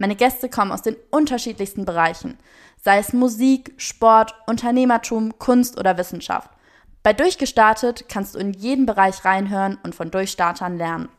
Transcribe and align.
Meine 0.00 0.16
Gäste 0.16 0.48
kommen 0.48 0.72
aus 0.72 0.80
den 0.80 0.96
unterschiedlichsten 1.10 1.84
Bereichen, 1.84 2.38
sei 2.82 2.96
es 2.96 3.12
Musik, 3.12 3.74
Sport, 3.76 4.34
Unternehmertum, 4.46 5.38
Kunst 5.38 5.78
oder 5.78 5.98
Wissenschaft. 5.98 6.48
Bei 7.02 7.12
Durchgestartet 7.12 8.08
kannst 8.08 8.34
du 8.34 8.38
in 8.38 8.54
jeden 8.54 8.86
Bereich 8.86 9.26
reinhören 9.26 9.76
und 9.82 9.94
von 9.94 10.10
Durchstartern 10.10 10.78
lernen. 10.78 11.10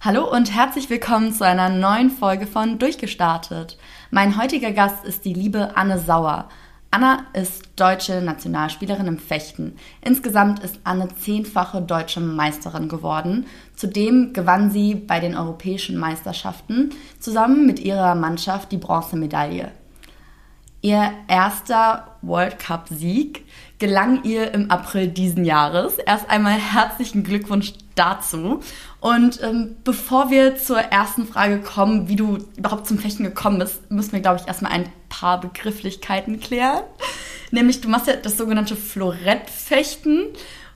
Hallo 0.00 0.28
und 0.28 0.52
herzlich 0.52 0.90
willkommen 0.90 1.32
zu 1.32 1.46
einer 1.46 1.68
neuen 1.68 2.10
Folge 2.10 2.48
von 2.48 2.80
Durchgestartet. 2.80 3.78
Mein 4.10 4.36
heutiger 4.36 4.72
Gast 4.72 5.04
ist 5.04 5.24
die 5.24 5.32
liebe 5.32 5.76
Anne 5.76 6.00
Sauer. 6.00 6.48
Anna 6.94 7.26
ist 7.32 7.70
deutsche 7.74 8.22
Nationalspielerin 8.22 9.08
im 9.08 9.18
Fechten. 9.18 9.74
Insgesamt 10.00 10.60
ist 10.60 10.78
Anne 10.84 11.08
zehnfache 11.08 11.82
deutsche 11.82 12.20
Meisterin 12.20 12.88
geworden. 12.88 13.46
Zudem 13.74 14.32
gewann 14.32 14.70
sie 14.70 14.94
bei 14.94 15.18
den 15.18 15.36
europäischen 15.36 15.98
Meisterschaften 15.98 16.90
zusammen 17.18 17.66
mit 17.66 17.80
ihrer 17.80 18.14
Mannschaft 18.14 18.70
die 18.70 18.76
Bronzemedaille. 18.76 19.72
Ihr 20.82 21.10
erster 21.26 22.16
World 22.22 22.60
Cup-Sieg 22.60 23.44
gelang 23.80 24.22
ihr 24.22 24.54
im 24.54 24.70
April 24.70 25.08
diesen 25.08 25.44
Jahres. 25.44 25.98
Erst 25.98 26.30
einmal 26.30 26.52
herzlichen 26.52 27.24
Glückwunsch 27.24 27.72
dazu. 27.96 28.60
Und 29.04 29.42
ähm, 29.42 29.76
bevor 29.84 30.30
wir 30.30 30.56
zur 30.56 30.78
ersten 30.78 31.26
Frage 31.26 31.60
kommen, 31.60 32.08
wie 32.08 32.16
du 32.16 32.38
überhaupt 32.56 32.86
zum 32.86 32.98
Fechten 32.98 33.22
gekommen 33.22 33.58
bist, 33.58 33.90
müssen 33.90 34.12
wir, 34.12 34.20
glaube 34.20 34.40
ich, 34.40 34.48
erstmal 34.48 34.72
ein 34.72 34.90
paar 35.10 35.42
Begrifflichkeiten 35.42 36.40
klären. 36.40 36.84
Nämlich, 37.50 37.82
du 37.82 37.90
machst 37.90 38.06
ja 38.06 38.16
das 38.16 38.38
sogenannte 38.38 38.76
Florettfechten. 38.76 40.28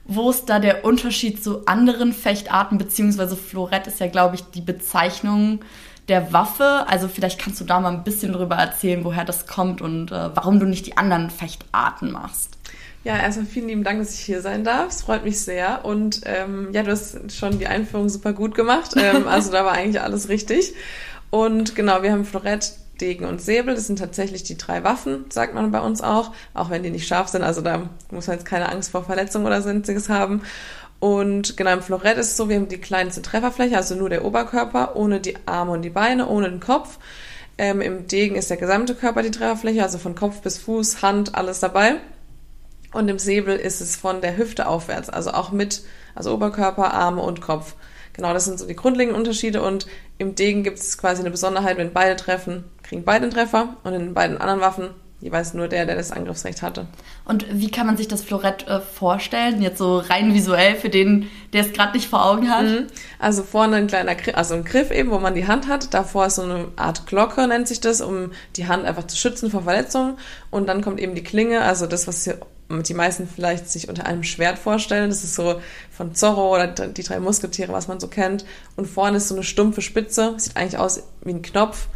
Wo 0.05 0.29
ist 0.29 0.45
da 0.51 0.59
der 0.59 0.84
Unterschied 0.84 1.43
zu 1.43 1.65
anderen 1.65 2.12
Fechtarten? 2.12 2.77
Beziehungsweise 2.77 3.34
Florett 3.34 3.87
ist 3.87 3.99
ja, 3.99 4.09
glaube 4.09 4.34
ich, 4.34 4.43
die 4.43 4.61
Bezeichnung 4.61 5.61
der 6.09 6.31
Waffe. 6.31 6.84
Also 6.87 7.09
vielleicht 7.09 7.41
kannst 7.41 7.62
du 7.62 7.65
da 7.65 7.81
mal 7.81 7.95
ein 7.95 8.05
bisschen 8.05 8.34
drüber 8.34 8.56
erzählen, 8.56 9.05
woher 9.05 9.25
das 9.25 9.47
kommt 9.47 9.81
und 9.81 10.12
äh, 10.12 10.37
warum 10.37 10.61
du 10.61 10.67
nicht 10.67 10.84
die 10.84 10.99
anderen 10.99 11.31
Fechtarten 11.31 12.12
machst. 12.12 12.58
Ja, 13.05 13.17
erstmal 13.17 13.47
vielen 13.47 13.69
lieben 13.69 13.85
Dank, 13.85 14.01
dass 14.01 14.15
ich 14.15 14.21
hier 14.21 14.43
sein 14.43 14.65
darf. 14.65 14.89
Es 14.89 15.03
freut 15.03 15.25
mich 15.25 15.41
sehr. 15.41 15.85
Und 15.85 16.23
ähm, 16.25 16.71
ja, 16.73 16.83
du 16.83 16.91
hast 16.91 17.33
schon 17.33 17.59
die 17.59 17.67
Einführung 17.67 18.09
super 18.09 18.33
gut 18.33 18.55
gemacht. 18.55 18.95
Ähm, 18.97 19.29
also 19.29 19.53
da 19.53 19.65
war 19.65 19.73
eigentlich 19.73 20.01
alles 20.01 20.29
richtig. 20.29 20.75
Und 21.31 21.77
genau, 21.77 22.03
wir 22.03 22.13
haben 22.13 22.25
Florett, 22.25 22.73
Degen 23.01 23.25
und 23.25 23.41
Säbel. 23.41 23.75
Das 23.75 23.87
sind 23.87 23.99
tatsächlich 23.99 24.43
die 24.43 24.57
drei 24.57 24.83
Waffen, 24.83 25.27
sagt 25.31 25.55
man 25.55 25.71
bei 25.71 25.81
uns 25.81 26.03
auch. 26.03 26.33
Auch 26.55 26.71
wenn 26.71 26.83
die 26.83 26.91
nicht 26.91 27.07
scharf 27.07 27.29
sind. 27.29 27.43
Also 27.43 27.61
da 27.61 27.89
muss 28.11 28.27
man 28.27 28.37
jetzt 28.37 28.47
keine 28.47 28.69
Angst 28.69 28.91
vor 28.91 29.05
Verletzung 29.05 29.47
oder 29.47 29.62
sonstiges 29.62 30.09
haben. 30.09 30.43
Und 31.01 31.57
genau 31.57 31.75
im 31.75 31.83
Florett 31.83 32.19
ist 32.19 32.33
es 32.33 32.37
so, 32.37 32.49
wir 32.49 32.57
haben 32.57 32.69
die 32.69 32.79
kleinste 32.79 33.23
Trefferfläche, 33.23 33.77
also 33.77 33.95
nur 33.95 34.09
der 34.09 34.25
Oberkörper, 34.25 34.97
ohne 34.97 35.21
die 35.21 35.37
Arme 35.47 35.73
und 35.73 35.83
die 35.83 35.91
Beine, 35.91 36.29
ohne 36.29 36.51
den 36.51 36.59
Kopf. 36.59 36.99
Ähm, 37.57 37.81
Im 37.81 38.09
Degen 38.09 38.35
ist 38.35 38.51
der 38.51 38.57
gesamte 38.57 38.97
Körper 38.97 39.23
die 39.23 39.31
Trefferfläche, 39.31 39.83
also 39.83 39.99
von 39.99 40.17
Kopf 40.17 40.41
bis 40.43 40.59
Fuß, 40.59 41.03
Hand, 41.03 41.37
alles 41.37 41.61
dabei. 41.61 42.01
Und 42.93 43.09
im 43.09 43.19
Säbel 43.19 43.56
ist 43.56 43.81
es 43.81 43.97
von 43.97 44.21
der 44.21 44.37
Hüfte 44.37 44.66
aufwärts, 44.66 45.10
also 45.10 45.32
auch 45.32 45.53
mit, 45.53 45.82
also 46.15 46.32
Oberkörper, 46.32 46.94
Arme 46.94 47.22
und 47.22 47.41
Kopf. 47.41 47.75
Genau, 48.15 48.32
das 48.32 48.47
sind 48.47 48.59
so 48.59 48.66
die 48.66 48.75
grundlegenden 48.75 49.16
Unterschiede. 49.16 49.62
Und 49.62 49.87
im 50.19 50.34
Degen 50.34 50.65
gibt 50.65 50.78
es 50.78 50.98
quasi 50.98 51.21
eine 51.21 51.31
Besonderheit, 51.31 51.77
wenn 51.77 51.93
beide 51.93 52.16
treffen, 52.16 52.65
kriegen 52.82 53.04
beide 53.04 53.25
einen 53.25 53.32
Treffer. 53.32 53.77
Und 53.84 53.94
in 53.94 54.15
beiden 54.15 54.38
anderen 54.38 54.60
Waffen 54.60 54.91
jeweils 55.21 55.53
nur 55.53 55.69
der, 55.69 55.84
der 55.84 55.97
das 55.97 56.12
Angriffsrecht 56.12 56.62
hatte. 56.62 56.87
Und 57.25 57.47
wie 57.50 57.71
kann 57.71 57.87
man 57.87 57.97
sich 57.97 58.09
das 58.09 58.22
Florett 58.22 58.66
äh, 58.69 58.81
vorstellen? 58.81 59.60
Jetzt 59.60 59.78
so 59.78 59.98
rein 59.98 60.32
visuell 60.32 60.77
für 60.77 60.88
den, 60.88 61.28
der 61.53 61.62
es 61.62 61.72
gerade 61.72 61.93
nicht 61.93 62.09
vor 62.09 62.25
Augen 62.25 62.50
hat? 62.50 62.65
Mhm. 62.65 62.87
Also 63.19 63.43
vorne 63.43 63.77
ein 63.77 63.88
kleiner 63.88 64.15
Griff, 64.15 64.37
also 64.37 64.54
ein 64.54 64.65
Griff 64.65 64.91
eben, 64.91 65.10
wo 65.10 65.19
man 65.19 65.34
die 65.34 65.47
Hand 65.47 65.66
hat. 65.66 65.93
Davor 65.93 66.27
ist 66.27 66.37
so 66.37 66.43
eine 66.43 66.69
Art 66.77 67.06
Glocke, 67.06 67.47
nennt 67.48 67.66
sich 67.66 67.81
das, 67.81 68.00
um 68.00 68.32
die 68.56 68.69
Hand 68.69 68.84
einfach 68.84 69.06
zu 69.06 69.16
schützen 69.16 69.50
vor 69.50 69.62
Verletzungen. 69.62 70.19
Und 70.50 70.69
dann 70.69 70.82
kommt 70.82 71.00
eben 71.00 71.15
die 71.15 71.25
Klinge, 71.25 71.62
also 71.62 71.87
das, 71.87 72.06
was 72.06 72.25
hier 72.25 72.38
die 72.71 72.95
meisten 72.95 73.27
vielleicht 73.27 73.69
sich 73.69 73.89
unter 73.89 74.06
einem 74.06 74.25
Schwert 74.25 74.59
vorstellen. 74.59 75.09
Das 75.09 75.25
ist 75.25 75.34
so 75.34 75.61
von 75.91 76.15
Zorro 76.15 76.55
oder 76.55 76.67
die 76.67 77.03
drei 77.03 77.19
Musketiere, 77.19 77.73
was 77.73 77.89
man 77.89 78.01
so 78.01 78.09
kennt. 78.09 78.45
Und 78.77 78.87
vorne 78.87 79.17
ist 79.17 79.29
so 79.29 79.34
eine 79.34 79.45
stumpfe 79.45 79.81
Spitze, 79.81 80.34
sieht 80.37 80.56
eigentlich 80.56 80.78
aus 80.78 81.03
wie 81.25 81.31
ein 81.31 81.43
Knopf. 81.43 81.89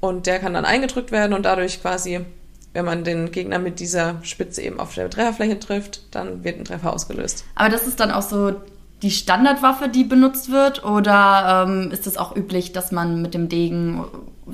Und 0.00 0.26
der 0.26 0.38
kann 0.38 0.54
dann 0.54 0.64
eingedrückt 0.64 1.10
werden 1.12 1.32
und 1.32 1.44
dadurch 1.44 1.80
quasi 1.80 2.24
wenn 2.72 2.84
man 2.84 3.02
den 3.02 3.32
Gegner 3.32 3.58
mit 3.58 3.80
dieser 3.80 4.20
Spitze 4.22 4.62
eben 4.62 4.78
auf 4.78 4.94
der 4.94 5.10
Trefferfläche 5.10 5.58
trifft, 5.58 6.02
dann 6.14 6.44
wird 6.44 6.56
ein 6.58 6.64
Treffer 6.64 6.92
ausgelöst. 6.92 7.44
Aber 7.56 7.68
das 7.68 7.86
ist 7.86 7.98
dann 7.98 8.12
auch 8.12 8.22
so 8.22 8.54
die 9.02 9.10
Standardwaffe, 9.10 9.88
die 9.88 10.04
benutzt 10.04 10.50
wird? 10.50 10.84
Oder 10.84 11.66
ähm, 11.66 11.90
ist 11.90 12.06
es 12.06 12.16
auch 12.16 12.36
üblich, 12.36 12.72
dass 12.72 12.92
man 12.92 13.22
mit 13.22 13.34
dem 13.34 13.48
Degen 13.48 14.04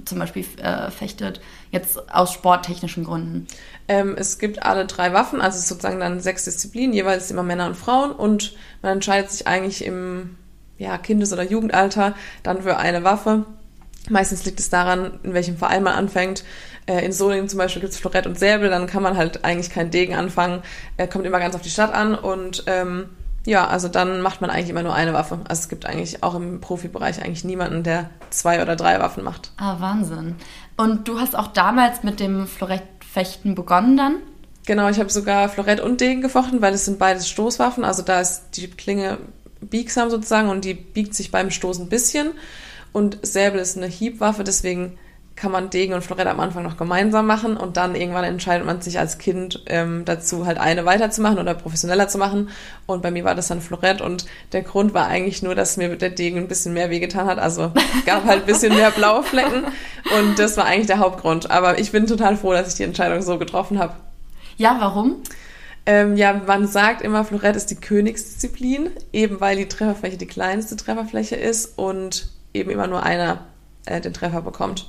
zum 0.05 0.19
Beispiel 0.19 0.45
äh, 0.63 0.91
fechtet, 0.91 1.41
jetzt 1.71 2.13
aus 2.13 2.33
sporttechnischen 2.33 3.05
Gründen? 3.05 3.47
Ähm, 3.89 4.15
es 4.19 4.39
gibt 4.39 4.63
alle 4.63 4.87
drei 4.87 5.13
Waffen, 5.13 5.41
also 5.41 5.59
sozusagen 5.59 6.01
dann 6.01 6.21
sechs 6.21 6.45
Disziplinen, 6.45 6.93
jeweils 6.93 7.31
immer 7.31 7.43
Männer 7.43 7.67
und 7.67 7.77
Frauen 7.77 8.13
und 8.13 8.55
man 8.83 8.93
entscheidet 8.93 9.31
sich 9.31 9.47
eigentlich 9.47 9.85
im 9.85 10.37
ja, 10.79 10.99
Kindes- 10.99 11.33
oder 11.33 11.43
Jugendalter 11.43 12.15
dann 12.43 12.63
für 12.63 12.77
eine 12.77 13.05
Waffe. 13.05 13.45
Meistens 14.09 14.45
liegt 14.45 14.61
es 14.61 14.71
daran, 14.71 15.19
in 15.23 15.35
welchem 15.35 15.57
Verein 15.57 15.83
man 15.83 15.95
anfängt. 15.95 16.45
Äh, 16.87 17.05
in 17.05 17.13
Solingen 17.13 17.49
zum 17.49 17.59
Beispiel 17.59 17.81
gibt 17.81 17.93
es 17.93 17.99
Florett 17.99 18.27
und 18.27 18.39
Säbel, 18.39 18.71
dann 18.71 18.87
kann 18.87 19.03
man 19.03 19.17
halt 19.17 19.45
eigentlich 19.45 19.71
keinen 19.71 19.91
Degen 19.91 20.15
anfangen. 20.15 20.63
Er 20.97 21.09
kommt 21.09 21.27
immer 21.27 21.41
ganz 21.41 21.55
auf 21.55 21.63
die 21.63 21.71
Stadt 21.71 21.93
an 21.93 22.15
und 22.15 22.65
ähm, 22.67 23.09
ja, 23.47 23.67
also 23.69 23.87
dann 23.87 24.21
macht 24.21 24.41
man 24.41 24.51
eigentlich 24.51 24.71
immer 24.71 24.83
nur 24.83 24.93
eine 24.93 25.13
Waffe. 25.13 25.39
Also 25.49 25.61
es 25.61 25.69
gibt 25.69 25.87
eigentlich 25.87 26.23
auch 26.25 26.35
im 26.35 26.61
Profibereich 26.61 27.23
eigentlich 27.23 27.45
niemanden, 27.45 27.85
der 27.85 28.11
zwei 28.31 28.61
oder 28.61 28.75
drei 28.75 28.99
Waffen 28.99 29.23
macht. 29.23 29.53
Ah, 29.57 29.77
Wahnsinn. 29.79 30.35
Und 30.77 31.07
du 31.07 31.21
hast 31.21 31.37
auch 31.37 31.47
damals 31.47 32.03
mit 32.03 32.19
dem 32.19 32.49
Florettfechten 32.49 33.55
begonnen 33.55 33.97
dann? 33.97 34.17
Genau, 34.67 34.89
ich 34.89 34.99
habe 34.99 35.11
sogar 35.11 35.49
Florett 35.49 35.79
und 35.79 36.01
Degen 36.01 36.23
gefochten, 36.23 36.61
weil 36.61 36.75
es 36.75 36.87
sind 36.87 36.99
beides 36.99 37.29
Stoßwaffen. 37.29 37.85
Also 37.85 38.03
da 38.03 38.21
ist 38.21 38.43
die 38.55 38.67
Klinge 38.69 39.19
biegsam 39.61 40.11
sozusagen 40.11 40.49
und 40.49 40.65
die 40.65 40.75
biegt 40.75 41.15
sich 41.15 41.31
beim 41.31 41.53
Stoßen 41.53 41.87
ein 41.87 41.89
bisschen. 41.89 42.33
Und 42.93 43.19
Säbel 43.23 43.61
ist 43.61 43.77
eine 43.77 43.87
Hiebwaffe, 43.87 44.43
deswegen 44.43 44.99
kann 45.37 45.53
man 45.53 45.69
Degen 45.69 45.93
und 45.93 46.03
Florett 46.03 46.27
am 46.27 46.41
Anfang 46.41 46.63
noch 46.63 46.79
gemeinsam 46.79 47.27
machen 47.27 47.59
und 47.59 47.77
dann 47.77 47.95
irgendwann 47.95 48.25
entscheidet 48.25 48.67
man 48.67 48.81
sich 48.81 48.99
als 48.99 49.19
Kind 49.19 49.63
ähm, 49.67 50.07
dazu, 50.07 50.47
halt 50.47 50.57
eine 50.57 50.87
weiterzumachen 50.87 51.39
oder 51.39 51.53
professioneller 51.53 52.09
zu 52.09 52.17
machen. 52.17 52.49
Und 52.87 53.03
bei 53.03 53.11
mir 53.11 53.23
war 53.25 53.35
das 53.35 53.49
dann 53.49 53.61
Florett 53.61 54.01
und 54.01 54.25
der 54.53 54.63
Grund 54.63 54.95
war 54.95 55.07
eigentlich 55.07 55.43
nur, 55.43 55.55
dass 55.55 55.77
mir 55.77 55.95
der 55.97 56.09
Degen 56.09 56.39
ein 56.39 56.49
bisschen 56.49 56.73
mehr 56.73 56.89
wehgetan 56.89 57.27
hat. 57.27 57.39
Also 57.39 57.71
gab 58.07 58.25
halt 58.25 58.41
ein 58.41 58.47
bisschen 58.47 58.75
mehr 58.75 58.91
blaue 58.91 59.23
Flecken 59.23 59.65
und 60.19 60.39
das 60.39 60.57
war 60.57 60.65
eigentlich 60.65 60.87
der 60.87 61.01
Hauptgrund. 61.01 61.51
Aber 61.51 61.79
ich 61.79 61.93
bin 61.93 62.07
total 62.07 62.39
froh, 62.39 62.53
dass 62.53 62.69
ich 62.69 62.75
die 62.75 62.85
Entscheidung 62.85 63.21
so 63.21 63.39
getroffen 63.39 63.79
habe. 63.79 63.93
Ja, 64.57 64.79
warum? 64.81 65.17
Ähm, 65.85 66.17
ja, 66.17 66.41
man 66.47 66.67
sagt 66.67 67.03
immer, 67.03 67.25
Florett 67.25 67.57
ist 67.57 67.71
die 67.71 67.77
Königsdisziplin, 67.77 68.91
eben 69.13 69.41
weil 69.43 69.59
die 69.59 69.69
Trefferfläche 69.69 70.17
die 70.17 70.27
kleinste 70.27 70.77
Trefferfläche 70.77 71.37
ist 71.37 71.79
und 71.79 72.31
eben 72.55 72.71
immer 72.71 72.87
nur 72.87 73.03
einer 73.03 73.45
äh, 73.85 74.01
den 74.01 74.15
Treffer 74.15 74.41
bekommt 74.41 74.87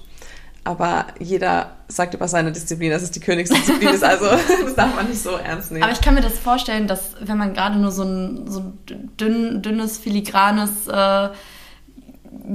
aber 0.68 1.08
jeder 1.18 1.78
sagt 1.88 2.14
über 2.14 2.28
seine 2.28 2.52
Disziplin, 2.52 2.92
dass 2.92 3.02
es 3.02 3.12
die 3.12 3.22
Königsdisziplin 3.22 3.90
ist, 3.90 4.04
also 4.04 4.26
das 4.64 4.76
darf 4.76 4.94
man 4.96 5.08
nicht 5.08 5.24
so 5.24 5.32
ernst 5.38 5.72
nehmen. 5.72 5.84
Aber 5.84 5.94
ich 5.94 6.02
kann 6.02 6.14
mir 6.14 6.22
das 6.22 6.38
vorstellen, 6.38 6.88
dass 6.88 7.16
wenn 7.22 7.38
man 7.38 7.54
gerade 7.54 7.80
nur 7.80 7.92
so 7.92 8.04
ein, 8.04 8.52
so 8.52 8.74
dünn, 9.18 9.62
dünnes, 9.62 9.98
filigranes 9.98 10.88
äh, 10.88 11.30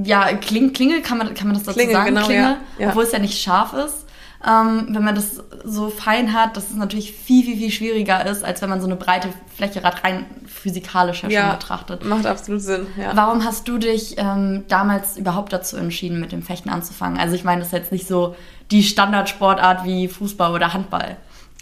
ja, 0.04 0.32
Kling, 0.42 0.74
Klingel, 0.74 1.00
kann 1.00 1.16
man, 1.16 1.32
kann 1.32 1.46
man 1.46 1.56
das 1.56 1.64
dazu 1.64 1.78
Klingel, 1.78 1.94
sagen? 1.94 2.14
Genau, 2.14 2.26
Klingel, 2.26 2.44
ja. 2.44 2.58
Ja. 2.78 2.88
obwohl 2.90 3.04
es 3.04 3.12
ja 3.12 3.18
nicht 3.18 3.40
scharf 3.40 3.72
ist 3.72 4.06
ähm, 4.46 4.88
wenn 4.90 5.04
man 5.04 5.14
das 5.14 5.42
so 5.64 5.88
fein 5.88 6.32
hat, 6.32 6.56
dass 6.56 6.70
es 6.70 6.76
natürlich 6.76 7.12
viel, 7.12 7.44
viel, 7.44 7.56
viel 7.56 7.70
schwieriger 7.70 8.26
ist, 8.26 8.44
als 8.44 8.60
wenn 8.60 8.70
man 8.70 8.80
so 8.80 8.86
eine 8.86 8.96
breite 8.96 9.28
Fläche 9.54 9.82
rein 9.84 10.26
physikalisch 10.46 11.22
ja, 11.22 11.42
schon 11.42 11.58
betrachtet. 11.58 12.04
Macht 12.04 12.26
absolut 12.26 12.60
Sinn, 12.60 12.86
ja. 12.98 13.12
Warum 13.14 13.44
hast 13.44 13.68
du 13.68 13.78
dich 13.78 14.16
ähm, 14.18 14.64
damals 14.68 15.16
überhaupt 15.16 15.52
dazu 15.52 15.76
entschieden, 15.76 16.20
mit 16.20 16.32
dem 16.32 16.42
Fechten 16.42 16.70
anzufangen? 16.70 17.18
Also 17.18 17.36
ich 17.36 17.44
meine, 17.44 17.60
das 17.60 17.68
ist 17.68 17.74
jetzt 17.74 17.92
nicht 17.92 18.08
so 18.08 18.34
die 18.70 18.82
Standardsportart 18.82 19.84
wie 19.84 20.08
Fußball 20.08 20.52
oder 20.52 20.72
Handball. 20.72 21.16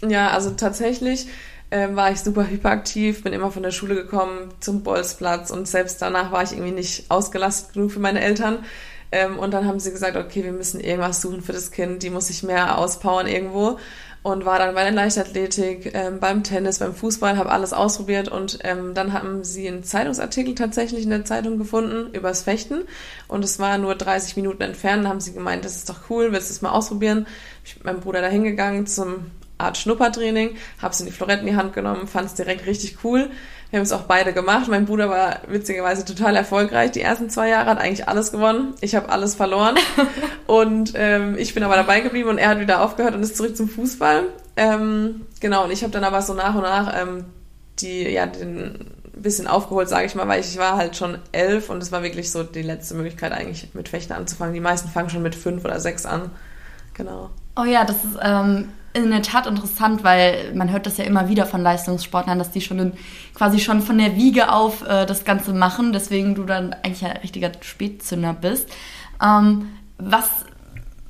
Ja, 0.07 0.29
also 0.29 0.51
tatsächlich 0.51 1.27
ähm, 1.69 1.95
war 1.95 2.11
ich 2.11 2.19
super 2.19 2.47
hyperaktiv, 2.47 3.23
bin 3.23 3.33
immer 3.33 3.51
von 3.51 3.63
der 3.63 3.71
Schule 3.71 3.95
gekommen 3.95 4.49
zum 4.59 4.81
Bolzplatz 4.81 5.51
und 5.51 5.67
selbst 5.67 6.01
danach 6.01 6.31
war 6.31 6.43
ich 6.43 6.53
irgendwie 6.53 6.71
nicht 6.71 7.09
ausgelastet 7.09 7.73
genug 7.73 7.91
für 7.91 7.99
meine 7.99 8.21
Eltern. 8.21 8.59
Ähm, 9.11 9.37
und 9.37 9.51
dann 9.51 9.65
haben 9.65 9.79
sie 9.79 9.91
gesagt, 9.91 10.15
okay, 10.15 10.43
wir 10.43 10.53
müssen 10.53 10.79
irgendwas 10.79 11.21
suchen 11.21 11.41
für 11.41 11.53
das 11.53 11.71
Kind, 11.71 12.03
die 12.03 12.09
muss 12.09 12.27
sich 12.27 12.43
mehr 12.43 12.77
auspowern 12.77 13.27
irgendwo 13.27 13.77
und 14.23 14.45
war 14.45 14.59
dann 14.59 14.75
bei 14.75 14.83
der 14.83 14.91
Leichtathletik, 14.91 15.93
ähm, 15.95 16.19
beim 16.19 16.43
Tennis, 16.43 16.79
beim 16.79 16.93
Fußball, 16.93 17.37
habe 17.37 17.51
alles 17.51 17.73
ausprobiert 17.73 18.29
und 18.29 18.59
ähm, 18.63 18.93
dann 18.93 19.13
haben 19.13 19.43
sie 19.43 19.67
einen 19.67 19.83
Zeitungsartikel 19.83 20.53
tatsächlich 20.53 21.03
in 21.03 21.09
der 21.09 21.25
Zeitung 21.25 21.57
gefunden 21.57 22.13
übers 22.13 22.43
Fechten 22.43 22.83
und 23.27 23.43
es 23.43 23.57
war 23.57 23.77
nur 23.79 23.95
30 23.95 24.35
Minuten 24.35 24.61
entfernt. 24.61 25.05
Da 25.05 25.09
haben 25.09 25.21
sie 25.21 25.33
gemeint, 25.33 25.65
das 25.65 25.75
ist 25.75 25.89
doch 25.89 26.09
cool, 26.09 26.31
willst 26.31 26.49
du 26.49 26.53
es 26.53 26.61
mal 26.61 26.71
ausprobieren? 26.71 27.25
Ich 27.65 27.73
bin 27.73 27.79
mit 27.79 27.85
meinem 27.85 28.01
Bruder 28.01 28.21
da 28.21 28.27
hingegangen 28.27 28.85
zum 28.85 29.31
Art 29.57 29.77
Schnuppertraining, 29.77 30.55
habe 30.79 30.93
es 30.93 30.99
in 30.99 31.07
die 31.07 31.11
Florette 31.11 31.41
in 31.41 31.47
die 31.47 31.55
Hand 31.55 31.73
genommen, 31.73 32.07
fand 32.07 32.27
es 32.27 32.35
direkt 32.35 32.67
richtig 32.67 33.03
cool. 33.03 33.31
Wir 33.71 33.79
haben 33.79 33.85
es 33.85 33.93
auch 33.93 34.03
beide 34.03 34.33
gemacht. 34.33 34.67
Mein 34.67 34.85
Bruder 34.85 35.09
war 35.09 35.39
witzigerweise 35.47 36.03
total 36.03 36.35
erfolgreich. 36.35 36.91
Die 36.91 37.01
ersten 37.01 37.29
zwei 37.29 37.49
Jahre 37.49 37.69
hat 37.69 37.79
eigentlich 37.79 38.07
alles 38.07 38.31
gewonnen. 38.31 38.75
Ich 38.81 38.95
habe 38.95 39.09
alles 39.09 39.35
verloren. 39.35 39.75
und 40.45 40.91
ähm, 40.95 41.37
ich 41.37 41.53
bin 41.53 41.63
aber 41.63 41.77
dabei 41.77 42.01
geblieben 42.01 42.29
und 42.29 42.37
er 42.37 42.49
hat 42.49 42.59
wieder 42.59 42.83
aufgehört 42.83 43.15
und 43.15 43.23
ist 43.23 43.37
zurück 43.37 43.55
zum 43.55 43.69
Fußball. 43.69 44.25
Ähm, 44.57 45.21
genau, 45.39 45.63
und 45.63 45.71
ich 45.71 45.83
habe 45.83 45.93
dann 45.93 46.03
aber 46.03 46.21
so 46.21 46.33
nach 46.33 46.53
und 46.53 46.63
nach 46.63 47.01
ähm, 47.01 47.25
die, 47.79 48.09
ja, 48.09 48.25
den 48.25 48.91
bisschen 49.21 49.47
aufgeholt, 49.47 49.87
sage 49.87 50.05
ich 50.05 50.15
mal, 50.15 50.27
weil 50.27 50.41
ich, 50.41 50.47
ich 50.47 50.57
war 50.57 50.77
halt 50.77 50.95
schon 50.95 51.17
elf 51.31 51.69
und 51.69 51.81
es 51.81 51.91
war 51.91 52.03
wirklich 52.03 52.31
so 52.31 52.43
die 52.43 52.61
letzte 52.61 52.95
Möglichkeit 52.95 53.31
eigentlich 53.31 53.73
mit 53.73 53.89
Fechten 53.89 54.13
anzufangen. 54.13 54.53
Die 54.53 54.59
meisten 54.59 54.89
fangen 54.89 55.09
schon 55.09 55.21
mit 55.21 55.35
fünf 55.35 55.63
oder 55.63 55.79
sechs 55.79 56.05
an. 56.05 56.31
Genau. 56.93 57.29
Oh 57.55 57.63
ja, 57.63 57.85
das 57.85 57.97
ist 57.97 58.17
ähm, 58.21 58.69
in 58.93 59.09
der 59.09 59.21
Tat 59.21 59.47
interessant, 59.47 60.03
weil 60.03 60.53
man 60.53 60.71
hört 60.71 60.85
das 60.85 60.97
ja 60.97 61.05
immer 61.05 61.29
wieder 61.29 61.45
von 61.45 61.61
Leistungssportlern, 61.61 62.37
dass 62.37 62.51
die 62.51 62.61
schon 62.61 62.79
in, 62.79 62.93
quasi 63.33 63.59
schon 63.59 63.81
von 63.81 63.97
der 63.97 64.15
Wiege 64.15 64.51
auf 64.51 64.81
äh, 64.87 65.05
das 65.05 65.23
Ganze 65.23 65.53
machen, 65.53 65.93
deswegen 65.93 66.35
du 66.35 66.43
dann 66.43 66.73
eigentlich 66.73 67.05
ein 67.05 67.17
richtiger 67.17 67.51
Spätzünder 67.61 68.33
bist. 68.33 68.69
Ähm, 69.23 69.69
was 69.97 70.29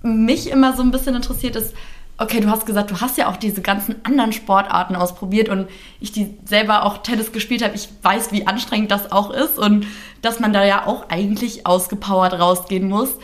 mich 0.03 0.49
immer 0.49 0.75
so 0.75 0.83
ein 0.83 0.91
bisschen 0.91 1.15
interessiert 1.15 1.55
ist, 1.55 1.73
okay, 2.17 2.39
du 2.39 2.49
hast 2.49 2.67
gesagt, 2.67 2.91
du 2.91 3.01
hast 3.01 3.17
ja 3.17 3.29
auch 3.29 3.37
diese 3.37 3.61
ganzen 3.61 3.95
anderen 4.03 4.31
Sportarten 4.31 4.95
ausprobiert 4.95 5.49
und 5.49 5.67
ich 5.99 6.11
die 6.11 6.37
selber 6.45 6.85
auch 6.85 6.99
Tennis 6.99 7.31
gespielt 7.31 7.63
habe, 7.63 7.73
ich 7.73 7.89
weiß, 8.03 8.31
wie 8.31 8.45
anstrengend 8.45 8.91
das 8.91 9.11
auch 9.11 9.31
ist 9.31 9.57
und 9.57 9.87
dass 10.21 10.39
man 10.39 10.53
da 10.53 10.63
ja 10.63 10.85
auch 10.85 11.09
eigentlich 11.09 11.65
ausgepowert 11.65 12.33
rausgehen 12.33 12.87
muss 12.87 13.15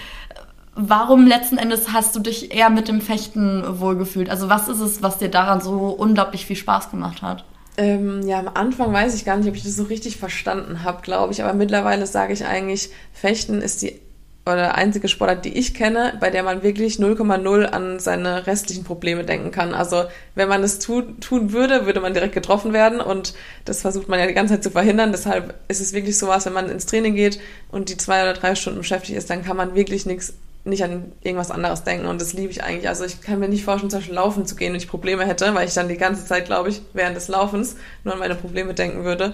warum 0.78 1.28
letzten 1.28 1.58
Endes 1.58 1.92
hast 1.92 2.16
du 2.16 2.20
dich 2.20 2.56
eher 2.56 2.70
mit 2.70 2.88
dem 2.88 3.02
Fechten 3.02 3.64
wohlgefühlt? 3.80 4.30
Also 4.30 4.48
was 4.48 4.68
ist 4.68 4.80
es, 4.80 5.02
was 5.02 5.18
dir 5.18 5.30
daran 5.30 5.60
so 5.60 5.90
unglaublich 5.90 6.46
viel 6.46 6.56
Spaß 6.56 6.92
gemacht 6.92 7.22
hat? 7.22 7.44
Ähm, 7.78 8.22
ja, 8.28 8.40
am 8.40 8.50
Anfang 8.54 8.94
weiß 8.94 9.14
ich 9.16 9.26
gar 9.26 9.38
nicht, 9.38 9.48
ob 9.50 9.56
ich 9.56 9.64
das 9.64 9.76
so 9.76 9.84
richtig 9.84 10.18
verstanden 10.18 10.84
habe, 10.84 11.02
glaube 11.02 11.34
ich. 11.34 11.44
Aber 11.44 11.54
mittlerweile 11.54 12.06
sage 12.08 12.34
ich 12.34 12.46
eigentlich, 12.46 12.90
Fechten 13.12 13.62
ist 13.62 13.82
die 13.82 14.00
oder 14.46 14.76
einzige 14.76 15.10
Sportart, 15.10 15.44
die 15.44 15.58
ich 15.58 15.74
kenne, 15.74 16.14
bei 16.20 16.30
der 16.30 16.42
man 16.42 16.64
wirklich 16.64 16.96
0,0 16.96 17.66
an 17.66 18.00
seine 18.00 18.48
restlichen 18.48 18.86
Probleme 18.86 19.26
denken 19.26 19.52
kann. 19.52 19.74
Also 19.74 20.06
wenn 20.36 20.48
man 20.48 20.64
es 20.64 20.80
tun, 20.80 21.20
tun 21.20 21.52
würde, 21.52 21.86
würde 21.86 22.00
man 22.00 22.14
direkt 22.14 22.34
getroffen 22.34 22.72
werden 22.72 23.02
und 23.02 23.34
das 23.66 23.82
versucht 23.82 24.08
man 24.08 24.20
ja 24.20 24.28
die 24.28 24.34
ganze 24.34 24.54
Zeit 24.54 24.64
zu 24.64 24.72
verhindern. 24.72 25.12
Deshalb 25.12 25.56
ist 25.68 25.82
es 25.82 25.92
wirklich 25.92 26.18
so 26.18 26.28
was, 26.28 26.46
wenn 26.46 26.54
man 26.54 26.70
ins 26.70 26.86
Training 26.86 27.16
geht 27.16 27.40
und 27.72 27.90
die 27.90 27.98
zwei 27.98 28.22
oder 28.22 28.34
drei 28.34 28.56
Stunden 28.56 28.80
beschäftigt 28.80 29.18
ist, 29.18 29.30
dann 29.30 29.44
kann 29.44 29.58
man 29.58 29.76
wirklich 29.76 30.06
nichts 30.06 30.34
nicht 30.68 30.84
an 30.84 31.12
irgendwas 31.22 31.52
anderes 31.52 31.84
denken 31.84 32.08
und 32.08 32.22
das 32.22 32.34
liebe 32.34 32.52
ich 32.52 32.64
eigentlich. 32.64 32.88
Also 32.88 33.06
ich 33.06 33.22
kann 33.22 33.40
mir 33.40 33.50
nicht 33.50 33.64
vorstellen, 33.64 33.90
zum 33.90 34.00
Beispiel 34.00 34.16
laufen 34.16 34.46
zu 34.46 34.56
gehen, 34.56 34.74
wenn 34.74 34.80
ich 34.80 34.88
Probleme 34.88 35.26
hätte, 35.26 35.54
weil 35.56 35.68
ich 35.68 35.74
dann 35.74 35.88
die 35.88 35.98
ganze 35.98 36.26
Zeit, 36.26 36.46
glaube 36.46 36.70
ich, 36.70 36.82
während 36.94 37.16
des 37.16 37.28
Laufens 37.28 37.76
nur 38.04 38.14
an 38.14 38.20
meine 38.20 38.36
Probleme 38.36 38.74
denken 38.74 39.04
würde. 39.04 39.34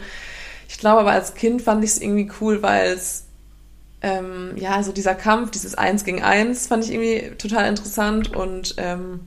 Ich 0.68 0.77
glaube 0.77 1.01
aber 1.01 1.12
als 1.12 1.33
Kind 1.35 1.62
fand 1.62 1.83
ich 1.83 1.91
es 1.91 2.01
irgendwie 2.01 2.31
cool, 2.39 2.62
weil 2.62 2.94
es 2.94 3.25
ähm, 4.01 4.53
ja, 4.57 4.83
so 4.83 4.91
dieser 4.91 5.15
Kampf, 5.15 5.51
dieses 5.51 5.75
Eins 5.75 6.03
gegen 6.03 6.21
Eins 6.21 6.68
fand 6.68 6.83
ich 6.83 6.91
irgendwie 6.91 7.36
total 7.38 7.68
interessant 7.69 8.36
und 8.36 8.75
ähm, 8.77 9.21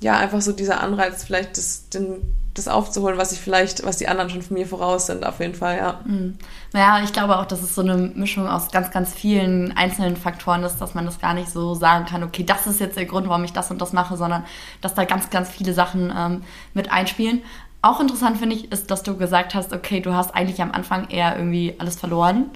ja, 0.00 0.18
einfach 0.18 0.42
so 0.42 0.52
dieser 0.52 0.80
Anreiz, 0.80 1.24
vielleicht 1.24 1.56
das, 1.56 1.88
den, 1.88 2.34
das 2.54 2.68
aufzuholen, 2.68 3.18
was 3.18 3.32
ich 3.32 3.40
vielleicht, 3.40 3.84
was 3.84 3.96
die 3.96 4.06
anderen 4.06 4.30
schon 4.30 4.42
von 4.42 4.56
mir 4.56 4.66
voraus 4.66 5.06
sind, 5.06 5.26
auf 5.26 5.40
jeden 5.40 5.54
Fall, 5.54 5.76
ja. 5.76 6.00
Mhm. 6.04 6.38
Naja, 6.72 7.02
ich 7.02 7.12
glaube 7.12 7.38
auch, 7.38 7.46
dass 7.46 7.62
es 7.62 7.74
so 7.74 7.82
eine 7.82 7.96
Mischung 7.96 8.48
aus 8.48 8.70
ganz, 8.70 8.92
ganz 8.92 9.12
vielen 9.12 9.76
einzelnen 9.76 10.16
Faktoren 10.16 10.62
ist, 10.62 10.78
dass 10.78 10.94
man 10.94 11.04
das 11.04 11.20
gar 11.20 11.34
nicht 11.34 11.50
so 11.50 11.74
sagen 11.74 12.06
kann, 12.06 12.22
okay, 12.22 12.44
das 12.44 12.66
ist 12.68 12.78
jetzt 12.78 12.96
der 12.96 13.06
Grund, 13.06 13.28
warum 13.28 13.44
ich 13.44 13.52
das 13.52 13.70
und 13.72 13.80
das 13.80 13.92
mache, 13.92 14.16
sondern 14.16 14.44
dass 14.80 14.94
da 14.94 15.04
ganz, 15.04 15.30
ganz 15.30 15.50
viele 15.50 15.74
Sachen 15.74 16.12
ähm, 16.16 16.42
mit 16.74 16.92
einspielen. 16.92 17.42
Auch 17.82 18.00
interessant 18.00 18.38
finde 18.38 18.56
ich, 18.56 18.70
ist, 18.72 18.90
dass 18.90 19.02
du 19.02 19.16
gesagt 19.16 19.54
hast, 19.54 19.72
okay, 19.72 20.00
du 20.00 20.14
hast 20.14 20.34
eigentlich 20.34 20.62
am 20.62 20.72
Anfang 20.72 21.10
eher 21.10 21.36
irgendwie 21.36 21.74
alles 21.78 21.96
verloren 21.96 22.46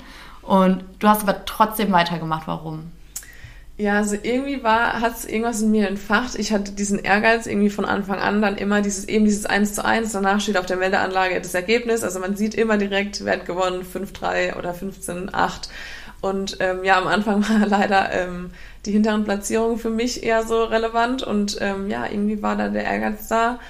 und 0.43 0.85
du 1.01 1.09
hast 1.09 1.23
aber 1.23 1.45
trotzdem 1.45 1.93
weitergemacht. 1.93 2.47
Warum? 2.47 2.93
Ja, 3.81 3.99
also 3.99 4.17
irgendwie 4.21 4.65
war, 4.65 5.01
hat 5.01 5.17
es 5.17 5.25
irgendwas 5.25 5.63
in 5.63 5.71
mir 5.71 5.87
entfacht. 5.87 6.35
Ich 6.35 6.53
hatte 6.53 6.73
diesen 6.73 6.99
Ehrgeiz 6.99 7.47
irgendwie 7.47 7.71
von 7.71 7.85
Anfang 7.85 8.19
an 8.19 8.43
dann 8.43 8.57
immer 8.57 8.83
dieses, 8.83 9.07
eben 9.07 9.25
dieses 9.25 9.47
1 9.47 9.75
zu 9.75 9.85
1. 9.85 10.11
Danach 10.11 10.41
steht 10.41 10.57
auf 10.57 10.67
der 10.67 10.79
Meldeanlage 10.79 11.41
das 11.41 11.55
Ergebnis. 11.55 12.03
Also 12.03 12.19
man 12.19 12.35
sieht 12.35 12.57
immer 12.57 12.77
direkt, 12.77 13.25
wer 13.25 13.35
hat 13.35 13.47
gewonnen, 13.47 13.85
5-3 13.85 14.57
oder 14.59 14.75
15-8. 14.75 15.69
Und 16.21 16.57
ähm, 16.59 16.83
ja, 16.83 16.99
am 16.99 17.07
Anfang 17.07 17.49
war 17.49 17.69
leider 17.69 18.13
ähm, 18.13 18.51
die 18.85 18.91
hinteren 18.91 19.23
Platzierungen 19.23 19.79
für 19.79 19.91
mich 19.91 20.25
eher 20.25 20.43
so 20.43 20.65
relevant. 20.65 21.23
Und 21.23 21.59
ähm, 21.61 21.89
ja, 21.89 22.05
irgendwie 22.05 22.43
war 22.43 22.57
da 22.57 22.69
der 22.71 22.83
Ehrgeiz 22.83 23.29
da, 23.29 23.61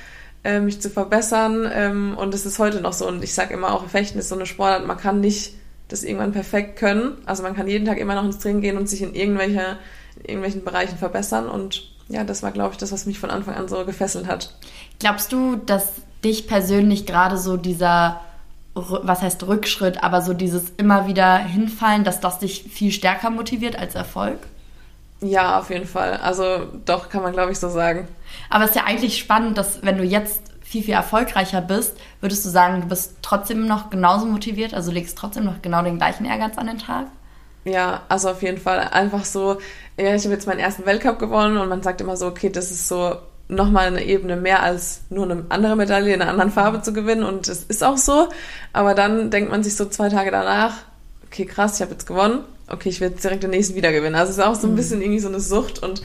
äh, 0.43 0.61
mich 0.61 0.81
zu 0.81 0.89
verbessern. 0.89 1.71
Ähm, 1.71 2.17
und 2.17 2.33
es 2.33 2.47
ist 2.47 2.59
heute 2.59 2.81
noch 2.81 2.95
so. 2.95 3.07
Und 3.07 3.23
ich 3.23 3.35
sage 3.35 3.53
immer 3.53 3.75
auch, 3.75 3.87
Fechten 3.87 4.19
ist 4.19 4.31
so 4.31 4.37
eine 4.37 4.47
Sportart, 4.47 4.87
man 4.87 4.97
kann 4.97 5.21
nicht 5.21 5.53
das 5.89 6.03
irgendwann 6.03 6.33
perfekt 6.33 6.79
können. 6.79 7.19
Also 7.27 7.43
man 7.43 7.55
kann 7.55 7.69
jeden 7.69 7.85
Tag 7.85 7.99
immer 7.99 8.15
noch 8.15 8.25
ins 8.25 8.39
Training 8.39 8.63
gehen 8.63 8.79
und 8.79 8.89
sich 8.89 9.03
in 9.03 9.15
irgendwelche 9.15 9.77
irgendwelchen 10.23 10.65
Bereichen 10.65 10.99
verbessern. 10.99 11.49
Und 11.49 11.83
ja, 12.09 12.25
das 12.25 12.43
war, 12.43 12.53
glaube 12.53 12.73
ich, 12.73 12.79
das, 12.79 12.93
was 12.93 13.07
mich 13.07 13.19
von 13.19 13.31
Anfang 13.31 13.55
an 13.55 13.69
so 13.69 13.85
gefesselt 13.85 14.27
hat. 14.27 14.55
Glaubst 14.99 15.33
du, 15.33 15.57
dass 15.57 15.93
dich 16.25 16.47
persönlich 16.47 17.07
gerade 17.07 17.39
so 17.39 17.57
dieser, 17.57 18.21
was 18.75 19.23
heißt 19.23 19.47
Rückschritt, 19.47 20.03
aber 20.03 20.23
so 20.23 20.35
dieses 20.35 20.71
immer 20.77 21.07
wieder 21.07 21.37
hinfallen, 21.39 22.05
dass 22.05 22.21
das 22.21 22.39
dich 22.39 22.65
viel 22.65 22.93
stärker 22.93 23.31
motiviert 23.31 23.79
als 23.79 23.95
Erfolg? 23.95 24.39
Ja, 25.21 25.59
auf 25.59 25.71
jeden 25.71 25.87
Fall. 25.87 26.15
Also 26.17 26.69
doch, 26.85 27.09
kann 27.09 27.23
man, 27.23 27.33
glaube 27.33 27.53
ich, 27.53 27.59
so 27.59 27.69
sagen. 27.69 28.07
Aber 28.51 28.65
es 28.65 28.71
ist 28.71 28.77
ja 28.77 28.85
eigentlich 28.85 29.19
spannend, 29.19 29.59
dass 29.59 29.83
wenn 29.83 29.99
du 29.99 30.05
jetzt 30.05 30.41
viel, 30.63 30.83
viel 30.83 30.95
erfolgreicher 30.95 31.61
bist, 31.61 31.97
würdest 32.21 32.45
du 32.45 32.51
sagen, 32.51 32.83
du 32.83 32.89
bist 32.89 33.17
trotzdem 33.23 33.67
noch 33.67 33.91
genauso 33.91 34.27
motiviert, 34.27 34.75
also 34.75 34.93
legst 34.93 35.17
trotzdem 35.17 35.45
noch 35.45 35.63
genau 35.63 35.83
den 35.83 35.97
gleichen 35.97 36.27
Ehrgeiz 36.27 36.59
an 36.59 36.67
den 36.67 36.79
Tag? 36.79 37.07
Ja, 37.69 38.03
also 38.09 38.31
auf 38.31 38.43
jeden 38.43 38.59
Fall 38.59 38.79
einfach 38.79 39.25
so, 39.25 39.59
ja, 39.99 40.15
ich 40.15 40.25
habe 40.25 40.35
jetzt 40.35 40.47
meinen 40.47 40.61
ersten 40.61 40.87
Weltcup 40.87 41.19
gewonnen 41.19 41.59
und 41.59 41.69
man 41.69 41.83
sagt 41.83 42.01
immer 42.01 42.17
so, 42.17 42.27
okay, 42.27 42.51
das 42.51 42.71
ist 42.71 42.89
so 42.89 43.17
nochmal 43.49 43.87
eine 43.87 44.05
Ebene 44.05 44.37
mehr 44.37 44.63
als 44.63 45.03
nur 45.11 45.25
eine 45.25 45.45
andere 45.49 45.77
Medaille 45.77 46.15
in 46.15 46.21
einer 46.21 46.31
anderen 46.31 46.51
Farbe 46.51 46.83
zu 46.83 46.93
gewinnen 46.93 47.25
und 47.25 47.49
das 47.49 47.65
ist 47.65 47.83
auch 47.83 47.97
so. 47.97 48.29
Aber 48.73 48.95
dann 48.95 49.31
denkt 49.31 49.51
man 49.51 49.63
sich 49.63 49.77
so 49.77 49.87
zwei 49.87 50.09
Tage 50.09 50.31
danach, 50.31 50.75
okay, 51.27 51.47
krass, 51.47 51.77
ich 51.77 51.83
habe 51.83 51.93
jetzt 51.93 52.07
gewonnen, 52.07 52.41
okay, 52.69 52.89
ich 52.89 53.01
werde 53.01 53.17
direkt 53.17 53.43
den 53.43 53.51
nächsten 53.51 53.75
wieder 53.75 53.93
gewinnen. 53.93 54.15
Also 54.15 54.31
es 54.31 54.39
ist 54.39 54.45
auch 54.45 54.55
so 54.55 54.67
ein 54.67 54.73
mhm. 54.73 54.77
bisschen 54.77 55.01
irgendwie 55.01 55.21
so 55.21 55.29
eine 55.29 55.41
Sucht 55.41 55.83
und 55.83 56.03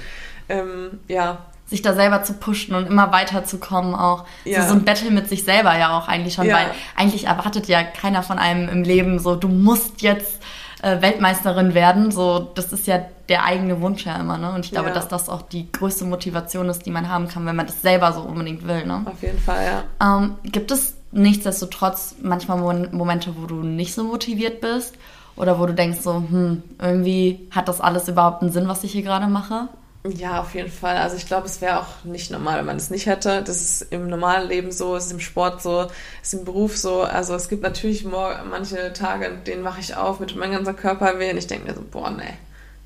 ähm, 0.50 1.00
ja, 1.08 1.46
sich 1.68 1.82
da 1.82 1.94
selber 1.94 2.24
zu 2.24 2.34
pushen 2.34 2.76
und 2.76 2.88
immer 2.88 3.12
weiterzukommen 3.12 3.96
auch. 3.96 4.26
Ja. 4.46 4.62
So, 4.62 4.70
so 4.70 4.74
ein 4.76 4.86
Battle 4.86 5.12
mit 5.12 5.30
sich 5.30 5.44
selber 5.44 5.78
ja 5.78 5.98
auch 5.98 6.08
eigentlich 6.08 6.36
schon, 6.36 6.46
ja. 6.46 6.56
weil 6.56 6.66
eigentlich 6.96 7.26
erwartet 7.26 7.68
ja 7.68 7.84
keiner 7.84 8.24
von 8.24 8.38
einem 8.38 8.70
im 8.70 8.84
Leben 8.84 9.20
so, 9.20 9.36
du 9.36 9.48
musst 9.48 10.02
jetzt 10.02 10.40
äh, 10.84 11.02
Weltmeisterin 11.02 11.74
werden. 11.74 12.12
So, 12.12 12.52
das 12.56 12.74
ist 12.74 12.86
ja 12.88 13.00
der 13.30 13.46
eigene 13.46 13.80
Wunsch 13.82 14.06
ja 14.06 14.18
immer, 14.18 14.38
ne? 14.38 14.52
Und 14.52 14.66
ich 14.66 14.72
glaube, 14.72 14.90
ja. 14.90 14.94
dass 14.94 15.08
das 15.08 15.30
auch 15.30 15.42
die 15.42 15.72
größte 15.72 16.06
Motivation 16.06 16.68
ist, 16.70 16.86
die 16.86 16.92
man 16.92 17.10
haben 17.10 17.28
kann, 17.28 17.46
wenn 17.46 17.56
man 17.56 17.66
das 17.66 17.82
selber 17.82 18.12
so 18.12 18.22
unbedingt 18.22 18.68
will, 18.68 18.86
ne? 18.86 19.02
Auf 19.06 19.22
jeden 19.22 19.40
Fall, 19.40 19.66
ja. 19.66 20.18
Ähm, 20.18 20.36
gibt 20.44 20.72
es 20.72 20.96
nichtsdestotrotz 21.12 22.16
manchmal 22.22 22.90
Momente, 22.92 23.34
wo 23.38 23.46
du 23.46 23.56
nicht 23.56 23.94
so 23.94 24.04
motiviert 24.04 24.62
bist? 24.62 24.96
Oder 25.36 25.60
wo 25.60 25.66
du 25.66 25.74
denkst 25.74 26.00
so, 26.02 26.16
hm, 26.16 26.62
irgendwie 26.80 27.48
hat 27.50 27.68
das 27.68 27.82
alles 27.82 28.08
überhaupt 28.08 28.44
einen 28.44 28.52
Sinn, 28.52 28.68
was 28.68 28.84
ich 28.84 28.92
hier 28.92 29.02
gerade 29.02 29.28
mache? 29.28 29.70
Ja, 30.06 30.42
auf 30.42 30.54
jeden 30.54 30.70
Fall. 30.70 30.98
Also 30.98 31.16
ich 31.16 31.28
glaube, 31.28 31.46
es 31.46 31.62
wäre 31.62 31.80
auch 31.80 32.04
nicht 32.04 32.30
normal, 32.30 32.60
wenn 32.60 32.66
man 32.66 32.76
es 32.76 32.90
nicht 32.90 33.06
hätte. 33.06 33.42
Das 33.42 33.62
ist 33.62 33.82
im 33.94 34.10
normalen 34.10 34.50
Leben 34.50 34.72
so, 34.74 34.98
ist 34.98 35.12
im 35.14 35.22
Sport 35.22 35.62
so, 35.62 35.88
ist 36.22 36.34
im 36.34 36.44
Beruf 36.44 36.76
so. 36.78 37.04
Also 37.04 37.34
es 37.36 37.48
gibt 37.48 37.64
natürlich 37.64 38.04
manche 38.04 38.92
Tage, 38.92 39.32
denen 39.48 39.64
mache 39.64 39.80
ich 39.80 39.96
auf 39.96 40.20
mit 40.20 40.36
meinem 40.36 40.52
ganzen 40.52 40.76
Körper 40.76 41.20
weh 41.20 41.32
und 41.32 41.38
ich 41.38 41.48
denke 41.48 41.68
mir 41.70 41.74
so, 41.74 41.82
boah, 41.90 42.12
nee. 42.12 42.34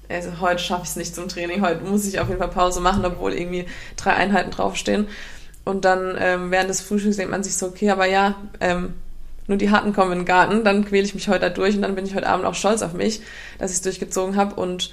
Also 0.10 0.40
heute 0.40 0.60
schaffe 0.60 0.84
ich 0.84 0.90
es 0.90 0.96
nicht 0.96 1.16
zum 1.16 1.28
Training, 1.28 1.62
heute 1.62 1.84
muss 1.84 2.06
ich 2.06 2.20
auf 2.20 2.28
jeden 2.28 2.40
Fall 2.40 2.50
Pause 2.50 2.82
machen, 2.82 3.04
obwohl 3.04 3.34
irgendwie 3.34 3.66
drei 3.98 4.12
Einheiten 4.14 4.52
draufstehen. 4.52 5.08
Und 5.66 5.86
dann 5.86 6.16
ähm, 6.20 6.52
während 6.52 6.70
des 6.70 6.82
Frühstücks 6.82 7.18
denkt 7.18 7.32
man 7.32 7.44
sich 7.44 7.58
so, 7.58 7.66
okay, 7.66 7.90
aber 7.90 8.06
ja, 8.06 8.36
ähm, 8.60 8.94
nur 9.48 9.58
die 9.58 9.72
Harten 9.72 9.92
kommen 9.92 10.12
in 10.12 10.20
den 10.20 10.26
Garten, 10.26 10.64
dann 10.64 10.86
quäle 10.86 11.04
ich 11.04 11.16
mich 11.16 11.30
heute 11.30 11.50
durch 11.50 11.76
und 11.76 11.82
dann 11.82 11.96
bin 11.96 12.06
ich 12.06 12.14
heute 12.14 12.28
Abend 12.28 12.46
auch 12.46 12.54
stolz 12.54 12.84
auf 12.84 12.94
mich, 12.94 13.22
dass 13.58 13.72
ich 13.72 13.78
es 13.78 13.82
durchgezogen 13.82 14.36
habe 14.36 14.56
und 14.56 14.92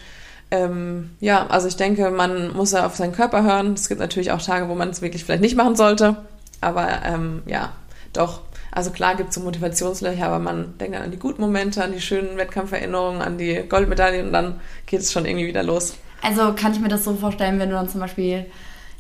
ähm, 0.51 1.11
ja, 1.21 1.47
also 1.47 1.69
ich 1.69 1.77
denke, 1.77 2.11
man 2.11 2.55
muss 2.55 2.73
ja 2.73 2.87
auf 2.87 2.97
seinen 2.97 3.13
Körper 3.13 3.43
hören. 3.43 3.75
Es 3.75 3.89
gibt 3.89 4.01
natürlich 4.01 4.33
auch 4.33 4.43
Tage, 4.43 4.69
wo 4.69 4.75
man 4.75 4.91
es 4.91 5.03
wirklich 5.03 5.25
vielleicht 5.25 5.43
nicht 5.43 5.57
machen 5.57 5.77
sollte. 5.77 6.17
Aber 6.61 7.03
ähm, 7.05 7.43
ja, 7.47 7.73
doch. 8.13 8.41
Also 8.71 8.91
klar 8.91 9.15
gibt 9.15 9.29
es 9.29 9.37
so 9.37 9.41
Motivationslöcher, 9.41 10.27
aber 10.27 10.41
man 10.41 10.77
denkt 10.79 10.97
dann 10.97 11.03
an 11.03 11.11
die 11.13 11.19
guten 11.19 11.41
Momente, 11.41 11.83
an 11.83 11.93
die 11.93 12.01
schönen 12.01 12.37
Wettkampferinnerungen, 12.37 13.23
an 13.23 13.39
die 13.39 13.63
Goldmedaillen 13.69 14.27
und 14.27 14.33
dann 14.33 14.61
geht 14.87 15.01
es 15.01 15.13
schon 15.13 15.27
irgendwie 15.27 15.47
wieder 15.47 15.63
los. 15.63 15.95
Also 16.23 16.55
kann 16.55 16.73
ich 16.73 16.81
mir 16.81 16.89
das 16.89 17.05
so 17.05 17.15
vorstellen, 17.15 17.61
wenn 17.61 17.69
du 17.69 17.77
dann 17.77 17.89
zum 17.89 18.01
Beispiel 18.01 18.47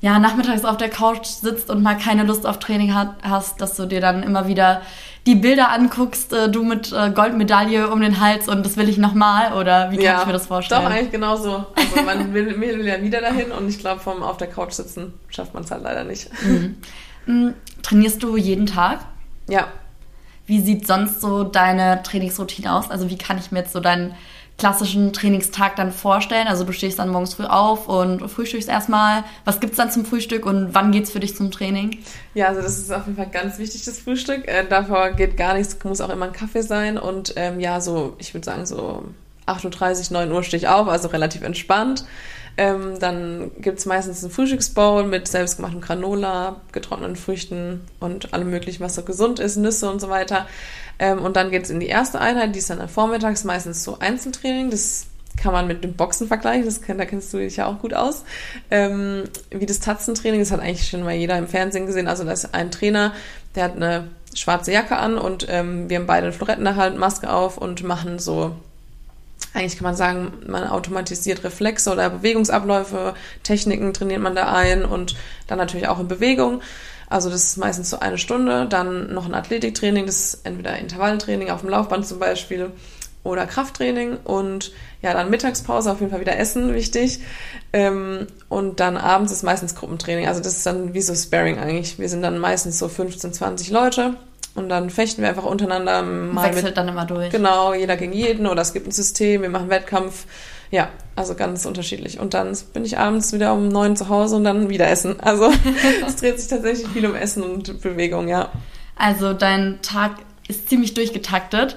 ja, 0.04 0.18
nachmittags 0.18 0.66
auf 0.66 0.76
der 0.76 0.90
Couch 0.90 1.24
sitzt 1.24 1.70
und 1.70 1.82
mal 1.82 1.96
keine 1.96 2.24
Lust 2.24 2.44
auf 2.44 2.58
Training 2.58 2.92
hat, 2.92 3.14
hast, 3.22 3.62
dass 3.62 3.74
du 3.74 3.86
dir 3.86 4.02
dann 4.02 4.22
immer 4.22 4.46
wieder 4.46 4.82
die 5.24 5.34
Bilder 5.34 5.70
anguckst, 5.70 6.30
äh, 6.34 6.50
du 6.50 6.62
mit 6.62 6.92
äh, 6.92 7.10
Goldmedaille 7.10 7.90
um 7.90 8.02
den 8.02 8.20
Hals 8.20 8.46
und 8.46 8.66
das 8.66 8.76
will 8.76 8.86
ich 8.90 8.98
nochmal 8.98 9.54
oder 9.54 9.90
wie 9.90 9.96
kann 9.96 10.04
ja, 10.04 10.20
ich 10.20 10.26
mir 10.26 10.34
das 10.34 10.46
vorstellen? 10.46 10.82
Doch, 10.82 10.90
eigentlich 10.90 11.10
genauso. 11.10 11.64
Also 11.74 12.02
man 12.04 12.34
will, 12.34 12.60
will 12.60 12.86
ja 12.86 13.00
wieder 13.00 13.22
dahin 13.22 13.50
und 13.50 13.66
ich 13.66 13.78
glaube, 13.78 13.98
vom 13.98 14.22
auf 14.22 14.36
der 14.36 14.48
Couch 14.48 14.72
sitzen 14.72 15.14
schafft 15.30 15.54
man 15.54 15.62
es 15.62 15.70
halt 15.70 15.82
leider 15.82 16.04
nicht. 16.04 16.28
Mhm. 16.42 16.76
Mhm. 17.24 17.54
Trainierst 17.82 18.22
du 18.22 18.36
jeden 18.36 18.66
Tag? 18.66 18.98
Ja. 19.48 19.68
Wie 20.44 20.60
sieht 20.60 20.86
sonst 20.86 21.22
so 21.22 21.44
deine 21.44 22.02
Trainingsroutine 22.02 22.74
aus? 22.74 22.90
Also 22.90 23.08
wie 23.08 23.16
kann 23.16 23.38
ich 23.38 23.52
mir 23.52 23.60
jetzt 23.60 23.72
so 23.72 23.80
deinen 23.80 24.14
klassischen 24.58 25.12
Trainingstag 25.12 25.76
dann 25.76 25.92
vorstellen? 25.92 26.46
Also 26.46 26.64
du 26.64 26.72
stehst 26.72 26.98
dann 26.98 27.08
morgens 27.08 27.34
früh 27.34 27.44
auf 27.44 27.88
und 27.88 28.28
frühstückst 28.28 28.68
erstmal. 28.68 29.24
Was 29.44 29.60
gibt's 29.60 29.76
dann 29.76 29.90
zum 29.90 30.04
Frühstück 30.04 30.46
und 30.46 30.74
wann 30.74 30.92
geht's 30.92 31.10
für 31.10 31.20
dich 31.20 31.36
zum 31.36 31.50
Training? 31.50 31.98
Ja, 32.34 32.48
also 32.48 32.62
das 32.62 32.78
ist 32.78 32.92
auf 32.92 33.06
jeden 33.06 33.16
Fall 33.16 33.30
ganz 33.30 33.58
wichtig, 33.58 33.84
das 33.84 34.00
Frühstück. 34.00 34.46
Äh, 34.48 34.66
davor 34.68 35.10
geht 35.10 35.36
gar 35.36 35.54
nichts, 35.54 35.76
muss 35.84 36.00
auch 36.00 36.10
immer 36.10 36.26
ein 36.26 36.32
Kaffee 36.32 36.62
sein. 36.62 36.98
Und 36.98 37.34
ähm, 37.36 37.60
ja, 37.60 37.80
so, 37.80 38.14
ich 38.18 38.34
würde 38.34 38.44
sagen, 38.44 38.66
so 38.66 39.04
8.30 39.46 40.10
Uhr, 40.10 40.18
9 40.18 40.32
Uhr 40.32 40.42
stehe 40.42 40.58
ich 40.58 40.68
auf, 40.68 40.88
also 40.88 41.08
relativ 41.08 41.42
entspannt. 41.42 42.04
Ähm, 42.56 42.98
dann 43.00 43.50
gibt's 43.58 43.84
meistens 43.84 44.22
einen 44.22 44.32
Frühstücksbowl 44.32 45.04
mit 45.04 45.26
selbstgemachtem 45.26 45.80
Granola, 45.80 46.60
getrockneten 46.70 47.16
Früchten 47.16 47.80
und 47.98 48.32
allem 48.32 48.50
möglichen, 48.50 48.82
was 48.82 48.94
so 48.94 49.02
gesund 49.02 49.40
ist, 49.40 49.56
Nüsse 49.56 49.90
und 49.90 50.00
so 50.00 50.08
weiter. 50.08 50.46
Ähm, 51.00 51.20
und 51.20 51.36
dann 51.36 51.50
geht 51.50 51.64
es 51.64 51.70
in 51.70 51.80
die 51.80 51.88
erste 51.88 52.20
Einheit, 52.20 52.54
die 52.54 52.60
ist 52.60 52.70
dann 52.70 52.88
vormittags 52.88 53.42
meistens 53.42 53.82
so 53.82 53.98
Einzeltraining. 53.98 54.70
Das 54.70 55.06
kann 55.36 55.52
man 55.52 55.66
mit 55.66 55.82
dem 55.82 55.94
Boxen 55.94 56.28
vergleichen, 56.28 56.64
das, 56.64 56.80
da 56.80 57.04
kennst 57.04 57.32
du 57.34 57.38
dich 57.38 57.56
ja 57.56 57.66
auch 57.66 57.80
gut 57.80 57.92
aus. 57.92 58.24
Ähm, 58.70 59.24
wie 59.50 59.66
das 59.66 59.80
Tatzentraining, 59.80 60.40
das 60.40 60.52
hat 60.52 60.60
eigentlich 60.60 60.88
schon 60.88 61.02
mal 61.02 61.14
jeder 61.14 61.36
im 61.36 61.48
Fernsehen 61.48 61.86
gesehen. 61.86 62.06
Also 62.06 62.22
da 62.22 62.30
ist 62.30 62.54
ein 62.54 62.70
Trainer, 62.70 63.12
der 63.56 63.64
hat 63.64 63.74
eine 63.74 64.08
schwarze 64.34 64.72
Jacke 64.72 64.96
an 64.96 65.18
und 65.18 65.46
ähm, 65.48 65.88
wir 65.88 65.98
haben 65.98 66.06
beide 66.06 66.32
Floretten 66.32 66.66
erhalten, 66.66 66.98
Maske 66.98 67.32
auf 67.32 67.58
und 67.58 67.82
machen 67.82 68.20
so, 68.20 68.54
eigentlich 69.54 69.76
kann 69.76 69.84
man 69.84 69.96
sagen, 69.96 70.32
man 70.46 70.66
automatisiert 70.66 71.44
Reflexe 71.44 71.92
oder 71.92 72.10
Bewegungsabläufe, 72.10 73.14
Techniken 73.44 73.94
trainiert 73.94 74.20
man 74.20 74.34
da 74.34 74.52
ein 74.52 74.84
und 74.84 75.16
dann 75.46 75.58
natürlich 75.58 75.88
auch 75.88 76.00
in 76.00 76.08
Bewegung. 76.08 76.60
Also 77.08 77.30
das 77.30 77.44
ist 77.44 77.56
meistens 77.56 77.90
so 77.90 78.00
eine 78.00 78.18
Stunde, 78.18 78.66
dann 78.66 79.12
noch 79.14 79.26
ein 79.26 79.34
Athletiktraining, 79.34 80.06
das 80.06 80.34
ist 80.34 80.46
entweder 80.46 80.76
Intervalltraining 80.78 81.50
auf 81.50 81.60
dem 81.60 81.70
Laufband 81.70 82.06
zum 82.06 82.18
Beispiel 82.18 82.72
oder 83.22 83.46
Krafttraining 83.46 84.18
und 84.24 84.72
ja, 85.00 85.12
dann 85.12 85.30
Mittagspause, 85.30 85.90
auf 85.90 86.00
jeden 86.00 86.10
Fall 86.10 86.20
wieder 86.20 86.36
Essen, 86.36 86.74
wichtig. 86.74 87.20
Ähm, 87.72 88.26
und 88.48 88.80
dann 88.80 88.96
abends 88.96 89.32
ist 89.32 89.42
meistens 89.42 89.74
Gruppentraining. 89.74 90.26
Also 90.26 90.42
das 90.42 90.58
ist 90.58 90.66
dann 90.66 90.94
wie 90.94 91.00
so 91.00 91.14
Sparring 91.14 91.58
eigentlich. 91.58 91.98
Wir 91.98 92.08
sind 92.08 92.22
dann 92.22 92.38
meistens 92.38 92.78
so 92.78 92.88
15, 92.88 93.32
20 93.32 93.70
Leute 93.70 94.14
und 94.54 94.68
dann 94.68 94.90
fechten 94.90 95.22
wir 95.22 95.28
einfach 95.28 95.44
untereinander 95.44 96.02
mal 96.02 96.46
Wechselt 96.46 96.64
mit, 96.64 96.76
dann 96.76 96.88
immer 96.88 97.04
durch. 97.04 97.30
Genau, 97.30 97.74
jeder 97.74 97.96
gegen 97.96 98.12
jeden 98.12 98.46
oder 98.46 98.62
es 98.62 98.72
gibt 98.72 98.86
ein 98.86 98.92
System, 98.92 99.42
wir 99.42 99.50
machen 99.50 99.70
Wettkampf 99.70 100.26
ja, 100.74 100.88
also 101.14 101.36
ganz 101.36 101.66
unterschiedlich. 101.66 102.18
Und 102.18 102.34
dann 102.34 102.56
bin 102.72 102.84
ich 102.84 102.98
abends 102.98 103.32
wieder 103.32 103.54
um 103.54 103.68
neun 103.68 103.96
zu 103.96 104.08
Hause 104.08 104.34
und 104.34 104.44
dann 104.44 104.68
wieder 104.68 104.88
essen. 104.88 105.20
Also 105.20 105.52
es 106.06 106.16
dreht 106.16 106.40
sich 106.40 106.48
tatsächlich 106.48 106.88
viel 106.88 107.06
um 107.06 107.14
Essen 107.14 107.44
und 107.44 107.80
Bewegung, 107.80 108.26
ja. 108.26 108.50
Also 108.96 109.32
dein 109.34 109.80
Tag 109.82 110.16
ist 110.48 110.68
ziemlich 110.68 110.94
durchgetaktet. 110.94 111.76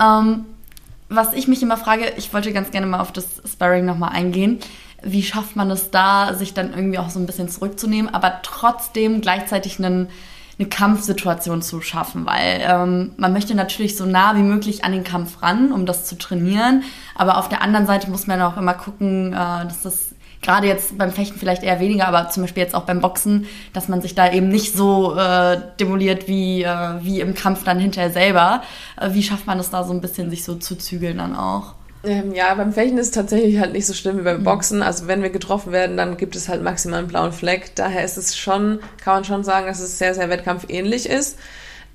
Ähm, 0.00 0.46
was 1.10 1.34
ich 1.34 1.46
mich 1.46 1.62
immer 1.62 1.76
frage, 1.76 2.12
ich 2.16 2.32
wollte 2.32 2.52
ganz 2.54 2.70
gerne 2.70 2.86
mal 2.86 3.00
auf 3.00 3.12
das 3.12 3.42
Sparring 3.50 3.84
nochmal 3.84 4.12
eingehen. 4.12 4.60
Wie 5.02 5.22
schafft 5.22 5.54
man 5.54 5.70
es 5.70 5.90
da, 5.90 6.34
sich 6.34 6.54
dann 6.54 6.72
irgendwie 6.72 6.98
auch 6.98 7.10
so 7.10 7.18
ein 7.18 7.26
bisschen 7.26 7.50
zurückzunehmen, 7.50 8.12
aber 8.12 8.40
trotzdem 8.42 9.20
gleichzeitig 9.20 9.78
einen 9.78 10.08
eine 10.58 10.68
Kampfsituation 10.68 11.62
zu 11.62 11.80
schaffen, 11.80 12.26
weil 12.26 12.60
ähm, 12.62 13.12
man 13.16 13.32
möchte 13.32 13.54
natürlich 13.54 13.96
so 13.96 14.06
nah 14.06 14.36
wie 14.36 14.42
möglich 14.42 14.84
an 14.84 14.92
den 14.92 15.04
Kampf 15.04 15.40
ran, 15.42 15.72
um 15.72 15.86
das 15.86 16.04
zu 16.04 16.18
trainieren. 16.18 16.82
Aber 17.14 17.38
auf 17.38 17.48
der 17.48 17.62
anderen 17.62 17.86
Seite 17.86 18.10
muss 18.10 18.26
man 18.26 18.42
auch 18.42 18.56
immer 18.56 18.74
gucken, 18.74 19.32
äh, 19.32 19.36
dass 19.36 19.82
das 19.82 20.08
gerade 20.42 20.66
jetzt 20.66 20.96
beim 20.98 21.12
Fechten 21.12 21.38
vielleicht 21.38 21.62
eher 21.62 21.80
weniger, 21.80 22.08
aber 22.08 22.28
zum 22.30 22.42
Beispiel 22.42 22.62
jetzt 22.62 22.74
auch 22.74 22.84
beim 22.84 23.00
Boxen, 23.00 23.46
dass 23.72 23.88
man 23.88 24.00
sich 24.00 24.14
da 24.14 24.32
eben 24.32 24.48
nicht 24.48 24.74
so 24.74 25.16
äh, 25.16 25.60
demoliert 25.80 26.28
wie, 26.28 26.62
äh, 26.62 27.02
wie 27.02 27.20
im 27.20 27.34
Kampf 27.34 27.64
dann 27.64 27.78
hinterher 27.78 28.10
selber. 28.10 28.62
Äh, 28.96 29.10
wie 29.12 29.22
schafft 29.22 29.46
man 29.46 29.58
es 29.58 29.70
da 29.70 29.84
so 29.84 29.92
ein 29.92 30.00
bisschen, 30.00 30.30
sich 30.30 30.44
so 30.44 30.54
zu 30.54 30.76
zügeln 30.76 31.18
dann 31.18 31.36
auch? 31.36 31.74
Ähm, 32.08 32.32
ja, 32.32 32.54
beim 32.54 32.72
Fechten 32.72 32.96
ist 32.96 33.08
es 33.08 33.12
tatsächlich 33.12 33.58
halt 33.58 33.74
nicht 33.74 33.84
so 33.84 33.92
schlimm 33.92 34.18
wie 34.18 34.22
beim 34.22 34.38
mhm. 34.38 34.44
Boxen. 34.44 34.82
Also 34.82 35.08
wenn 35.08 35.22
wir 35.22 35.28
getroffen 35.28 35.72
werden, 35.72 35.98
dann 35.98 36.16
gibt 36.16 36.36
es 36.36 36.48
halt 36.48 36.62
maximal 36.62 37.00
einen 37.00 37.08
blauen 37.08 37.32
Fleck. 37.32 37.72
Daher 37.74 38.02
ist 38.02 38.16
es 38.16 38.34
schon, 38.34 38.80
kann 38.96 39.16
man 39.16 39.24
schon 39.26 39.44
sagen, 39.44 39.66
dass 39.66 39.78
es 39.78 39.98
sehr, 39.98 40.14
sehr 40.14 40.30
wettkampfähnlich 40.30 41.06
ist. 41.06 41.38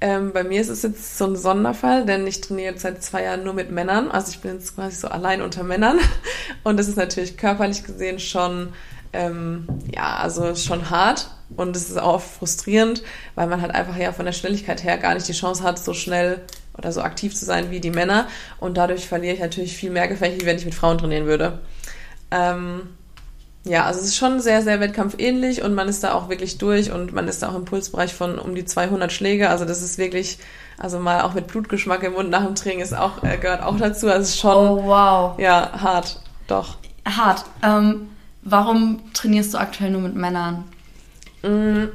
Ähm, 0.01 0.31
bei 0.31 0.43
mir 0.43 0.61
ist 0.61 0.69
es 0.69 0.83
jetzt 0.83 1.17
so 1.17 1.25
ein 1.25 1.35
Sonderfall, 1.35 2.05
denn 2.05 2.27
ich 2.27 2.41
trainiere 2.41 2.73
jetzt 2.73 2.83
seit 2.83 3.01
zwei 3.01 3.23
Jahren 3.23 3.43
nur 3.43 3.55
mit 3.55 3.71
Männern. 3.71 4.11
Also 4.11 4.29
ich 4.29 4.39
bin 4.39 4.53
jetzt 4.53 4.75
quasi 4.75 4.97
so 4.97 5.07
allein 5.07 5.41
unter 5.41 5.63
Männern. 5.63 5.97
Und 6.63 6.77
das 6.77 6.87
ist 6.87 6.97
natürlich 6.97 7.35
körperlich 7.35 7.83
gesehen 7.83 8.19
schon, 8.19 8.71
ähm, 9.13 9.67
ja, 9.91 10.17
also 10.17 10.53
schon 10.53 10.91
hart. 10.91 11.31
Und 11.57 11.75
es 11.75 11.89
ist 11.89 11.99
auch 11.99 12.21
frustrierend, 12.21 13.01
weil 13.33 13.47
man 13.47 13.63
halt 13.63 13.73
einfach 13.73 13.97
ja 13.97 14.11
von 14.11 14.25
der 14.27 14.33
Schnelligkeit 14.33 14.83
her 14.83 14.99
gar 14.99 15.15
nicht 15.15 15.27
die 15.27 15.33
Chance 15.33 15.63
hat, 15.63 15.79
so 15.79 15.95
schnell 15.95 16.41
oder 16.77 16.91
so 16.91 17.01
aktiv 17.01 17.35
zu 17.35 17.45
sein 17.45 17.71
wie 17.71 17.79
die 17.79 17.91
Männer. 17.91 18.27
Und 18.59 18.77
dadurch 18.77 19.07
verliere 19.07 19.33
ich 19.33 19.39
natürlich 19.39 19.77
viel 19.77 19.91
mehr 19.91 20.07
Gefechte, 20.07 20.41
wie 20.41 20.45
wenn 20.45 20.57
ich 20.57 20.65
mit 20.65 20.75
Frauen 20.75 20.97
trainieren 20.97 21.25
würde. 21.25 21.59
Ähm, 22.31 22.81
ja, 23.65 23.85
also 23.85 24.01
es 24.01 24.07
ist 24.07 24.17
schon 24.17 24.41
sehr, 24.41 24.61
sehr 24.61 24.81
wettkampfähnlich 24.81 25.63
und 25.63 25.73
man 25.73 25.87
ist 25.87 26.03
da 26.03 26.13
auch 26.13 26.27
wirklich 26.27 26.57
durch 26.57 26.91
und 26.91 27.13
man 27.13 27.29
ist 27.29 27.43
da 27.43 27.49
auch 27.49 27.55
im 27.55 27.63
Pulsbereich 27.63 28.13
von 28.13 28.37
um 28.37 28.55
die 28.55 28.65
200 28.65 29.11
Schläge. 29.11 29.49
Also 29.49 29.63
das 29.63 29.81
ist 29.81 29.97
wirklich, 29.97 30.37
also 30.77 30.99
mal 30.99 31.21
auch 31.21 31.33
mit 31.33 31.47
Blutgeschmack 31.47 32.03
im 32.03 32.13
Mund 32.13 32.29
nach 32.29 32.45
dem 32.45 32.55
Training 32.55 32.81
ist 32.81 32.93
auch, 32.93 33.23
äh, 33.23 33.37
gehört 33.37 33.63
auch 33.63 33.77
dazu. 33.77 34.07
Also 34.07 34.23
es 34.23 34.29
ist 34.29 34.39
schon, 34.39 34.55
oh, 34.55 34.83
wow. 34.83 35.39
ja, 35.39 35.71
hart, 35.79 36.19
doch. 36.47 36.77
Hart. 37.05 37.45
Ähm, 37.63 38.09
warum 38.41 39.01
trainierst 39.13 39.53
du 39.53 39.59
aktuell 39.59 39.91
nur 39.91 40.01
mit 40.01 40.15
Männern? 40.15 40.65
Mm, 41.41 41.85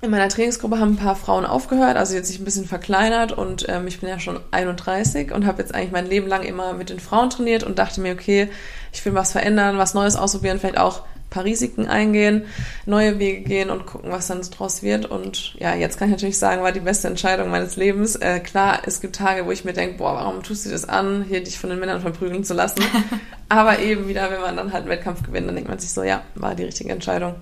in 0.00 0.10
meiner 0.10 0.28
Trainingsgruppe 0.28 0.78
haben 0.78 0.92
ein 0.92 0.96
paar 0.96 1.16
Frauen 1.16 1.44
aufgehört, 1.44 1.96
also 1.96 2.14
jetzt 2.14 2.28
sich 2.28 2.38
ein 2.38 2.44
bisschen 2.44 2.66
verkleinert 2.66 3.32
und 3.32 3.68
ähm, 3.68 3.88
ich 3.88 3.98
bin 3.98 4.08
ja 4.08 4.20
schon 4.20 4.38
31 4.52 5.32
und 5.32 5.44
habe 5.44 5.60
jetzt 5.60 5.74
eigentlich 5.74 5.90
mein 5.90 6.06
Leben 6.06 6.28
lang 6.28 6.44
immer 6.44 6.72
mit 6.72 6.90
den 6.90 7.00
Frauen 7.00 7.30
trainiert 7.30 7.64
und 7.64 7.80
dachte 7.80 8.00
mir, 8.00 8.12
okay, 8.12 8.48
ich 8.92 9.04
will 9.04 9.14
was 9.14 9.32
verändern, 9.32 9.76
was 9.76 9.94
Neues 9.94 10.14
ausprobieren, 10.14 10.60
vielleicht 10.60 10.78
auch 10.78 11.00
ein 11.00 11.30
paar 11.30 11.44
Risiken 11.44 11.88
eingehen, 11.88 12.46
neue 12.86 13.18
Wege 13.18 13.42
gehen 13.42 13.70
und 13.70 13.86
gucken, 13.86 14.12
was 14.12 14.28
dann 14.28 14.40
draus 14.40 14.82
wird. 14.82 15.04
Und 15.04 15.54
ja, 15.56 15.74
jetzt 15.74 15.98
kann 15.98 16.08
ich 16.08 16.12
natürlich 16.12 16.38
sagen, 16.38 16.62
war 16.62 16.72
die 16.72 16.80
beste 16.80 17.08
Entscheidung 17.08 17.50
meines 17.50 17.76
Lebens. 17.76 18.16
Äh, 18.16 18.40
klar, 18.40 18.80
es 18.86 19.02
gibt 19.02 19.16
Tage, 19.16 19.44
wo 19.44 19.50
ich 19.50 19.64
mir 19.64 19.74
denke, 19.74 19.98
boah, 19.98 20.14
warum 20.14 20.42
tust 20.42 20.64
du 20.64 20.70
das 20.70 20.88
an, 20.88 21.24
hier 21.28 21.42
dich 21.42 21.58
von 21.58 21.68
den 21.68 21.80
Männern 21.80 22.00
verprügeln 22.00 22.44
zu 22.44 22.54
lassen? 22.54 22.82
Aber 23.50 23.80
eben 23.80 24.08
wieder, 24.08 24.30
wenn 24.30 24.40
man 24.40 24.56
dann 24.56 24.72
halt 24.72 24.82
einen 24.82 24.90
Wettkampf 24.90 25.22
gewinnt, 25.22 25.48
dann 25.48 25.54
denkt 25.54 25.68
man 25.68 25.78
sich 25.78 25.90
so, 25.90 26.02
ja, 26.02 26.22
war 26.34 26.54
die 26.54 26.64
richtige 26.64 26.92
Entscheidung. 26.92 27.34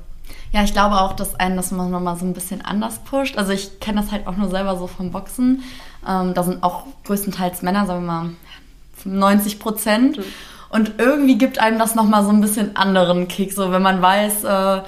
Ja, 0.53 0.63
ich 0.63 0.73
glaube 0.73 1.01
auch, 1.01 1.13
dass 1.13 1.35
einen 1.35 1.57
das 1.57 1.71
nochmal 1.71 2.17
so 2.17 2.25
ein 2.25 2.33
bisschen 2.33 2.65
anders 2.65 3.01
pusht. 3.01 3.37
Also 3.37 3.53
ich 3.53 3.81
kenne 3.81 4.01
das 4.01 4.13
halt 4.13 4.27
auch 4.27 4.37
nur 4.37 4.49
selber 4.49 4.77
so 4.77 4.87
vom 4.87 5.11
Boxen. 5.11 5.63
Ähm, 6.07 6.35
da 6.35 6.43
sind 6.43 6.63
auch 6.63 6.85
größtenteils 7.05 7.63
Männer, 7.63 7.87
sagen 7.87 8.07
wir 8.07 8.13
mal 8.13 8.31
90 9.05 9.59
Prozent. 9.59 10.19
Mhm. 10.19 10.25
Und 10.69 10.93
irgendwie 10.99 11.39
gibt 11.39 11.59
einem 11.59 11.79
das 11.79 11.95
nochmal 11.95 12.25
so 12.25 12.31
ein 12.31 12.41
bisschen 12.41 12.77
anderen 12.77 13.29
Kick, 13.29 13.53
so 13.53 13.71
wenn 13.71 13.83
man 13.83 14.03
weiß, 14.03 14.45
äh, 14.45 14.83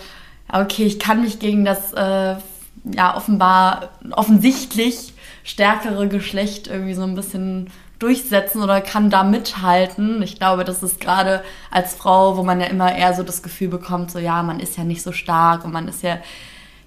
okay, 0.52 0.84
ich 0.84 0.98
kann 0.98 1.22
mich 1.22 1.38
gegen 1.38 1.64
das 1.64 1.92
äh, 1.92 2.36
ja 2.84 3.16
offenbar 3.16 3.90
offensichtlich 4.10 5.14
stärkere 5.44 6.08
Geschlecht 6.08 6.66
irgendwie 6.66 6.94
so 6.94 7.04
ein 7.04 7.14
bisschen 7.14 7.70
durchsetzen 7.98 8.62
oder 8.62 8.80
kann 8.80 9.10
da 9.10 9.24
mithalten. 9.24 10.22
Ich 10.22 10.36
glaube, 10.38 10.64
das 10.64 10.82
ist 10.82 11.00
gerade 11.00 11.42
als 11.70 11.94
Frau, 11.94 12.36
wo 12.36 12.42
man 12.42 12.60
ja 12.60 12.66
immer 12.66 12.94
eher 12.94 13.14
so 13.14 13.22
das 13.22 13.42
Gefühl 13.42 13.68
bekommt, 13.68 14.10
so 14.10 14.18
ja, 14.18 14.42
man 14.42 14.60
ist 14.60 14.76
ja 14.76 14.84
nicht 14.84 15.02
so 15.02 15.12
stark 15.12 15.64
und 15.64 15.72
man 15.72 15.88
ist 15.88 16.02
ja 16.02 16.18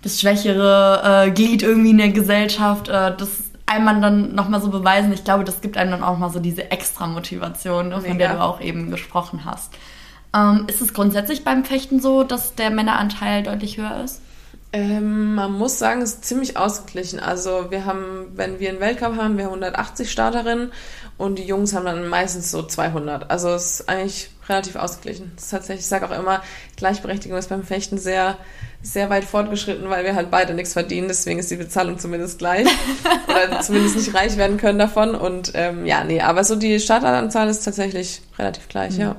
das 0.01 0.19
schwächere 0.19 1.25
äh, 1.27 1.31
Glied 1.31 1.63
irgendwie 1.63 1.91
in 1.91 1.97
der 1.97 2.09
Gesellschaft. 2.09 2.87
Äh, 2.87 3.15
das 3.15 3.51
einem 3.71 4.01
dann 4.01 4.35
nochmal 4.35 4.61
so 4.61 4.69
beweisen. 4.69 5.13
Ich 5.13 5.23
glaube, 5.23 5.45
das 5.45 5.61
gibt 5.61 5.77
einem 5.77 5.91
dann 5.91 6.03
auch 6.03 6.17
mal 6.17 6.29
so 6.29 6.39
diese 6.39 6.71
extra 6.71 7.07
Motivation, 7.07 7.89
ne, 7.89 8.01
von 8.01 8.17
der 8.17 8.33
du 8.33 8.41
auch 8.41 8.59
eben 8.59 8.91
gesprochen 8.91 9.45
hast. 9.45 9.73
Ähm, 10.35 10.65
ist 10.67 10.81
es 10.81 10.93
grundsätzlich 10.93 11.43
beim 11.43 11.63
Fechten 11.63 12.01
so, 12.01 12.23
dass 12.23 12.55
der 12.55 12.69
Männeranteil 12.69 13.43
deutlich 13.43 13.77
höher 13.77 14.03
ist? 14.03 14.21
Ähm, 14.73 15.35
man 15.35 15.51
muss 15.51 15.79
sagen, 15.79 16.01
es 16.01 16.13
ist 16.13 16.25
ziemlich 16.25 16.55
ausgeglichen. 16.55 17.19
Also 17.19 17.71
wir 17.71 17.85
haben, 17.85 18.27
wenn 18.35 18.59
wir 18.59 18.69
einen 18.69 18.79
Weltcup 18.79 19.17
haben, 19.17 19.37
wir 19.37 19.45
180 19.45 20.09
Starterinnen 20.09 20.71
und 21.21 21.37
die 21.37 21.43
Jungs 21.43 21.75
haben 21.75 21.85
dann 21.85 22.07
meistens 22.07 22.49
so 22.49 22.63
200. 22.63 23.29
Also 23.29 23.49
es 23.49 23.81
ist 23.81 23.89
eigentlich 23.89 24.31
relativ 24.49 24.75
ausgeglichen. 24.75 25.31
Das 25.35 25.45
ist 25.45 25.51
tatsächlich, 25.51 25.81
ich 25.81 25.87
sage 25.87 26.07
auch 26.07 26.19
immer, 26.19 26.41
Gleichberechtigung 26.77 27.37
ist 27.37 27.49
beim 27.49 27.63
Fechten 27.63 27.99
sehr, 27.99 28.37
sehr 28.81 29.11
weit 29.11 29.23
fortgeschritten, 29.23 29.87
weil 29.87 30.03
wir 30.03 30.15
halt 30.15 30.31
beide 30.31 30.55
nichts 30.55 30.73
verdienen. 30.73 31.07
Deswegen 31.07 31.39
ist 31.39 31.51
die 31.51 31.57
Bezahlung 31.57 31.99
zumindest 31.99 32.39
gleich. 32.39 32.67
Oder 33.27 33.61
zumindest 33.61 33.97
nicht 33.97 34.15
reich 34.15 34.35
werden 34.35 34.57
können 34.57 34.79
davon. 34.79 35.13
Und 35.13 35.51
ähm, 35.53 35.85
ja, 35.85 36.03
nee, 36.03 36.21
aber 36.21 36.43
so 36.43 36.55
die 36.55 36.79
Startanzahl 36.79 37.47
ist 37.49 37.63
tatsächlich 37.63 38.23
relativ 38.39 38.67
gleich, 38.67 38.95
mhm. 38.95 39.01
ja. 39.01 39.15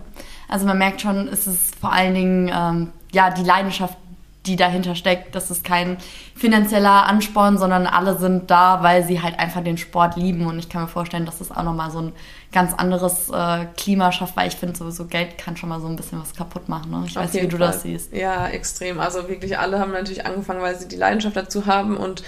Also 0.49 0.67
man 0.67 0.79
merkt 0.79 1.01
schon, 1.01 1.29
es 1.29 1.47
ist 1.47 1.77
vor 1.77 1.93
allen 1.93 2.15
Dingen 2.15 2.51
ähm, 2.53 2.93
ja 3.13 3.31
die 3.31 3.45
Leidenschaft, 3.45 3.97
die 4.47 4.57
dahinter 4.57 4.95
steckt. 4.95 5.35
Das 5.35 5.51
ist 5.51 5.65
kein 5.65 5.99
finanzieller 6.35 7.07
Ansporn, 7.07 7.59
sondern 7.59 7.87
alle 7.87 8.19
sind 8.19 8.51
da, 8.51 8.83
weil 8.83 9.05
sie 9.05 9.23
halt 9.23 9.39
einfach 9.39 9.63
den 9.63 9.79
Sport 9.79 10.17
lieben. 10.17 10.47
Und 10.47 10.59
ich 10.59 10.69
kann 10.69 10.83
mir 10.83 10.89
vorstellen, 10.89 11.27
dass 11.27 11.39
das 11.39 11.51
auch 11.51 11.63
nochmal 11.63 11.91
so 11.91 12.01
ein 12.01 12.13
ganz 12.53 12.75
anderes 12.75 13.31
äh, 13.31 13.67
Klima 13.77 14.11
schafft, 14.11 14.37
weil 14.37 14.49
ich 14.49 14.57
finde 14.57 14.77
sowieso 14.77 15.07
Geld 15.07 15.39
kann 15.39 15.57
schon 15.57 15.69
mal 15.69 15.81
so 15.81 15.87
ein 15.87 15.97
bisschen 15.97 16.21
was 16.21 16.35
kaputt 16.35 16.69
machen. 16.69 16.91
Ne? 16.91 17.05
Ich 17.07 17.17
Auf 17.17 17.25
weiß 17.25 17.33
nicht, 17.35 17.45
wie 17.45 17.49
du 17.49 17.57
Fall. 17.57 17.69
das 17.69 17.83
siehst. 17.83 18.13
Ja, 18.13 18.49
extrem. 18.49 18.99
Also 18.99 19.29
wirklich 19.29 19.59
alle 19.59 19.79
haben 19.79 19.93
natürlich 19.93 20.27
angefangen, 20.27 20.61
weil 20.61 20.77
sie 20.77 20.89
die 20.89 20.97
Leidenschaft 20.97 21.37
dazu 21.37 21.67
haben 21.67 21.97
und 21.97 22.25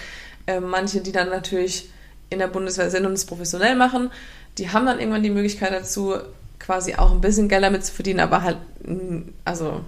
äh, 0.46 0.60
manche, 0.60 1.00
die 1.00 1.12
dann 1.12 1.30
natürlich 1.30 1.90
in 2.30 2.38
der 2.38 2.48
Bundeswehr 2.48 2.90
sind 2.90 3.06
und 3.06 3.12
es 3.12 3.26
professionell 3.26 3.76
machen, 3.76 4.10
die 4.58 4.70
haben 4.70 4.86
dann 4.86 5.00
irgendwann 5.00 5.22
die 5.22 5.30
Möglichkeit 5.30 5.72
dazu, 5.72 6.14
quasi 6.58 6.94
auch 6.94 7.10
ein 7.10 7.20
bisschen 7.20 7.48
Geld 7.48 7.62
damit 7.62 7.84
zu 7.84 7.92
verdienen, 7.92 8.20
aber 8.20 8.42
halt, 8.42 8.56
also 9.44 9.80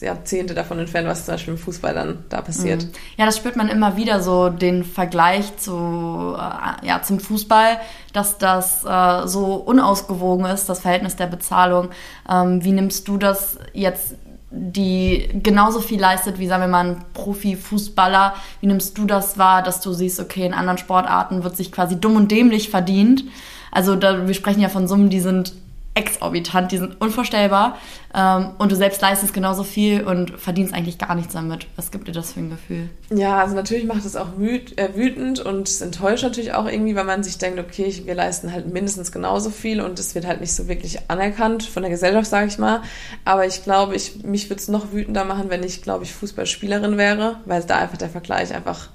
Jahrzehnte 0.00 0.54
davon 0.54 0.78
entfernt, 0.78 1.08
was 1.08 1.24
zum 1.24 1.34
Beispiel 1.34 1.54
im 1.54 1.58
Fußball 1.58 1.94
dann 1.94 2.24
da 2.28 2.42
passiert. 2.42 2.84
Mhm. 2.84 2.90
Ja, 3.16 3.26
das 3.26 3.36
spürt 3.36 3.56
man 3.56 3.68
immer 3.68 3.96
wieder 3.96 4.20
so, 4.20 4.48
den 4.48 4.84
Vergleich 4.84 5.56
zu, 5.56 6.36
äh, 6.36 6.86
ja, 6.86 7.02
zum 7.02 7.20
Fußball, 7.20 7.78
dass 8.12 8.38
das 8.38 8.84
äh, 8.84 9.26
so 9.26 9.54
unausgewogen 9.54 10.46
ist, 10.46 10.68
das 10.68 10.80
Verhältnis 10.80 11.16
der 11.16 11.26
Bezahlung. 11.26 11.90
Ähm, 12.30 12.64
wie 12.64 12.72
nimmst 12.72 13.08
du 13.08 13.16
das 13.16 13.58
jetzt 13.72 14.14
die 14.56 15.28
genauso 15.42 15.80
viel 15.80 16.00
leistet 16.00 16.38
wie, 16.38 16.46
sagen 16.46 16.62
wir 16.62 16.68
mal, 16.68 16.86
ein 16.86 17.04
Profifußballer. 17.12 18.34
Wie 18.60 18.66
nimmst 18.66 18.96
du 18.96 19.04
das 19.04 19.36
wahr, 19.36 19.62
dass 19.62 19.80
du 19.80 19.92
siehst, 19.92 20.20
okay, 20.20 20.46
in 20.46 20.54
anderen 20.54 20.78
Sportarten 20.78 21.42
wird 21.42 21.56
sich 21.56 21.72
quasi 21.72 21.98
dumm 21.98 22.16
und 22.16 22.30
dämlich 22.30 22.70
verdient? 22.70 23.24
Also 23.72 23.96
da, 23.96 24.28
wir 24.28 24.34
sprechen 24.34 24.60
ja 24.60 24.68
von 24.68 24.86
Summen, 24.86 25.10
die 25.10 25.20
sind 25.20 25.54
exorbitant, 25.94 26.72
die 26.72 26.78
sind 26.78 27.00
unvorstellbar. 27.00 27.78
Ähm, 28.14 28.50
und 28.58 28.70
du 28.70 28.76
selbst 28.76 29.00
leistest 29.00 29.32
genauso 29.32 29.62
viel 29.62 30.02
und 30.02 30.38
verdienst 30.38 30.74
eigentlich 30.74 30.98
gar 30.98 31.14
nichts 31.14 31.34
damit. 31.34 31.66
Was 31.76 31.90
gibt 31.90 32.08
dir 32.08 32.12
das 32.12 32.32
für 32.32 32.40
ein 32.40 32.50
Gefühl? 32.50 32.88
Ja, 33.10 33.38
also 33.38 33.54
natürlich 33.54 33.84
macht 33.84 34.04
es 34.04 34.16
auch 34.16 34.38
äh, 34.38 34.88
wütend 34.94 35.40
und 35.40 35.68
es 35.68 35.80
enttäuscht 35.80 36.24
natürlich 36.24 36.52
auch 36.52 36.66
irgendwie, 36.66 36.96
weil 36.96 37.04
man 37.04 37.22
sich 37.22 37.38
denkt, 37.38 37.58
okay, 37.58 38.02
wir 38.04 38.14
leisten 38.14 38.52
halt 38.52 38.72
mindestens 38.72 39.12
genauso 39.12 39.50
viel 39.50 39.80
und 39.80 39.98
es 39.98 40.14
wird 40.14 40.26
halt 40.26 40.40
nicht 40.40 40.54
so 40.54 40.68
wirklich 40.68 40.98
anerkannt 41.08 41.62
von 41.62 41.82
der 41.82 41.90
Gesellschaft, 41.90 42.26
sage 42.26 42.48
ich 42.48 42.58
mal. 42.58 42.82
Aber 43.24 43.46
ich 43.46 43.62
glaube, 43.62 43.94
ich, 43.94 44.24
mich 44.24 44.50
würde 44.50 44.60
es 44.60 44.68
noch 44.68 44.92
wütender 44.92 45.24
machen, 45.24 45.48
wenn 45.48 45.62
ich, 45.62 45.82
glaube 45.82 46.04
ich, 46.04 46.12
Fußballspielerin 46.12 46.96
wäre, 46.98 47.36
weil 47.44 47.62
da 47.62 47.78
einfach 47.78 47.98
der 47.98 48.10
Vergleich 48.10 48.54
einfach 48.54 48.88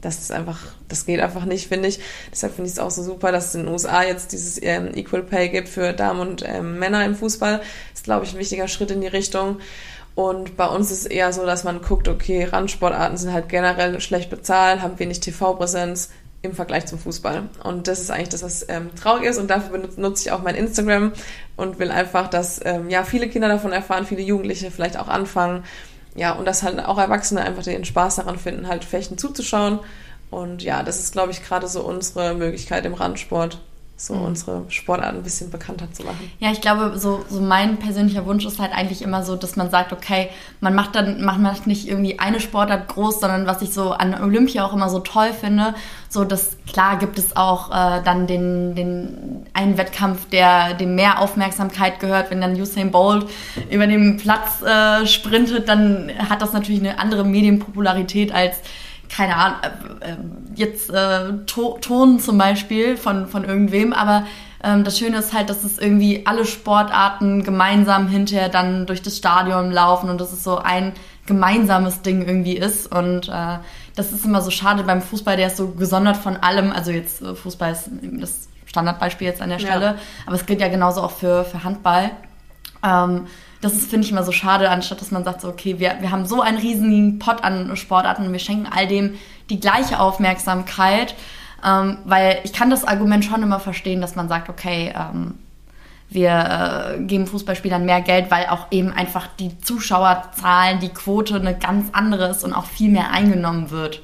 das 0.00 0.18
ist 0.18 0.32
einfach, 0.32 0.58
das 0.88 1.06
geht 1.06 1.20
einfach 1.20 1.44
nicht, 1.44 1.68
finde 1.68 1.88
ich. 1.88 2.00
Deshalb 2.30 2.54
finde 2.54 2.68
ich 2.68 2.74
es 2.74 2.78
auch 2.78 2.90
so 2.90 3.02
super, 3.02 3.32
dass 3.32 3.48
es 3.48 3.54
in 3.54 3.64
den 3.64 3.72
USA 3.72 4.02
jetzt 4.02 4.32
dieses 4.32 4.60
ähm, 4.62 4.94
Equal 4.94 5.22
Pay 5.22 5.48
gibt 5.50 5.68
für 5.68 5.92
Damen 5.92 6.20
und 6.20 6.44
ähm, 6.46 6.78
Männer 6.78 7.04
im 7.04 7.14
Fußball. 7.14 7.58
Das 7.58 8.00
ist, 8.00 8.04
glaube 8.04 8.24
ich, 8.24 8.32
ein 8.32 8.38
wichtiger 8.38 8.68
Schritt 8.68 8.90
in 8.90 9.00
die 9.00 9.06
Richtung. 9.06 9.58
Und 10.14 10.56
bei 10.56 10.66
uns 10.66 10.90
ist 10.90 11.00
es 11.00 11.06
eher 11.06 11.32
so, 11.32 11.46
dass 11.46 11.64
man 11.64 11.82
guckt, 11.82 12.08
okay, 12.08 12.44
Randsportarten 12.44 13.16
sind 13.16 13.32
halt 13.32 13.48
generell 13.48 14.00
schlecht 14.00 14.30
bezahlt, 14.30 14.82
haben 14.82 14.98
wenig 14.98 15.20
TV-Präsenz 15.20 16.10
im 16.42 16.54
Vergleich 16.54 16.86
zum 16.86 16.98
Fußball. 16.98 17.48
Und 17.62 17.86
das 17.86 18.00
ist 18.00 18.10
eigentlich 18.10 18.30
das, 18.30 18.42
was 18.42 18.66
ähm, 18.68 18.90
traurig 19.00 19.24
ist. 19.24 19.38
Und 19.38 19.48
dafür 19.48 19.78
benutze 19.78 20.26
ich 20.26 20.32
auch 20.32 20.42
mein 20.42 20.54
Instagram 20.54 21.12
und 21.56 21.78
will 21.78 21.90
einfach, 21.90 22.28
dass 22.28 22.60
ähm, 22.64 22.88
ja 22.88 23.04
viele 23.04 23.28
Kinder 23.28 23.48
davon 23.48 23.72
erfahren, 23.72 24.06
viele 24.06 24.22
Jugendliche 24.22 24.70
vielleicht 24.70 24.98
auch 24.98 25.08
anfangen 25.08 25.64
ja, 26.20 26.32
und 26.32 26.44
dass 26.44 26.62
halt 26.62 26.78
auch 26.84 26.98
Erwachsene 26.98 27.40
einfach 27.40 27.62
den 27.62 27.86
Spaß 27.86 28.16
daran 28.16 28.38
finden, 28.38 28.68
halt 28.68 28.84
Fechten 28.84 29.16
zuzuschauen. 29.16 29.78
Und 30.28 30.62
ja, 30.62 30.82
das 30.82 31.00
ist, 31.00 31.12
glaube 31.12 31.32
ich, 31.32 31.42
gerade 31.42 31.66
so 31.66 31.80
unsere 31.80 32.34
Möglichkeit 32.34 32.84
im 32.84 32.92
Randsport, 32.92 33.58
so 34.00 34.14
mhm. 34.14 34.22
unsere 34.22 34.64
Sportart 34.68 35.14
ein 35.14 35.22
bisschen 35.22 35.50
bekannter 35.50 35.92
zu 35.92 36.04
machen. 36.04 36.32
Ja, 36.38 36.50
ich 36.50 36.62
glaube, 36.62 36.98
so, 36.98 37.22
so 37.28 37.40
mein 37.42 37.76
persönlicher 37.76 38.24
Wunsch 38.24 38.46
ist 38.46 38.58
halt 38.58 38.72
eigentlich 38.72 39.02
immer 39.02 39.22
so, 39.22 39.36
dass 39.36 39.56
man 39.56 39.70
sagt, 39.70 39.92
okay, 39.92 40.30
man 40.60 40.74
macht 40.74 40.94
dann, 40.94 41.22
man 41.22 41.42
macht 41.42 41.66
nicht 41.66 41.86
irgendwie 41.86 42.18
eine 42.18 42.40
Sportart 42.40 42.88
groß, 42.88 43.20
sondern 43.20 43.46
was 43.46 43.60
ich 43.60 43.74
so 43.74 43.90
an 43.90 44.14
Olympia 44.14 44.64
auch 44.64 44.72
immer 44.72 44.88
so 44.88 45.00
toll 45.00 45.34
finde, 45.38 45.74
so 46.08 46.24
dass 46.24 46.56
klar 46.66 46.98
gibt 46.98 47.18
es 47.18 47.36
auch 47.36 47.70
äh, 47.70 48.02
dann 48.02 48.26
den, 48.26 48.74
den 48.74 49.46
einen 49.52 49.76
Wettkampf, 49.76 50.30
der 50.30 50.72
dem 50.72 50.94
mehr 50.94 51.20
Aufmerksamkeit 51.20 52.00
gehört, 52.00 52.30
wenn 52.30 52.40
dann 52.40 52.58
Usain 52.58 52.90
Bolt 52.90 53.26
über 53.70 53.86
den 53.86 54.16
Platz 54.16 54.62
äh, 54.62 55.06
sprintet, 55.06 55.68
dann 55.68 56.10
hat 56.30 56.40
das 56.40 56.54
natürlich 56.54 56.80
eine 56.80 56.98
andere 56.98 57.24
Medienpopularität 57.24 58.32
als 58.32 58.56
keine 59.14 59.36
Ahnung, 59.36 59.58
äh, 60.00 60.10
äh, 60.12 60.16
jetzt 60.54 60.90
äh, 60.90 61.32
to 61.46 61.78
Ton 61.80 62.20
zum 62.20 62.38
Beispiel 62.38 62.96
von, 62.96 63.26
von 63.26 63.44
irgendwem, 63.44 63.92
aber 63.92 64.24
ähm, 64.62 64.84
das 64.84 64.98
Schöne 64.98 65.18
ist 65.18 65.32
halt, 65.32 65.50
dass 65.50 65.64
es 65.64 65.78
irgendwie 65.78 66.26
alle 66.26 66.44
Sportarten 66.44 67.42
gemeinsam 67.42 68.08
hinterher 68.08 68.48
dann 68.48 68.86
durch 68.86 69.02
das 69.02 69.16
Stadion 69.16 69.72
laufen 69.72 70.10
und 70.10 70.20
dass 70.20 70.32
es 70.32 70.44
so 70.44 70.58
ein 70.58 70.92
gemeinsames 71.26 72.02
Ding 72.02 72.26
irgendwie 72.26 72.56
ist 72.56 72.92
und 72.92 73.28
äh, 73.28 73.58
das 73.96 74.12
ist 74.12 74.24
immer 74.24 74.40
so 74.42 74.50
schade 74.50 74.84
beim 74.84 75.02
Fußball, 75.02 75.36
der 75.36 75.48
ist 75.48 75.56
so 75.56 75.68
gesondert 75.68 76.16
von 76.16 76.36
allem, 76.36 76.72
also 76.72 76.90
jetzt 76.90 77.20
äh, 77.22 77.34
Fußball 77.34 77.72
ist 77.72 77.90
das 78.02 78.48
Standardbeispiel 78.66 79.26
jetzt 79.26 79.42
an 79.42 79.50
der 79.50 79.58
Stelle, 79.58 79.86
ja. 79.86 79.96
aber 80.26 80.36
es 80.36 80.46
gilt 80.46 80.60
ja 80.60 80.68
genauso 80.68 81.02
auch 81.02 81.10
für, 81.10 81.44
für 81.44 81.64
Handball. 81.64 82.12
Ähm, 82.84 83.26
das 83.60 83.74
finde 83.86 84.06
ich, 84.06 84.12
immer 84.12 84.22
so 84.22 84.32
schade, 84.32 84.70
anstatt 84.70 85.00
dass 85.00 85.10
man 85.10 85.24
sagt, 85.24 85.42
so, 85.42 85.48
okay, 85.48 85.78
wir, 85.78 85.96
wir 86.00 86.10
haben 86.10 86.24
so 86.24 86.40
einen 86.40 86.58
riesigen 86.58 87.18
Pot 87.18 87.44
an 87.44 87.76
Sportarten 87.76 88.26
und 88.26 88.32
wir 88.32 88.38
schenken 88.38 88.66
all 88.72 88.86
dem 88.86 89.16
die 89.50 89.60
gleiche 89.60 90.00
Aufmerksamkeit. 90.00 91.14
Ähm, 91.64 91.98
weil 92.04 92.40
ich 92.44 92.54
kann 92.54 92.70
das 92.70 92.84
Argument 92.84 93.24
schon 93.24 93.42
immer 93.42 93.60
verstehen, 93.60 94.00
dass 94.00 94.16
man 94.16 94.28
sagt, 94.28 94.48
okay, 94.48 94.94
ähm, 94.96 95.34
wir 96.08 96.96
äh, 96.98 97.00
geben 97.00 97.26
Fußballspielern 97.26 97.84
mehr 97.84 98.00
Geld, 98.00 98.30
weil 98.30 98.46
auch 98.46 98.66
eben 98.70 98.92
einfach 98.92 99.28
die 99.38 99.58
Zuschauerzahlen, 99.60 100.80
die 100.80 100.88
Quote 100.88 101.36
eine 101.36 101.56
ganz 101.56 101.88
andere 101.92 102.28
ist 102.28 102.44
und 102.44 102.52
auch 102.52 102.64
viel 102.64 102.90
mehr 102.90 103.10
eingenommen 103.10 103.70
wird. 103.70 104.00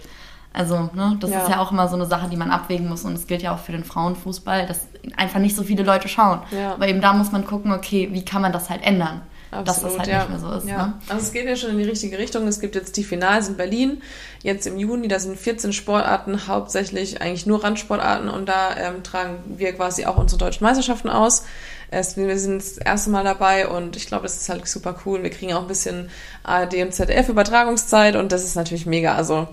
Also, 0.52 0.90
ne, 0.94 1.16
das 1.20 1.30
ja. 1.30 1.42
ist 1.42 1.50
ja 1.50 1.60
auch 1.60 1.72
immer 1.72 1.88
so 1.88 1.96
eine 1.96 2.06
Sache, 2.06 2.28
die 2.28 2.36
man 2.36 2.50
abwägen 2.50 2.88
muss. 2.88 3.04
Und 3.04 3.14
es 3.14 3.26
gilt 3.26 3.42
ja 3.42 3.54
auch 3.54 3.58
für 3.58 3.72
den 3.72 3.84
Frauenfußball, 3.84 4.66
dass 4.66 4.86
einfach 5.16 5.40
nicht 5.40 5.56
so 5.56 5.62
viele 5.62 5.82
Leute 5.82 6.08
schauen. 6.08 6.40
Ja. 6.50 6.74
Aber 6.74 6.88
eben 6.88 7.00
da 7.00 7.12
muss 7.12 7.32
man 7.32 7.44
gucken, 7.44 7.72
okay, 7.72 8.08
wie 8.12 8.24
kann 8.24 8.40
man 8.40 8.52
das 8.52 8.70
halt 8.70 8.82
ändern? 8.82 9.20
Absolut, 9.50 9.68
dass 9.68 9.82
das 9.82 9.98
halt 9.98 10.08
ja. 10.08 10.18
nicht 10.20 10.30
mehr 10.30 10.38
so 10.38 10.52
ist. 10.52 10.68
Ja. 10.68 10.86
Ne? 10.86 10.94
Also 11.08 11.22
es 11.26 11.32
geht 11.32 11.46
ja 11.46 11.56
schon 11.56 11.70
in 11.70 11.78
die 11.78 11.84
richtige 11.84 12.18
Richtung. 12.18 12.46
Es 12.48 12.60
gibt 12.60 12.74
jetzt 12.74 12.96
die 12.96 13.04
Finals 13.04 13.48
in 13.48 13.56
Berlin, 13.56 14.02
jetzt 14.42 14.66
im 14.66 14.76
Juni, 14.76 15.08
da 15.08 15.18
sind 15.18 15.38
14 15.38 15.72
Sportarten, 15.72 16.48
hauptsächlich 16.48 17.20
eigentlich 17.20 17.46
nur 17.46 17.62
Randsportarten 17.62 18.28
und 18.28 18.48
da 18.48 18.76
ähm, 18.76 19.02
tragen 19.02 19.38
wir 19.56 19.72
quasi 19.74 20.04
auch 20.04 20.16
unsere 20.16 20.38
deutschen 20.38 20.64
Meisterschaften 20.64 21.08
aus. 21.08 21.44
Es, 21.90 22.16
wir 22.16 22.38
sind 22.38 22.60
das 22.60 22.78
erste 22.78 23.10
Mal 23.10 23.22
dabei 23.22 23.68
und 23.68 23.96
ich 23.96 24.08
glaube, 24.08 24.24
das 24.24 24.36
ist 24.36 24.48
halt 24.48 24.66
super 24.66 24.96
cool. 25.06 25.22
Wir 25.22 25.30
kriegen 25.30 25.52
auch 25.52 25.62
ein 25.62 25.68
bisschen 25.68 26.10
ARD 26.42 26.74
und 26.82 26.92
ZDF 26.92 27.28
Übertragungszeit 27.28 28.16
und 28.16 28.32
das 28.32 28.42
ist 28.42 28.56
natürlich 28.56 28.86
mega. 28.86 29.14
Also 29.14 29.46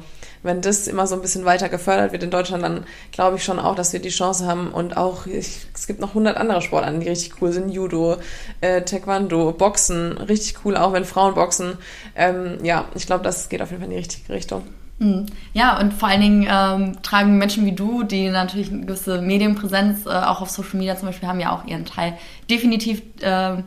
wenn 0.43 0.61
das 0.61 0.87
immer 0.87 1.07
so 1.07 1.15
ein 1.15 1.21
bisschen 1.21 1.45
weiter 1.45 1.69
gefördert 1.69 2.11
wird 2.11 2.23
in 2.23 2.29
Deutschland, 2.29 2.63
dann 2.63 2.85
glaube 3.11 3.37
ich 3.37 3.43
schon 3.43 3.59
auch, 3.59 3.75
dass 3.75 3.93
wir 3.93 4.01
die 4.01 4.09
Chance 4.09 4.45
haben 4.45 4.71
und 4.71 4.97
auch, 4.97 5.25
ich, 5.25 5.65
es 5.73 5.87
gibt 5.87 5.99
noch 5.99 6.09
100 6.09 6.37
andere 6.37 6.61
Sportarten, 6.61 6.99
die 6.99 7.09
richtig 7.09 7.41
cool 7.41 7.51
sind. 7.51 7.69
Judo, 7.69 8.17
äh, 8.61 8.81
Taekwondo, 8.81 9.53
Boxen, 9.53 10.17
richtig 10.17 10.65
cool, 10.65 10.77
auch 10.77 10.93
wenn 10.93 11.05
Frauen 11.05 11.33
boxen. 11.33 11.77
Ähm, 12.15 12.57
ja, 12.63 12.85
ich 12.93 13.05
glaube, 13.05 13.23
das 13.23 13.49
geht 13.49 13.61
auf 13.61 13.71
jeden 13.71 13.81
Fall 13.81 13.89
in 13.89 13.97
die 13.97 14.01
richtige 14.01 14.33
Richtung. 14.33 14.63
Hm. 14.99 15.25
Ja, 15.53 15.79
und 15.79 15.93
vor 15.93 16.09
allen 16.09 16.21
Dingen 16.21 16.47
ähm, 16.49 17.01
tragen 17.01 17.37
Menschen 17.37 17.65
wie 17.65 17.71
du, 17.71 18.03
die 18.03 18.29
natürlich 18.29 18.71
eine 18.71 18.85
gewisse 18.85 19.21
Medienpräsenz 19.21 20.05
äh, 20.05 20.09
auch 20.09 20.41
auf 20.41 20.49
Social 20.49 20.77
Media 20.77 20.95
zum 20.95 21.07
Beispiel 21.07 21.27
haben, 21.27 21.39
ja 21.39 21.55
auch 21.55 21.65
ihren 21.65 21.85
Teil 21.85 22.17
definitiv 22.49 23.01
äh, 23.21 23.63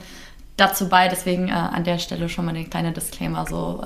dazu 0.57 0.89
bei. 0.89 1.09
Deswegen 1.09 1.49
äh, 1.49 1.53
an 1.53 1.85
der 1.85 1.99
Stelle 1.99 2.29
schon 2.29 2.45
mal 2.45 2.55
den 2.55 2.71
kleinen 2.71 2.95
Disclaimer 2.95 3.47
so. 3.47 3.83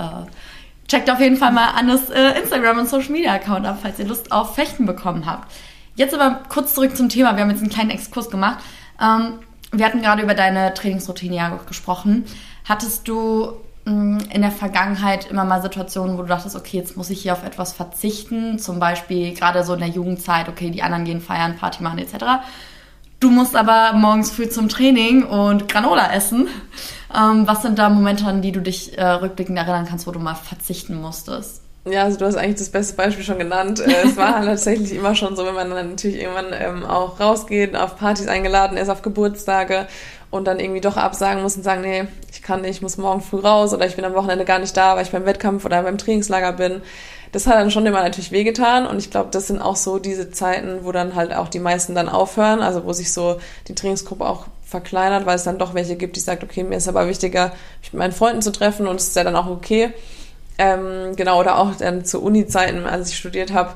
Checkt 0.91 1.09
auf 1.09 1.21
jeden 1.21 1.37
Fall 1.37 1.53
mal 1.53 1.69
Annes 1.69 2.11
äh, 2.11 2.37
Instagram 2.41 2.81
und 2.81 2.89
Social 2.89 3.13
Media 3.13 3.33
Account 3.33 3.65
ab, 3.65 3.79
falls 3.81 4.01
ihr 4.01 4.07
Lust 4.07 4.33
auf 4.33 4.57
Fechten 4.57 4.87
bekommen 4.87 5.25
habt. 5.25 5.49
Jetzt 5.95 6.13
aber 6.13 6.41
kurz 6.49 6.75
zurück 6.75 6.97
zum 6.97 7.09
Thema. 7.09 7.37
Wir 7.37 7.45
haben 7.45 7.51
jetzt 7.51 7.61
einen 7.61 7.71
kleinen 7.71 7.91
Exkurs 7.91 8.29
gemacht. 8.29 8.59
Ähm, 9.01 9.35
wir 9.71 9.87
hatten 9.87 10.03
gerade 10.03 10.23
über 10.23 10.35
deine 10.35 10.75
Trainingsroutine 10.75 11.37
ja 11.37 11.61
gesprochen. 11.69 12.25
Hattest 12.69 13.07
du 13.07 13.53
mm, 13.85 14.19
in 14.33 14.43
der 14.43 14.51
Vergangenheit 14.51 15.31
immer 15.31 15.45
mal 15.45 15.63
Situationen, 15.63 16.19
wo 16.19 16.23
du 16.23 16.29
dachtest, 16.29 16.57
okay, 16.57 16.79
jetzt 16.79 16.97
muss 16.97 17.09
ich 17.11 17.23
hier 17.23 17.35
auf 17.35 17.45
etwas 17.45 17.73
verzichten, 17.73 18.59
zum 18.59 18.81
Beispiel 18.81 19.33
gerade 19.33 19.63
so 19.63 19.75
in 19.75 19.79
der 19.79 19.91
Jugendzeit, 19.91 20.49
okay, 20.49 20.71
die 20.71 20.83
anderen 20.83 21.05
gehen 21.05 21.21
feiern, 21.21 21.57
Party 21.57 21.85
machen 21.85 22.01
etc. 22.01 22.43
Du 23.21 23.31
musst 23.31 23.55
aber 23.55 23.93
morgens 23.93 24.33
früh 24.33 24.49
zum 24.49 24.69
Training 24.69 25.23
und 25.23 25.69
Granola 25.69 26.13
essen. 26.13 26.49
Ähm, 27.15 27.47
was 27.47 27.63
sind 27.63 27.79
da 27.79 27.89
Momente, 27.89 28.25
an 28.25 28.43
die 28.43 28.53
du 28.53 28.61
dich 28.61 28.97
äh, 28.97 29.05
rückblickend 29.05 29.59
erinnern 29.59 29.87
kannst, 29.89 30.07
wo 30.07 30.13
du 30.13 30.21
mal 30.21 30.35
verzichten 30.35 31.01
musstest? 31.01 31.63
Ja, 31.87 32.05
also 32.05 32.19
du 32.19 32.27
hast 32.27 32.37
eigentlich 32.37 32.59
das 32.59 32.69
beste 32.69 32.95
Beispiel 32.95 33.25
schon 33.25 33.39
genannt. 33.39 33.81
Äh, 33.81 34.05
es 34.05 34.17
war 34.17 34.37
halt 34.37 34.47
tatsächlich 34.47 34.93
immer 34.95 35.15
schon 35.15 35.35
so, 35.35 35.47
wenn 35.47 35.55
man 35.55 35.71
dann 35.71 35.91
natürlich 35.91 36.21
irgendwann 36.21 36.53
ähm, 36.53 36.85
auch 36.85 37.19
rausgeht, 37.19 37.75
auf 37.75 37.97
Partys 37.97 38.29
eingeladen 38.29 38.77
ist, 38.77 38.91
auf 38.91 39.03
Geburtstage 39.03 39.87
und 40.31 40.47
dann 40.47 40.61
irgendwie 40.61 40.81
doch 40.81 40.97
absagen 40.97 41.43
muss 41.43 41.57
und 41.57 41.63
sagen, 41.63 41.81
nee, 41.81 42.07
ich 42.31 42.43
kann 42.43 42.61
nicht, 42.61 42.77
ich 42.77 42.83
muss 42.83 42.99
morgen 42.99 43.23
früh 43.23 43.41
raus 43.41 43.73
oder 43.75 43.87
ich 43.87 43.97
bin 43.97 44.05
am 44.05 44.15
Wochenende 44.15 44.45
gar 44.45 44.59
nicht 44.59 44.77
da, 44.77 44.95
weil 44.95 45.05
ich 45.05 45.11
beim 45.11 45.27
Wettkampf 45.27 45.65
oder 45.65 45.83
beim 45.83 45.99
Trainingslager 45.99 46.53
bin. 46.53 46.83
Das 47.33 47.47
hat 47.47 47.55
dann 47.55 47.71
schon 47.71 47.87
immer 47.87 48.03
natürlich 48.03 48.33
wehgetan 48.33 48.87
und 48.87 48.99
ich 48.99 49.11
glaube, 49.11 49.31
das 49.31 49.47
sind 49.47 49.61
auch 49.61 49.77
so 49.77 49.99
diese 49.99 50.31
Zeiten, 50.31 50.85
wo 50.85 50.93
dann 50.93 51.15
halt 51.15 51.33
auch 51.33 51.49
die 51.49 51.61
meisten 51.61 51.95
dann 51.95 52.09
aufhören, 52.09 52.61
also 52.61 52.85
wo 52.85 52.93
sich 52.93 53.13
so 53.13 53.41
die 53.69 53.75
Trainingsgruppe 53.75 54.27
auch 54.27 54.47
verkleinert, 54.71 55.27
weil 55.27 55.37
es 55.37 55.45
dann 55.45 55.59
doch 55.59 55.75
welche 55.75 55.97
gibt, 55.97 56.17
die 56.17 56.21
sagt, 56.21 56.45
okay, 56.45 56.63
mir 56.63 56.77
ist 56.77 56.89
aber 56.89 57.09
wichtiger, 57.09 57.53
mich 57.81 57.93
mit 57.93 57.99
meinen 57.99 58.13
Freunden 58.13 58.41
zu 58.41 58.53
treffen 58.53 58.87
und 58.87 59.01
es 59.01 59.09
ist 59.09 59.17
ja 59.17 59.25
dann 59.25 59.37
auch 59.37 59.49
okay. 59.49 59.93
Ähm, 60.59 61.17
genau, 61.17 61.41
oder 61.41 61.59
auch 61.59 61.75
dann 61.75 62.05
zu 62.05 62.23
Uni-Zeiten, 62.23 62.87
als 62.87 63.11
ich 63.11 63.17
studiert 63.17 63.53
habe, 63.53 63.75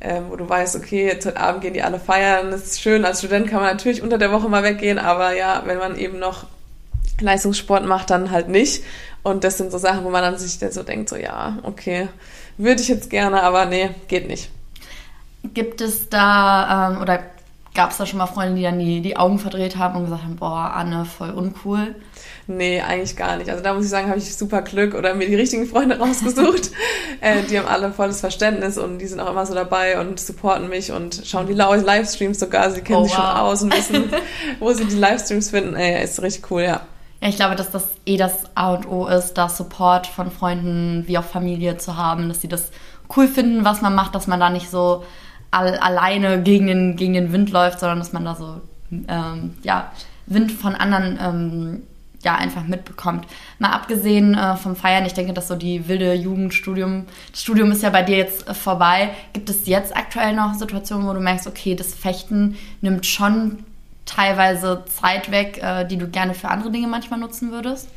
ähm, 0.00 0.24
wo 0.30 0.36
du 0.36 0.48
weißt, 0.48 0.76
okay, 0.76 1.06
jetzt 1.06 1.26
heute 1.26 1.38
Abend 1.38 1.60
gehen 1.60 1.74
die 1.74 1.82
alle 1.82 2.00
feiern. 2.00 2.50
Das 2.50 2.62
ist 2.62 2.80
schön, 2.80 3.04
als 3.04 3.18
Student 3.18 3.48
kann 3.48 3.60
man 3.60 3.70
natürlich 3.70 4.02
unter 4.02 4.16
der 4.16 4.32
Woche 4.32 4.48
mal 4.48 4.62
weggehen, 4.62 4.98
aber 4.98 5.34
ja, 5.34 5.62
wenn 5.66 5.78
man 5.78 5.98
eben 5.98 6.18
noch 6.18 6.46
Leistungssport 7.20 7.84
macht, 7.84 8.08
dann 8.08 8.30
halt 8.30 8.48
nicht. 8.48 8.82
Und 9.22 9.44
das 9.44 9.58
sind 9.58 9.70
so 9.70 9.76
Sachen, 9.76 10.04
wo 10.04 10.10
man 10.10 10.22
dann 10.22 10.38
sich 10.38 10.58
dann 10.58 10.72
so 10.72 10.82
denkt, 10.82 11.10
so 11.10 11.16
ja, 11.16 11.58
okay, 11.64 12.08
würde 12.56 12.80
ich 12.80 12.88
jetzt 12.88 13.10
gerne, 13.10 13.42
aber 13.42 13.66
nee, 13.66 13.90
geht 14.08 14.26
nicht. 14.26 14.50
Gibt 15.52 15.80
es 15.80 16.08
da 16.08 16.92
ähm, 16.92 17.02
oder 17.02 17.22
gab 17.74 17.90
es 17.90 17.98
da 17.98 18.06
schon 18.06 18.18
mal 18.18 18.26
Freunde, 18.26 18.56
die 18.56 18.62
dann 18.62 18.78
die, 18.78 19.00
die 19.00 19.16
Augen 19.16 19.38
verdreht 19.38 19.76
haben 19.76 19.96
und 19.96 20.04
gesagt 20.04 20.24
haben, 20.24 20.36
boah, 20.36 20.72
Anne, 20.74 21.04
voll 21.04 21.30
uncool? 21.30 21.94
Nee, 22.46 22.80
eigentlich 22.80 23.16
gar 23.16 23.36
nicht. 23.36 23.48
Also 23.48 23.62
da 23.62 23.74
muss 23.74 23.84
ich 23.84 23.90
sagen, 23.90 24.08
habe 24.08 24.18
ich 24.18 24.36
super 24.36 24.62
Glück 24.62 24.94
oder 24.94 25.14
mir 25.14 25.28
die 25.28 25.36
richtigen 25.36 25.66
Freunde 25.66 25.98
rausgesucht. 26.00 26.70
äh, 27.20 27.42
die 27.48 27.58
haben 27.58 27.68
alle 27.68 27.92
volles 27.92 28.20
Verständnis 28.20 28.76
und 28.76 28.98
die 28.98 29.06
sind 29.06 29.20
auch 29.20 29.30
immer 29.30 29.46
so 29.46 29.54
dabei 29.54 30.00
und 30.00 30.18
supporten 30.18 30.68
mich 30.68 30.90
und 30.90 31.22
schauen 31.24 31.46
die 31.46 31.54
Livestreams 31.54 32.40
sogar. 32.40 32.70
Sie 32.70 32.80
kennen 32.80 33.02
oh, 33.02 33.04
sich 33.04 33.16
wow. 33.16 33.24
schon 33.24 33.36
aus 33.36 33.62
und 33.62 33.76
wissen, 33.76 34.10
wo 34.58 34.72
sie 34.72 34.84
die 34.86 34.96
Livestreams 34.96 35.50
finden. 35.50 35.76
Ey, 35.76 36.02
ist 36.02 36.20
richtig 36.22 36.50
cool, 36.50 36.62
ja. 36.62 36.80
Ja, 37.20 37.28
ich 37.28 37.36
glaube, 37.36 37.54
dass 37.54 37.70
das 37.70 37.84
eh 38.06 38.16
das 38.16 38.44
A 38.54 38.72
und 38.74 38.88
O 38.88 39.06
ist, 39.06 39.34
da 39.34 39.48
Support 39.48 40.06
von 40.06 40.30
Freunden 40.30 41.04
wie 41.06 41.18
auch 41.18 41.24
Familie 41.24 41.76
zu 41.76 41.96
haben, 41.96 42.28
dass 42.28 42.40
sie 42.40 42.48
das 42.48 42.70
cool 43.14 43.28
finden, 43.28 43.64
was 43.64 43.82
man 43.82 43.94
macht, 43.94 44.14
dass 44.14 44.26
man 44.26 44.40
da 44.40 44.50
nicht 44.50 44.70
so 44.70 45.04
all, 45.50 45.76
alleine 45.78 46.42
gegen 46.42 46.66
den, 46.66 46.96
gegen 46.96 47.14
den 47.14 47.32
Wind 47.32 47.50
läuft, 47.50 47.80
sondern 47.80 47.98
dass 47.98 48.12
man 48.12 48.24
da 48.24 48.34
so 48.34 48.60
ähm, 49.08 49.54
ja, 49.62 49.92
Wind 50.26 50.52
von 50.52 50.74
anderen 50.74 51.18
ähm, 51.20 51.82
ja 52.22 52.36
einfach 52.36 52.64
mitbekommt. 52.64 53.26
Mal 53.58 53.70
abgesehen 53.70 54.34
äh, 54.34 54.56
vom 54.56 54.76
Feiern, 54.76 55.06
ich 55.06 55.14
denke, 55.14 55.32
dass 55.32 55.48
so 55.48 55.56
die 55.56 55.88
wilde 55.88 56.12
Jugendstudium, 56.14 57.06
das 57.30 57.42
Studium 57.42 57.72
ist 57.72 57.82
ja 57.82 57.90
bei 57.90 58.02
dir 58.02 58.18
jetzt 58.18 58.48
äh, 58.48 58.54
vorbei. 58.54 59.10
Gibt 59.32 59.48
es 59.48 59.66
jetzt 59.66 59.96
aktuell 59.96 60.34
noch 60.34 60.54
Situationen, 60.54 61.06
wo 61.06 61.12
du 61.14 61.20
merkst, 61.20 61.46
okay, 61.46 61.74
das 61.74 61.94
Fechten 61.94 62.56
nimmt 62.80 63.06
schon 63.06 63.64
teilweise 64.04 64.84
Zeit 64.86 65.30
weg, 65.30 65.60
äh, 65.62 65.86
die 65.86 65.96
du 65.96 66.08
gerne 66.08 66.34
für 66.34 66.48
andere 66.48 66.70
Dinge 66.70 66.88
manchmal 66.88 67.20
nutzen 67.20 67.52
würdest? 67.52 67.88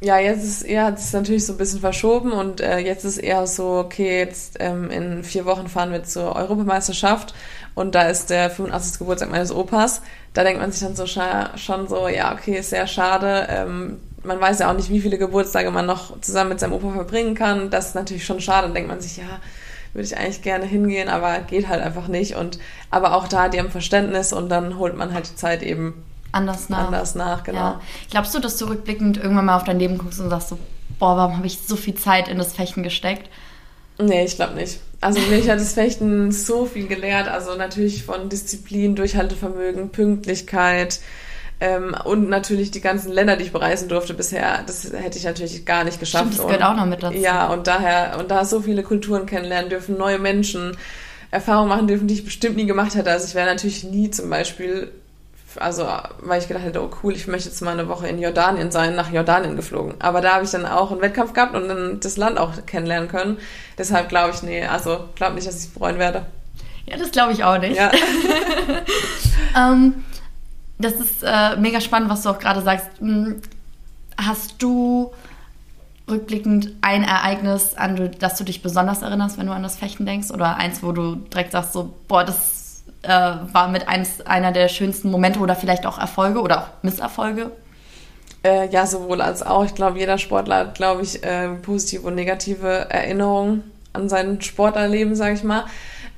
Ja, 0.00 0.18
jetzt 0.18 0.44
ist 0.44 0.62
eher, 0.62 0.84
hat 0.84 0.98
es 0.98 1.12
natürlich 1.12 1.46
so 1.46 1.54
ein 1.54 1.56
bisschen 1.56 1.80
verschoben 1.80 2.32
und 2.32 2.60
äh, 2.60 2.78
jetzt 2.78 3.04
ist 3.04 3.16
eher 3.16 3.46
so, 3.46 3.78
okay, 3.78 4.18
jetzt 4.18 4.56
ähm, 4.60 4.90
in 4.90 5.24
vier 5.24 5.46
Wochen 5.46 5.68
fahren 5.68 5.92
wir 5.92 6.04
zur 6.04 6.36
Europameisterschaft 6.36 7.34
und 7.74 7.94
da 7.94 8.08
ist 8.08 8.28
der 8.28 8.50
85. 8.50 8.98
Geburtstag 8.98 9.30
meines 9.30 9.52
Opas. 9.52 10.02
Da 10.34 10.42
denkt 10.44 10.60
man 10.60 10.72
sich 10.72 10.80
dann 10.80 10.96
so 10.96 11.06
schon 11.06 11.88
so, 11.88 12.08
ja, 12.08 12.32
okay, 12.34 12.58
ist 12.58 12.70
sehr 12.70 12.86
schade. 12.86 13.46
Ähm, 13.48 13.98
man 14.24 14.40
weiß 14.40 14.58
ja 14.58 14.70
auch 14.70 14.76
nicht, 14.76 14.90
wie 14.90 15.00
viele 15.00 15.18
Geburtstage 15.18 15.70
man 15.70 15.86
noch 15.86 16.20
zusammen 16.20 16.50
mit 16.50 16.60
seinem 16.60 16.72
Opa 16.72 16.92
verbringen 16.92 17.34
kann. 17.34 17.70
Das 17.70 17.88
ist 17.88 17.94
natürlich 17.94 18.24
schon 18.24 18.40
schade. 18.40 18.66
Dann 18.66 18.74
denkt 18.74 18.88
man 18.88 19.00
sich, 19.00 19.16
ja, 19.16 19.40
würde 19.92 20.06
ich 20.06 20.16
eigentlich 20.16 20.42
gerne 20.42 20.64
hingehen, 20.64 21.08
aber 21.08 21.38
geht 21.40 21.68
halt 21.68 21.82
einfach 21.82 22.08
nicht. 22.08 22.34
Und 22.34 22.58
aber 22.90 23.14
auch 23.14 23.28
da, 23.28 23.48
die 23.48 23.58
haben 23.58 23.70
Verständnis 23.70 24.32
und 24.32 24.48
dann 24.48 24.78
holt 24.78 24.96
man 24.96 25.14
halt 25.14 25.30
die 25.30 25.36
Zeit 25.36 25.62
eben 25.62 26.04
anders 26.34 26.68
nach. 26.68 26.86
Anders 26.86 27.14
nach, 27.14 27.44
genau. 27.44 27.58
Ja. 27.58 27.80
Glaubst 28.10 28.34
du, 28.34 28.38
dass 28.38 28.56
du 28.56 28.66
rückblickend 28.66 29.16
irgendwann 29.16 29.46
mal 29.46 29.56
auf 29.56 29.64
dein 29.64 29.78
Leben 29.78 29.98
guckst 29.98 30.20
und 30.20 30.30
sagst 30.30 30.48
so, 30.48 30.58
boah, 30.98 31.16
warum 31.16 31.36
habe 31.36 31.46
ich 31.46 31.58
so 31.58 31.76
viel 31.76 31.94
Zeit 31.94 32.28
in 32.28 32.38
das 32.38 32.52
Fechten 32.52 32.82
gesteckt? 32.82 33.28
Nee, 33.98 34.24
ich 34.24 34.36
glaube 34.36 34.54
nicht. 34.54 34.80
Also 35.00 35.20
mich 35.20 35.48
hat 35.48 35.60
das 35.60 35.74
Fechten 35.74 36.32
so 36.32 36.66
viel 36.66 36.86
gelehrt. 36.86 37.28
Also 37.28 37.54
natürlich 37.54 38.04
von 38.04 38.28
Disziplin, 38.28 38.96
Durchhaltevermögen, 38.96 39.90
Pünktlichkeit 39.90 41.00
ähm, 41.60 41.94
und 42.04 42.28
natürlich 42.28 42.70
die 42.70 42.80
ganzen 42.80 43.12
Länder, 43.12 43.36
die 43.36 43.44
ich 43.44 43.52
bereisen 43.52 43.88
durfte 43.88 44.14
bisher. 44.14 44.62
Das 44.66 44.92
hätte 44.92 45.18
ich 45.18 45.24
natürlich 45.24 45.64
gar 45.64 45.84
nicht 45.84 46.00
geschafft. 46.00 46.24
Stimmt, 46.24 46.38
das 46.38 46.46
gehört 46.46 46.62
und, 46.62 46.66
auch 46.66 46.76
noch 46.76 46.86
mit 46.86 47.02
dazu. 47.02 47.16
Ja, 47.16 47.52
und 47.52 47.66
daher 47.66 48.16
und 48.18 48.30
da 48.30 48.44
so 48.44 48.60
viele 48.60 48.82
Kulturen 48.82 49.26
kennenlernen 49.26 49.70
dürfen, 49.70 49.96
neue 49.96 50.18
Menschen, 50.18 50.76
Erfahrungen 51.30 51.68
machen 51.68 51.86
dürfen, 51.86 52.08
die 52.08 52.14
ich 52.14 52.24
bestimmt 52.24 52.56
nie 52.56 52.66
gemacht 52.66 52.94
hätte. 52.94 53.10
Also 53.10 53.26
ich 53.26 53.34
wäre 53.34 53.46
natürlich 53.46 53.84
nie 53.84 54.10
zum 54.10 54.30
Beispiel 54.30 54.90
also 55.58 55.88
weil 56.20 56.40
ich 56.40 56.48
gedacht 56.48 56.64
hätte, 56.64 56.82
oh 56.82 56.90
cool, 57.02 57.14
ich 57.14 57.26
möchte 57.26 57.48
jetzt 57.48 57.60
mal 57.60 57.72
eine 57.72 57.88
Woche 57.88 58.08
in 58.08 58.18
Jordanien 58.18 58.70
sein, 58.70 58.94
nach 58.94 59.10
Jordanien 59.10 59.56
geflogen. 59.56 59.94
Aber 59.98 60.20
da 60.20 60.34
habe 60.34 60.44
ich 60.44 60.50
dann 60.50 60.66
auch 60.66 60.90
einen 60.90 61.00
Wettkampf 61.00 61.32
gehabt 61.32 61.54
und 61.54 61.68
dann 61.68 62.00
das 62.00 62.16
Land 62.16 62.38
auch 62.38 62.52
kennenlernen 62.66 63.08
können. 63.08 63.38
Deshalb 63.78 64.08
glaube 64.08 64.32
ich, 64.34 64.42
nee, 64.42 64.64
also 64.64 65.08
glaube 65.14 65.34
nicht, 65.34 65.46
dass 65.46 65.56
ich 65.56 65.66
es 65.66 65.68
bereuen 65.68 65.98
werde. 65.98 66.26
Ja, 66.86 66.96
das 66.96 67.10
glaube 67.10 67.32
ich 67.32 67.44
auch 67.44 67.58
nicht. 67.58 67.76
Ja. 67.76 67.90
ähm, 69.56 70.04
das 70.78 70.94
ist 70.94 71.22
äh, 71.22 71.56
mega 71.56 71.80
spannend, 71.80 72.10
was 72.10 72.22
du 72.22 72.30
auch 72.30 72.38
gerade 72.38 72.60
sagst. 72.62 72.88
Hm, 72.98 73.40
hast 74.16 74.62
du 74.62 75.12
rückblickend 76.08 76.72
ein 76.82 77.02
Ereignis, 77.02 77.74
an 77.74 78.10
das 78.18 78.36
du 78.36 78.44
dich 78.44 78.62
besonders 78.62 79.02
erinnerst, 79.02 79.38
wenn 79.38 79.46
du 79.46 79.52
an 79.52 79.62
das 79.62 79.76
Fechten 79.76 80.04
denkst? 80.04 80.30
Oder 80.30 80.56
eins, 80.56 80.82
wo 80.82 80.92
du 80.92 81.16
direkt 81.16 81.52
sagst, 81.52 81.72
so, 81.72 81.94
boah, 82.08 82.24
das 82.24 82.53
äh, 83.04 83.08
war 83.08 83.68
mit 83.68 83.88
eins, 83.88 84.20
einer 84.22 84.52
der 84.52 84.68
schönsten 84.68 85.10
Momente 85.10 85.40
oder 85.40 85.56
vielleicht 85.56 85.86
auch 85.86 85.98
Erfolge 85.98 86.40
oder 86.40 86.62
auch 86.62 86.68
Misserfolge? 86.82 87.50
Äh, 88.44 88.68
ja, 88.68 88.86
sowohl 88.86 89.20
als 89.20 89.42
auch. 89.42 89.64
Ich 89.64 89.74
glaube, 89.74 89.98
jeder 89.98 90.18
Sportler 90.18 90.56
hat, 90.58 90.74
glaube 90.74 91.02
ich, 91.02 91.24
äh, 91.24 91.48
positive 91.62 92.02
und 92.02 92.14
negative 92.14 92.86
Erinnerungen 92.90 93.70
an 93.92 94.08
sein 94.08 94.40
Sportlerleben, 94.40 95.14
sage 95.14 95.34
ich 95.34 95.44
mal. 95.44 95.64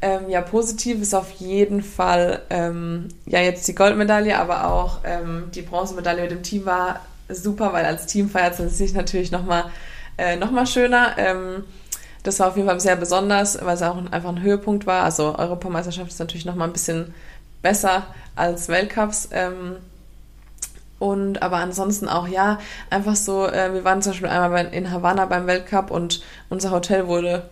Ähm, 0.02 0.28
ja, 0.28 0.42
positiv 0.42 1.00
ist 1.00 1.14
auf 1.14 1.30
jeden 1.32 1.82
Fall 1.82 2.42
ähm, 2.50 3.08
ja 3.24 3.40
jetzt 3.40 3.66
die 3.66 3.74
Goldmedaille, 3.74 4.38
aber 4.38 4.70
auch 4.70 4.98
ähm, 5.04 5.50
die 5.54 5.62
Bronzemedaille 5.62 6.22
mit 6.22 6.30
dem 6.30 6.42
Team 6.42 6.66
war 6.66 7.00
super, 7.28 7.72
weil 7.72 7.84
als 7.84 8.06
Team 8.06 8.28
feiert 8.28 8.58
es 8.58 8.76
sich 8.76 8.92
natürlich 8.92 9.30
nochmal 9.30 9.64
äh, 10.18 10.36
noch 10.36 10.66
schöner. 10.66 11.14
Das 12.26 12.40
war 12.40 12.48
auf 12.48 12.56
jeden 12.56 12.68
Fall 12.68 12.80
sehr 12.80 12.96
besonders, 12.96 13.64
weil 13.64 13.74
es 13.74 13.82
auch 13.82 13.96
einfach 14.10 14.30
ein 14.30 14.42
Höhepunkt 14.42 14.86
war. 14.86 15.04
Also 15.04 15.36
Europameisterschaft 15.38 16.10
ist 16.10 16.18
natürlich 16.18 16.44
noch 16.44 16.56
mal 16.56 16.64
ein 16.64 16.72
bisschen 16.72 17.14
besser 17.62 18.06
als 18.34 18.68
Weltcups. 18.68 19.28
Ähm, 19.30 19.76
und 20.98 21.42
aber 21.42 21.58
ansonsten 21.58 22.08
auch, 22.08 22.26
ja, 22.26 22.58
einfach 22.90 23.14
so, 23.14 23.46
äh, 23.46 23.72
wir 23.74 23.84
waren 23.84 24.02
zum 24.02 24.12
Beispiel 24.12 24.28
einmal 24.28 24.66
in 24.72 24.90
Havanna 24.90 25.26
beim 25.26 25.46
Weltcup 25.46 25.90
und 25.90 26.22
unser 26.48 26.70
Hotel 26.70 27.06
wurde 27.06 27.48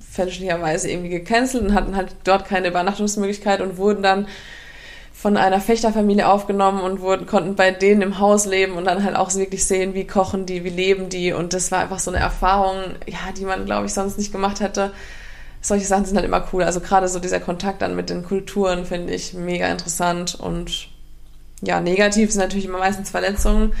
fälschlicherweise 0.00 0.90
irgendwie 0.90 1.10
gecancelt 1.10 1.64
und 1.64 1.74
hatten 1.74 1.96
halt 1.96 2.14
dort 2.24 2.46
keine 2.46 2.68
Übernachtungsmöglichkeit 2.68 3.60
und 3.60 3.76
wurden 3.76 4.02
dann 4.02 4.26
von 5.22 5.36
einer 5.36 5.60
Fechterfamilie 5.60 6.28
aufgenommen 6.28 6.80
und 6.80 7.00
wurden, 7.00 7.26
konnten 7.26 7.54
bei 7.54 7.70
denen 7.70 8.02
im 8.02 8.18
Haus 8.18 8.44
leben 8.44 8.72
und 8.72 8.86
dann 8.86 9.04
halt 9.04 9.14
auch 9.14 9.32
wirklich 9.36 9.64
sehen, 9.64 9.94
wie 9.94 10.04
kochen 10.04 10.46
die, 10.46 10.64
wie 10.64 10.68
leben 10.68 11.10
die. 11.10 11.32
Und 11.32 11.52
das 11.52 11.70
war 11.70 11.78
einfach 11.78 12.00
so 12.00 12.10
eine 12.10 12.18
Erfahrung, 12.18 12.76
ja, 13.06 13.30
die 13.38 13.44
man, 13.44 13.64
glaube 13.64 13.86
ich, 13.86 13.94
sonst 13.94 14.18
nicht 14.18 14.32
gemacht 14.32 14.58
hätte. 14.58 14.90
Solche 15.60 15.86
Sachen 15.86 16.06
sind 16.06 16.16
halt 16.16 16.26
immer 16.26 16.44
cool. 16.52 16.64
Also 16.64 16.80
gerade 16.80 17.06
so 17.06 17.20
dieser 17.20 17.38
Kontakt 17.38 17.82
dann 17.82 17.94
mit 17.94 18.10
den 18.10 18.24
Kulturen 18.24 18.84
finde 18.84 19.14
ich 19.14 19.32
mega 19.32 19.68
interessant 19.68 20.34
und 20.34 20.88
ja, 21.60 21.80
negativ 21.80 22.32
sind 22.32 22.40
natürlich 22.40 22.64
immer 22.64 22.80
meistens 22.80 23.10
Verletzungen. 23.10 23.74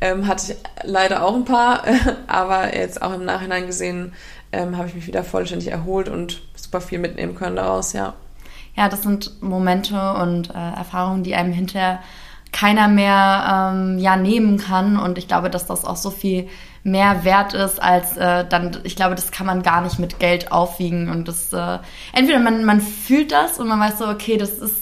Ähm, 0.00 0.28
hatte 0.28 0.52
ich 0.52 0.58
leider 0.84 1.24
auch 1.24 1.34
ein 1.34 1.44
paar, 1.44 1.82
aber 2.28 2.76
jetzt 2.76 3.02
auch 3.02 3.14
im 3.14 3.24
Nachhinein 3.24 3.66
gesehen 3.66 4.12
ähm, 4.52 4.76
habe 4.76 4.86
ich 4.86 4.94
mich 4.94 5.08
wieder 5.08 5.24
vollständig 5.24 5.72
erholt 5.72 6.08
und 6.08 6.42
super 6.54 6.80
viel 6.80 7.00
mitnehmen 7.00 7.34
können 7.34 7.56
daraus, 7.56 7.94
ja 7.94 8.14
ja, 8.76 8.88
das 8.88 9.02
sind 9.02 9.42
Momente 9.42 10.14
und 10.14 10.50
äh, 10.50 10.52
Erfahrungen, 10.52 11.22
die 11.22 11.34
einem 11.34 11.52
hinterher 11.52 12.00
keiner 12.52 12.88
mehr 12.88 13.72
ähm, 13.72 13.98
ja 13.98 14.16
nehmen 14.16 14.58
kann. 14.58 14.98
Und 14.98 15.18
ich 15.18 15.28
glaube, 15.28 15.50
dass 15.50 15.66
das 15.66 15.84
auch 15.84 15.96
so 15.96 16.10
viel 16.10 16.48
mehr 16.82 17.24
wert 17.24 17.54
ist 17.54 17.82
als 17.82 18.16
äh, 18.16 18.44
dann 18.46 18.78
ich 18.84 18.94
glaube, 18.94 19.14
das 19.14 19.32
kann 19.32 19.46
man 19.46 19.62
gar 19.62 19.80
nicht 19.80 19.98
mit 19.98 20.18
Geld 20.18 20.52
aufwiegen. 20.52 21.08
Und 21.08 21.28
das 21.28 21.52
äh, 21.52 21.78
entweder 22.12 22.40
man 22.40 22.64
man 22.64 22.80
fühlt 22.80 23.32
das 23.32 23.58
und 23.58 23.68
man 23.68 23.80
weiß 23.80 23.98
so 23.98 24.06
okay, 24.06 24.36
das 24.36 24.50
ist 24.50 24.76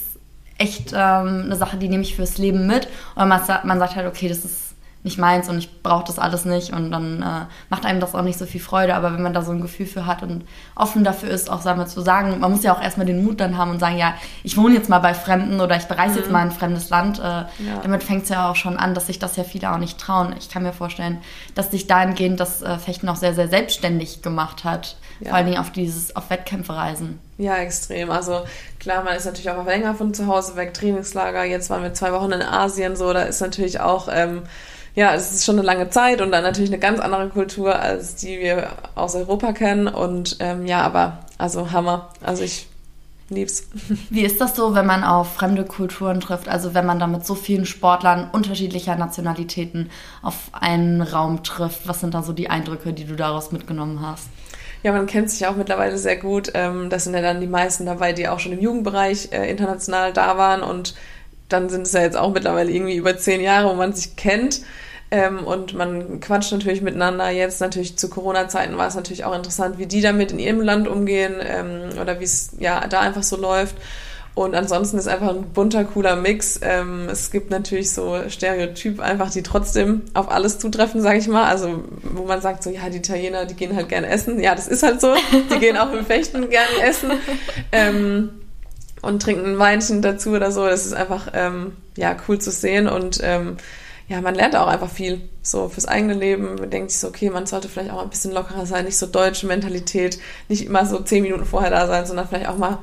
echt 0.59 0.93
ähm, 0.93 1.45
eine 1.47 1.57
Sache, 1.57 1.77
die 1.77 1.89
nehme 1.89 2.03
ich 2.03 2.15
fürs 2.15 2.39
Leben 2.39 2.67
mit. 2.67 2.89
Oder 3.17 3.27
man, 3.27 3.41
man 3.65 3.79
sagt 3.79 3.97
halt 3.97 4.07
okay, 4.07 4.29
das 4.29 4.45
ist 4.45 4.62
nicht 5.05 5.19
meins 5.19 5.49
und 5.49 5.59
ich 5.59 5.83
brauche 5.83 6.05
das 6.05 6.19
alles 6.19 6.45
nicht 6.45 6.73
und 6.73 6.93
dann 6.93 7.23
äh, 7.23 7.47
macht 7.71 7.85
einem 7.85 7.99
das 7.99 8.15
auch 8.15 8.23
nicht 8.23 8.39
so 8.39 8.47
viel 8.47 8.61
Freude. 8.61 8.95
Aber 8.95 9.13
wenn 9.13 9.23
man 9.23 9.35
da 9.35 9.43
so 9.43 9.51
ein 9.51 9.61
Gefühl 9.61 9.87
für 9.87 10.07
hat 10.07 10.23
und 10.23 10.45
offen 10.77 11.03
dafür 11.03 11.29
ist, 11.29 11.51
auch 11.51 11.61
sagen 11.61 11.81
wir, 11.81 11.87
zu 11.87 12.01
sagen, 12.01 12.39
man 12.39 12.53
muss 12.53 12.63
ja 12.63 12.73
auch 12.73 12.81
erstmal 12.81 13.07
den 13.07 13.25
Mut 13.25 13.41
dann 13.41 13.59
haben 13.59 13.73
und 13.73 13.81
sagen, 13.81 13.99
ja, 13.99 14.15
ich 14.45 14.57
wohne 14.57 14.75
jetzt 14.75 14.89
mal 14.89 15.01
bei 15.01 15.15
Fremden 15.15 15.61
oder 15.61 15.77
ich 15.77 15.87
bereise 15.87 16.15
mhm. 16.15 16.19
jetzt 16.19 16.31
mal 16.31 16.43
in 16.43 16.49
ein 16.49 16.55
fremdes 16.55 16.89
Land. 16.91 17.19
Äh, 17.19 17.23
ja. 17.23 17.47
Damit 17.83 18.05
fängt 18.05 18.25
es 18.25 18.29
ja 18.29 18.49
auch 18.49 18.57
schon 18.57 18.77
an, 18.77 18.95
dass 18.95 19.09
sich 19.09 19.19
das 19.19 19.37
ja 19.37 19.43
viele 19.43 19.73
auch 19.73 19.79
nicht 19.79 19.99
trauen. 19.99 20.35
Ich 20.39 20.49
kann 20.49 20.63
mir 20.63 20.73
vorstellen, 20.73 21.19
dass 21.57 21.73
sich 21.73 21.89
dahingehend 21.89 22.39
das 22.39 22.63
äh, 22.63 22.79
Fechten 22.79 23.09
auch 23.09 23.17
sehr, 23.17 23.35
sehr 23.35 23.49
selbstständig 23.49 24.23
gemacht 24.23 24.63
hat. 24.63 24.97
Ja. 25.19 25.31
Vor 25.31 25.37
allen 25.37 25.47
Dingen 25.47 25.59
auf 25.59 25.71
dieses, 25.71 26.15
auf 26.15 26.31
Wettkämpfe 26.31 26.75
reisen. 26.75 27.19
Ja, 27.39 27.57
extrem. 27.57 28.11
Also 28.11 28.43
klar, 28.79 29.03
man 29.03 29.17
ist 29.17 29.25
natürlich 29.25 29.51
auch 29.51 29.65
länger 29.65 29.95
von 29.95 30.15
zu 30.15 30.29
Hause 30.29 30.55
weg, 30.55 30.75
Trainingslager. 30.75 31.45
Jetzt 31.45 31.71
waren 31.71 31.83
wir 31.83 31.93
zwei 31.93 32.13
Wochen 32.13 32.31
in 32.31 32.43
Asien, 32.43 32.95
so, 32.95 33.13
da 33.13 33.23
ist 33.23 33.41
natürlich 33.41 33.81
auch, 33.81 34.09
ähm, 34.11 34.43
ja, 34.95 35.15
es 35.15 35.33
ist 35.33 35.45
schon 35.45 35.59
eine 35.59 35.67
lange 35.67 35.89
Zeit 35.91 36.21
und 36.21 36.33
dann 36.33 36.43
natürlich 36.43 36.71
eine 36.71 36.79
ganz 36.79 37.01
andere 37.01 37.29
Kultur, 37.29 37.79
als 37.79 38.17
die 38.17 38.39
wir 38.41 38.69
aus 38.95 39.15
Europa 39.15 39.53
kennen. 39.53 39.89
Und 39.89 40.37
ähm, 40.41 40.67
ja, 40.67 40.83
aber 40.83 41.21
also 41.39 41.73
Hammer. 41.73 42.11
Also 42.21 42.43
ich 42.43 42.69
lieb's. 43.31 43.69
Wie 44.11 44.23
ist 44.23 44.41
das 44.41 44.55
so, 44.55 44.75
wenn 44.75 44.85
man 44.87 45.03
auf 45.03 45.35
fremde 45.35 45.65
Kulturen 45.65 46.21
trifft? 46.21 46.49
Also 46.49 46.75
wenn 46.75 46.85
man 46.85 46.99
da 46.99 47.07
mit 47.07 47.25
so 47.25 47.35
vielen 47.35 47.65
Sportlern 47.65 48.29
unterschiedlicher 48.33 48.97
Nationalitäten 48.97 49.91
auf 50.21 50.51
einen 50.53 51.01
Raum 51.01 51.43
trifft? 51.43 51.89
Was 51.89 52.01
sind 52.01 52.13
da 52.13 52.23
so 52.23 52.35
die 52.35 52.51
Eindrücke, 52.51 52.93
die 52.93 53.05
du 53.05 53.17
daraus 53.17 53.51
mitgenommen 53.51 54.07
hast? 54.07 54.29
Ja, 54.83 54.93
man 54.93 55.07
kennt 55.07 55.31
sich 55.31 55.47
auch 55.47 55.57
mittlerweile 55.57 55.97
sehr 55.97 56.17
gut. 56.17 56.51
Ähm, 56.55 56.91
das 56.91 57.05
sind 57.05 57.15
ja 57.15 57.23
dann 57.23 57.41
die 57.41 57.47
meisten 57.47 57.87
dabei, 57.87 58.13
die 58.13 58.29
auch 58.29 58.41
schon 58.41 58.53
im 58.53 58.61
Jugendbereich 58.61 59.31
äh, 59.33 59.49
international 59.49 60.13
da 60.13 60.37
waren. 60.37 60.63
Und 60.63 60.95
dann 61.53 61.69
sind 61.69 61.87
es 61.87 61.93
ja 61.93 62.03
jetzt 62.03 62.17
auch 62.17 62.33
mittlerweile 62.33 62.71
irgendwie 62.71 62.97
über 62.97 63.17
zehn 63.17 63.41
Jahre, 63.41 63.71
wo 63.71 63.75
man 63.75 63.93
sich 63.93 64.17
kennt. 64.17 64.63
Ähm, 65.11 65.45
und 65.45 65.75
man 65.75 66.21
quatscht 66.21 66.53
natürlich 66.53 66.81
miteinander. 66.81 67.29
Jetzt 67.29 67.61
natürlich 67.61 67.99
zu 67.99 68.09
Corona-Zeiten 68.09 68.79
war 68.79 68.89
es 68.89 68.95
natürlich 68.95 69.25
auch 69.25 69.35
interessant, 69.35 69.79
wie 69.79 69.87
die 69.87 70.01
damit 70.01 70.33
in 70.33 70.39
ihrem 70.39 70.63
Land 70.63 70.89
umgehen 70.89 71.35
ähm, 71.41 71.99
oder 72.01 72.19
wie 72.19 72.25
es 72.25 72.53
ja 72.59 72.87
da 72.89 73.01
einfach 73.01 73.23
so 73.23 73.37
läuft. 73.37 73.77
Und 74.35 74.55
ansonsten 74.55 74.97
ist 74.97 75.09
einfach 75.09 75.29
ein 75.29 75.43
bunter, 75.53 75.85
cooler 75.85 76.17
Mix. 76.17 76.59
Ähm, 76.63 77.07
es 77.11 77.31
gibt 77.31 77.51
natürlich 77.51 77.93
so 77.93 78.19
Stereotyp 78.29 79.01
einfach, 79.01 79.31
die 79.31 79.43
trotzdem 79.43 80.03
auf 80.15 80.31
alles 80.31 80.59
zutreffen, 80.59 81.03
sage 81.03 81.19
ich 81.19 81.29
mal. 81.29 81.45
Also 81.45 81.85
wo 82.03 82.25
man 82.25 82.41
sagt 82.41 82.63
so, 82.63 82.71
ja, 82.71 82.89
die 82.89 82.97
Italiener, 82.99 83.45
die 83.45 83.55
gehen 83.55 83.77
halt 83.77 83.91
gerne 83.91 84.07
essen. 84.07 84.41
Ja, 84.41 84.55
das 84.55 84.69
ist 84.69 84.83
halt 84.83 85.03
so. 85.03 85.15
Die 85.51 85.59
gehen 85.59 85.77
auch 85.77 85.93
im 85.93 86.07
Fechten 86.07 86.49
gerne 86.49 86.83
essen. 86.83 87.11
Ähm, 87.75 88.42
und 89.03 89.21
trinken 89.21 89.45
ein 89.45 89.59
Weinchen 89.59 90.01
dazu 90.01 90.31
oder 90.31 90.51
so. 90.51 90.65
Das 90.67 90.87
ist 90.87 90.95
einfach, 90.95 91.29
ähm, 91.35 91.77
ja, 91.97 92.17
cool 92.29 92.39
zu 92.39 92.51
sehen 92.51 92.89
und 92.89 93.21
ähm, 93.23 93.59
ja, 94.09 94.21
man 94.21 94.35
lernt 94.35 94.57
auch 94.57 94.67
einfach 94.67 94.91
viel 94.91 95.29
so 95.43 95.69
fürs 95.69 95.87
eigene 95.87 96.15
Leben. 96.15 96.57
Man 96.57 96.71
denkt 96.71 96.91
sich 96.91 97.01
so, 97.01 97.09
okay, 97.09 97.31
man 97.31 97.47
sollte 97.47 97.69
vielleicht 97.69 97.91
auch 97.91 98.03
ein 98.03 98.11
bisschen 98.11 98.33
lockerer 98.33 98.67
sein, 98.67 98.85
nicht 98.85 98.99
so 98.99 99.07
deutsche 99.07 99.47
Mentalität, 99.47 100.19
nicht 100.49 100.67
immer 100.67 100.85
so 100.87 101.01
zehn 101.01 101.23
Minuten 101.23 101.45
vorher 101.45 101.71
da 101.71 101.87
sein, 101.87 102.07
sondern 102.07 102.29
vielleicht 102.29 102.49
auch 102.49 102.59
mal 102.59 102.79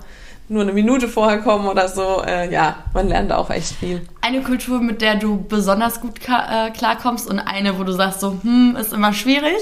nur 0.47 0.63
eine 0.63 0.73
Minute 0.73 1.08
vorher 1.08 1.39
kommen 1.39 1.67
oder 1.67 1.88
so. 1.88 2.23
Äh, 2.23 2.51
ja, 2.51 2.84
man 2.93 3.08
lernt 3.08 3.32
auch 3.32 3.49
echt 3.51 3.75
viel. 3.75 4.01
Eine 4.21 4.41
Kultur, 4.41 4.82
mit 4.82 5.01
der 5.01 5.15
du 5.15 5.43
besonders 5.43 6.01
gut 6.01 6.19
äh, 6.27 6.71
klarkommst 6.71 7.29
und 7.29 7.39
eine, 7.39 7.77
wo 7.77 7.84
du 7.84 7.93
sagst 7.93 8.21
so, 8.21 8.38
hm, 8.41 8.75
ist 8.75 8.91
immer 8.91 9.13
schwierig? 9.13 9.60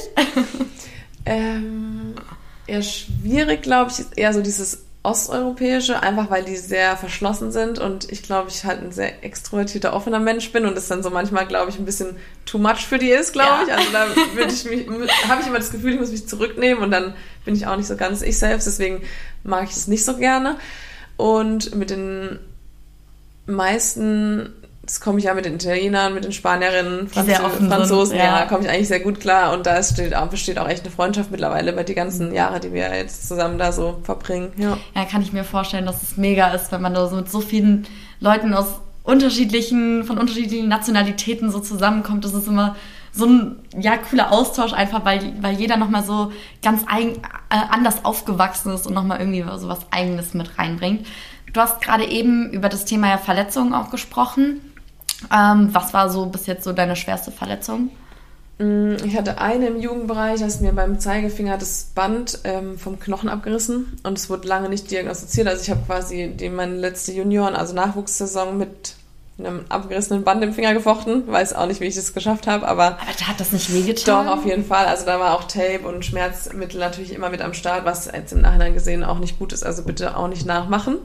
ähm, 1.25 2.15
eher 2.65 2.81
schwierig, 2.81 3.63
glaube 3.63 3.91
ich, 3.91 3.99
ist 3.99 4.17
eher 4.17 4.33
so 4.33 4.41
dieses 4.41 4.86
osteuropäische, 5.07 6.03
einfach 6.03 6.29
weil 6.29 6.43
die 6.43 6.57
sehr 6.57 6.97
verschlossen 6.97 7.53
sind 7.53 7.79
und 7.79 8.11
ich 8.11 8.23
glaube, 8.23 8.49
ich 8.49 8.65
halt 8.65 8.83
ein 8.83 8.91
sehr 8.91 9.23
extrovertierter, 9.23 9.93
offener 9.93 10.19
Mensch 10.19 10.51
bin 10.51 10.65
und 10.65 10.77
es 10.77 10.89
dann 10.89 11.01
so 11.01 11.09
manchmal, 11.09 11.47
glaube 11.47 11.71
ich, 11.71 11.79
ein 11.79 11.85
bisschen 11.85 12.17
too 12.45 12.57
much 12.57 12.85
für 12.85 12.97
die 12.97 13.11
ist, 13.11 13.31
glaube 13.31 13.49
ja. 13.49 13.63
ich. 13.63 13.73
Also 13.73 13.91
da 13.93 14.35
würde 14.35 14.51
ich 14.51 14.65
mich, 14.65 14.85
habe 15.29 15.41
ich 15.41 15.47
immer 15.47 15.59
das 15.59 15.71
Gefühl, 15.71 15.93
ich 15.93 15.99
muss 15.99 16.11
mich 16.11 16.27
zurücknehmen 16.27 16.83
und 16.83 16.91
dann 16.91 17.13
bin 17.45 17.55
ich 17.55 17.65
auch 17.67 17.77
nicht 17.77 17.87
so 17.87 17.95
ganz 17.95 18.21
ich 18.21 18.37
selbst, 18.37 18.67
deswegen 18.67 19.01
mag 19.43 19.63
ich 19.63 19.75
das 19.75 19.87
nicht 19.87 20.03
so 20.03 20.17
gerne. 20.17 20.57
Und 21.15 21.73
mit 21.73 21.89
den 21.89 22.39
meisten 23.45 24.51
das 24.87 25.01
komme 25.01 25.19
ich 25.19 25.25
ja 25.25 25.33
mit 25.33 25.45
den 25.45 25.55
Italienern, 25.55 26.13
mit 26.13 26.23
den 26.23 26.31
Spanierinnen, 26.31 27.09
Franz 27.09 27.31
Franzosen, 27.33 28.11
sind, 28.11 28.19
ja, 28.19 28.39
ja 28.39 28.45
komme 28.45 28.63
ich 28.63 28.69
eigentlich 28.69 28.87
sehr 28.87 29.01
gut 29.01 29.19
klar 29.19 29.53
und 29.53 29.65
da 29.65 29.83
steht 29.83 30.15
auch, 30.15 30.27
besteht 30.27 30.57
auch 30.57 30.67
echt 30.67 30.83
eine 30.83 30.91
Freundschaft 30.91 31.29
mittlerweile 31.29 31.73
über 31.73 31.83
die 31.83 31.93
ganzen 31.93 32.33
Jahre, 32.33 32.61
die 32.61 32.71
wir 32.71 32.95
jetzt 32.95 33.27
zusammen 33.27 33.57
da 33.57 33.73
so 33.73 33.99
verbringen. 34.03 34.53
Ja, 34.57 34.77
ja 34.95 35.05
kann 35.05 35.21
ich 35.21 35.33
mir 35.33 35.43
vorstellen, 35.43 35.85
dass 35.85 36.01
es 36.01 36.15
mega 36.15 36.47
ist, 36.53 36.71
wenn 36.71 36.81
man 36.81 36.93
da 36.93 37.07
so 37.07 37.17
mit 37.17 37.29
so 37.29 37.41
vielen 37.41 37.85
Leuten 38.21 38.53
aus 38.53 38.79
unterschiedlichen, 39.03 40.05
von 40.05 40.17
unterschiedlichen 40.17 40.69
Nationalitäten 40.69 41.51
so 41.51 41.59
zusammenkommt. 41.59 42.23
Das 42.23 42.33
ist 42.33 42.47
immer 42.47 42.75
so 43.11 43.25
ein 43.25 43.55
ja, 43.77 43.97
cooler 43.97 44.31
Austausch 44.31 44.73
einfach, 44.73 45.03
weil, 45.03 45.33
weil 45.41 45.55
jeder 45.55 45.77
nochmal 45.77 46.03
so 46.03 46.31
ganz 46.61 46.83
eigen, 46.87 47.17
äh, 47.49 47.57
anders 47.69 48.05
aufgewachsen 48.05 48.73
ist 48.73 48.87
und 48.87 48.93
nochmal 48.93 49.19
irgendwie 49.19 49.43
so 49.57 49.67
was 49.67 49.79
Eigenes 49.91 50.33
mit 50.33 50.57
reinbringt. 50.57 51.05
Du 51.51 51.61
hast 51.61 51.81
gerade 51.81 52.05
eben 52.05 52.51
über 52.51 52.69
das 52.69 52.85
Thema 52.85 53.09
ja 53.09 53.17
Verletzungen 53.17 53.73
auch 53.73 53.89
gesprochen. 53.89 54.61
Ähm, 55.33 55.69
was 55.71 55.93
war 55.93 56.09
so 56.09 56.25
bis 56.27 56.45
jetzt 56.45 56.63
so 56.63 56.73
deine 56.73 56.95
schwerste 56.95 57.31
Verletzung? 57.31 57.89
Mm, 58.59 58.95
ich 59.05 59.15
hatte 59.15 59.39
eine 59.39 59.67
im 59.67 59.79
Jugendbereich, 59.79 60.39
da 60.39 60.47
ist 60.47 60.61
mir 60.61 60.73
beim 60.73 60.99
Zeigefinger 60.99 61.57
das 61.57 61.91
Band 61.95 62.39
ähm, 62.43 62.77
vom 62.77 62.99
Knochen 62.99 63.29
abgerissen 63.29 63.99
und 64.03 64.17
es 64.17 64.29
wurde 64.29 64.47
lange 64.47 64.69
nicht 64.69 64.89
diagnostiziert. 64.89 65.47
Also 65.47 65.61
ich 65.61 65.69
habe 65.69 65.81
quasi 65.85 66.33
die, 66.35 66.49
meine 66.49 66.75
letzte 66.75 67.11
Junioren, 67.11 67.55
also 67.55 67.73
Nachwuchssaison 67.73 68.57
mit 68.57 68.95
einem 69.39 69.65
abgerissenen 69.69 70.23
Band 70.23 70.43
im 70.43 70.53
Finger 70.53 70.73
gefochten. 70.73 71.27
Weiß 71.27 71.53
auch 71.53 71.67
nicht, 71.67 71.79
wie 71.79 71.85
ich 71.85 71.95
das 71.95 72.13
geschafft 72.13 72.47
habe, 72.47 72.67
aber. 72.67 72.85
Aber 72.85 73.11
da 73.19 73.27
hat 73.27 73.39
das 73.39 73.51
nicht 73.51 73.71
wehgetan? 73.71 74.25
Doch, 74.25 74.37
auf 74.37 74.45
jeden 74.45 74.65
Fall. 74.65 74.87
Also 74.87 75.05
da 75.05 75.19
war 75.19 75.35
auch 75.35 75.43
Tape 75.43 75.81
und 75.87 76.03
Schmerzmittel 76.03 76.79
natürlich 76.79 77.13
immer 77.13 77.29
mit 77.29 77.41
am 77.41 77.53
Start, 77.53 77.85
was 77.85 78.07
jetzt 78.11 78.33
im 78.33 78.41
Nachhinein 78.41 78.73
gesehen 78.73 79.03
auch 79.03 79.19
nicht 79.19 79.37
gut 79.37 79.53
ist. 79.53 79.63
Also 79.63 79.83
bitte 79.83 80.17
auch 80.17 80.27
nicht 80.27 80.45
nachmachen. 80.47 80.95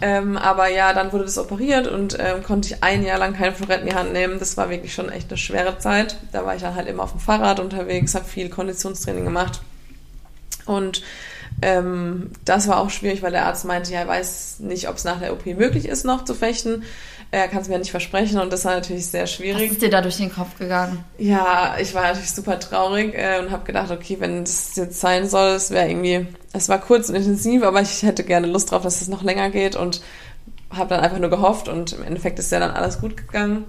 Ähm, 0.00 0.36
aber 0.36 0.68
ja, 0.68 0.92
dann 0.92 1.12
wurde 1.12 1.24
das 1.24 1.38
operiert 1.38 1.88
und 1.88 2.16
ähm, 2.20 2.44
konnte 2.44 2.68
ich 2.68 2.84
ein 2.84 3.04
Jahr 3.04 3.18
lang 3.18 3.34
kein 3.34 3.54
Florett 3.54 3.80
in 3.80 3.88
die 3.88 3.94
Hand 3.94 4.12
nehmen. 4.12 4.38
Das 4.38 4.56
war 4.56 4.70
wirklich 4.70 4.94
schon 4.94 5.10
echt 5.10 5.28
eine 5.28 5.38
schwere 5.38 5.78
Zeit. 5.78 6.16
Da 6.32 6.44
war 6.44 6.54
ich 6.54 6.62
dann 6.62 6.76
halt 6.76 6.86
immer 6.88 7.02
auf 7.02 7.12
dem 7.12 7.20
Fahrrad 7.20 7.58
unterwegs, 7.58 8.14
habe 8.14 8.24
viel 8.24 8.48
Konditionstraining 8.48 9.24
gemacht. 9.24 9.60
Und 10.66 11.02
ähm, 11.62 12.30
das 12.44 12.68
war 12.68 12.78
auch 12.78 12.90
schwierig, 12.90 13.22
weil 13.22 13.32
der 13.32 13.46
Arzt 13.46 13.64
meinte, 13.64 13.92
ja, 13.92 14.00
er 14.00 14.08
weiß 14.08 14.60
nicht, 14.60 14.88
ob 14.88 14.96
es 14.96 15.04
nach 15.04 15.18
der 15.18 15.32
OP 15.32 15.46
möglich 15.46 15.88
ist, 15.88 16.04
noch 16.04 16.24
zu 16.24 16.34
fechten. 16.34 16.84
Er 17.30 17.46
kann 17.48 17.60
es 17.60 17.68
mir 17.68 17.78
nicht 17.78 17.90
versprechen 17.90 18.40
und 18.40 18.50
das 18.52 18.64
war 18.64 18.74
natürlich 18.74 19.06
sehr 19.06 19.26
schwierig. 19.26 19.66
Was 19.66 19.72
ist 19.72 19.82
dir 19.82 19.90
da 19.90 20.00
durch 20.00 20.16
den 20.16 20.32
Kopf 20.32 20.58
gegangen? 20.58 21.04
Ja, 21.18 21.76
ich 21.78 21.94
war 21.94 22.04
natürlich 22.04 22.30
super 22.30 22.58
traurig 22.58 23.14
äh, 23.14 23.38
und 23.38 23.50
habe 23.50 23.66
gedacht, 23.66 23.90
okay, 23.90 24.16
wenn 24.18 24.44
es 24.44 24.76
jetzt 24.76 24.98
sein 24.98 25.28
soll, 25.28 25.50
es 25.50 25.70
wäre 25.70 25.90
irgendwie, 25.90 26.26
es 26.54 26.70
war 26.70 26.80
kurz 26.80 27.10
und 27.10 27.16
intensiv, 27.16 27.62
aber 27.64 27.82
ich 27.82 28.02
hätte 28.02 28.24
gerne 28.24 28.46
Lust 28.46 28.70
drauf, 28.70 28.82
dass 28.82 29.02
es 29.02 29.08
noch 29.08 29.22
länger 29.22 29.50
geht 29.50 29.76
und 29.76 30.00
habe 30.70 30.88
dann 30.90 31.00
einfach 31.00 31.18
nur 31.18 31.28
gehofft 31.28 31.68
und 31.68 31.92
im 31.92 32.02
Endeffekt 32.02 32.38
ist 32.38 32.50
ja 32.50 32.60
dann 32.60 32.70
alles 32.70 32.98
gut 33.00 33.16
gegangen. 33.18 33.64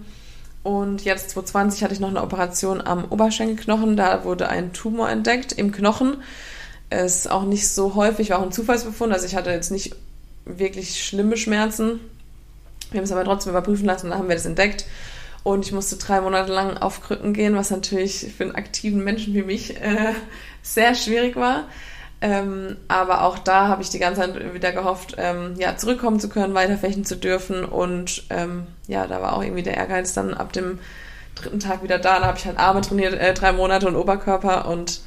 Und 0.64 1.04
jetzt 1.04 1.32
2020 1.32 1.84
hatte 1.84 1.94
ich 1.94 2.00
noch 2.00 2.10
eine 2.10 2.22
Operation 2.22 2.80
am 2.80 3.06
Oberschenkelknochen, 3.06 3.98
da 3.98 4.24
wurde 4.24 4.48
ein 4.48 4.72
Tumor 4.72 5.10
entdeckt 5.10 5.52
im 5.52 5.72
Knochen. 5.74 6.18
Ist 6.90 7.30
auch 7.30 7.44
nicht 7.44 7.68
so 7.68 7.96
häufig, 7.96 8.30
war 8.30 8.40
auch 8.40 8.44
ein 8.44 8.52
Zufallsbefund, 8.54 9.12
also 9.12 9.26
ich 9.26 9.36
hatte 9.36 9.52
jetzt 9.52 9.72
nicht 9.72 9.96
wirklich 10.46 11.04
schlimme 11.04 11.38
Schmerzen, 11.38 12.00
wir 12.92 12.98
haben 13.00 13.06
es 13.06 13.12
aber 13.12 13.24
trotzdem 13.24 13.52
überprüfen 13.52 13.86
lassen 13.86 14.08
und 14.08 14.12
dann 14.12 14.20
haben 14.20 14.30
wir 14.30 14.36
das 14.36 14.46
entdeckt. 14.46 14.86
Und 15.44 15.66
ich 15.66 15.72
musste 15.72 15.96
drei 15.96 16.22
Monate 16.22 16.52
lang 16.52 16.78
auf 16.78 17.02
Krücken 17.02 17.34
gehen, 17.34 17.56
was 17.56 17.72
natürlich 17.72 18.34
für 18.38 18.44
einen 18.44 18.56
aktiven 18.56 19.04
Menschen 19.04 19.34
wie 19.34 19.44
mich 19.44 19.78
äh, 19.78 20.14
sehr 20.62 20.96
schwierig 20.96 21.36
war. 21.36 21.66
Ähm, 22.22 22.76
aber 22.90 23.24
auch 23.24 23.40
da 23.40 23.70
habe 23.70 23.82
ich 23.82 23.90
die 23.90 24.00
ganze 24.00 24.22
Zeit 24.22 24.54
wieder 24.54 24.74
gehofft, 24.74 25.16
ähm, 25.18 25.54
ja, 25.58 25.78
zurückkommen 25.78 26.20
zu 26.20 26.28
können, 26.28 26.54
weiterfechten 26.54 27.06
zu 27.06 27.16
dürfen. 27.16 27.64
Und 27.64 28.26
ähm, 28.30 28.68
ja, 28.88 29.08
da 29.08 29.22
war 29.22 29.34
auch 29.38 29.44
irgendwie 29.44 29.64
der 29.64 29.78
Ehrgeiz 29.78 30.14
dann 30.14 30.34
ab 30.34 30.52
dem 30.52 30.80
dritten 31.36 31.60
Tag 31.60 31.84
wieder 31.84 32.00
da. 32.00 32.20
Da 32.20 32.26
habe 32.28 32.38
ich 32.38 32.46
halt 32.46 32.60
Arme 32.60 32.82
trainiert, 32.82 33.14
äh, 33.14 33.34
drei 33.34 33.54
Monate 33.54 33.88
und 33.88 33.96
Oberkörper 33.96 34.68
und 34.68 35.02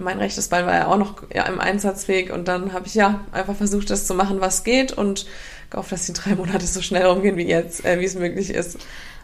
mein 0.00 0.18
rechtes 0.18 0.48
Bein 0.48 0.66
war 0.66 0.74
ja 0.74 0.86
auch 0.86 0.96
noch 0.96 1.22
ja, 1.34 1.44
im 1.46 1.60
Einsatzweg. 1.60 2.32
Und 2.32 2.46
dann 2.46 2.72
habe 2.72 2.86
ich 2.86 2.94
ja 2.94 3.20
einfach 3.32 3.56
versucht, 3.56 3.90
das 3.90 4.06
zu 4.06 4.14
machen, 4.14 4.40
was 4.40 4.62
geht 4.62 4.92
und 4.92 5.26
gehofft, 5.72 5.92
dass 5.92 6.06
die 6.06 6.12
drei 6.12 6.34
Monate 6.36 6.66
so 6.66 6.80
schnell 6.80 7.06
rumgehen 7.06 7.36
wie 7.36 7.46
jetzt, 7.46 7.84
äh, 7.84 7.98
wie 7.98 8.04
es 8.04 8.14
möglich 8.14 8.50
ist. 8.50 8.78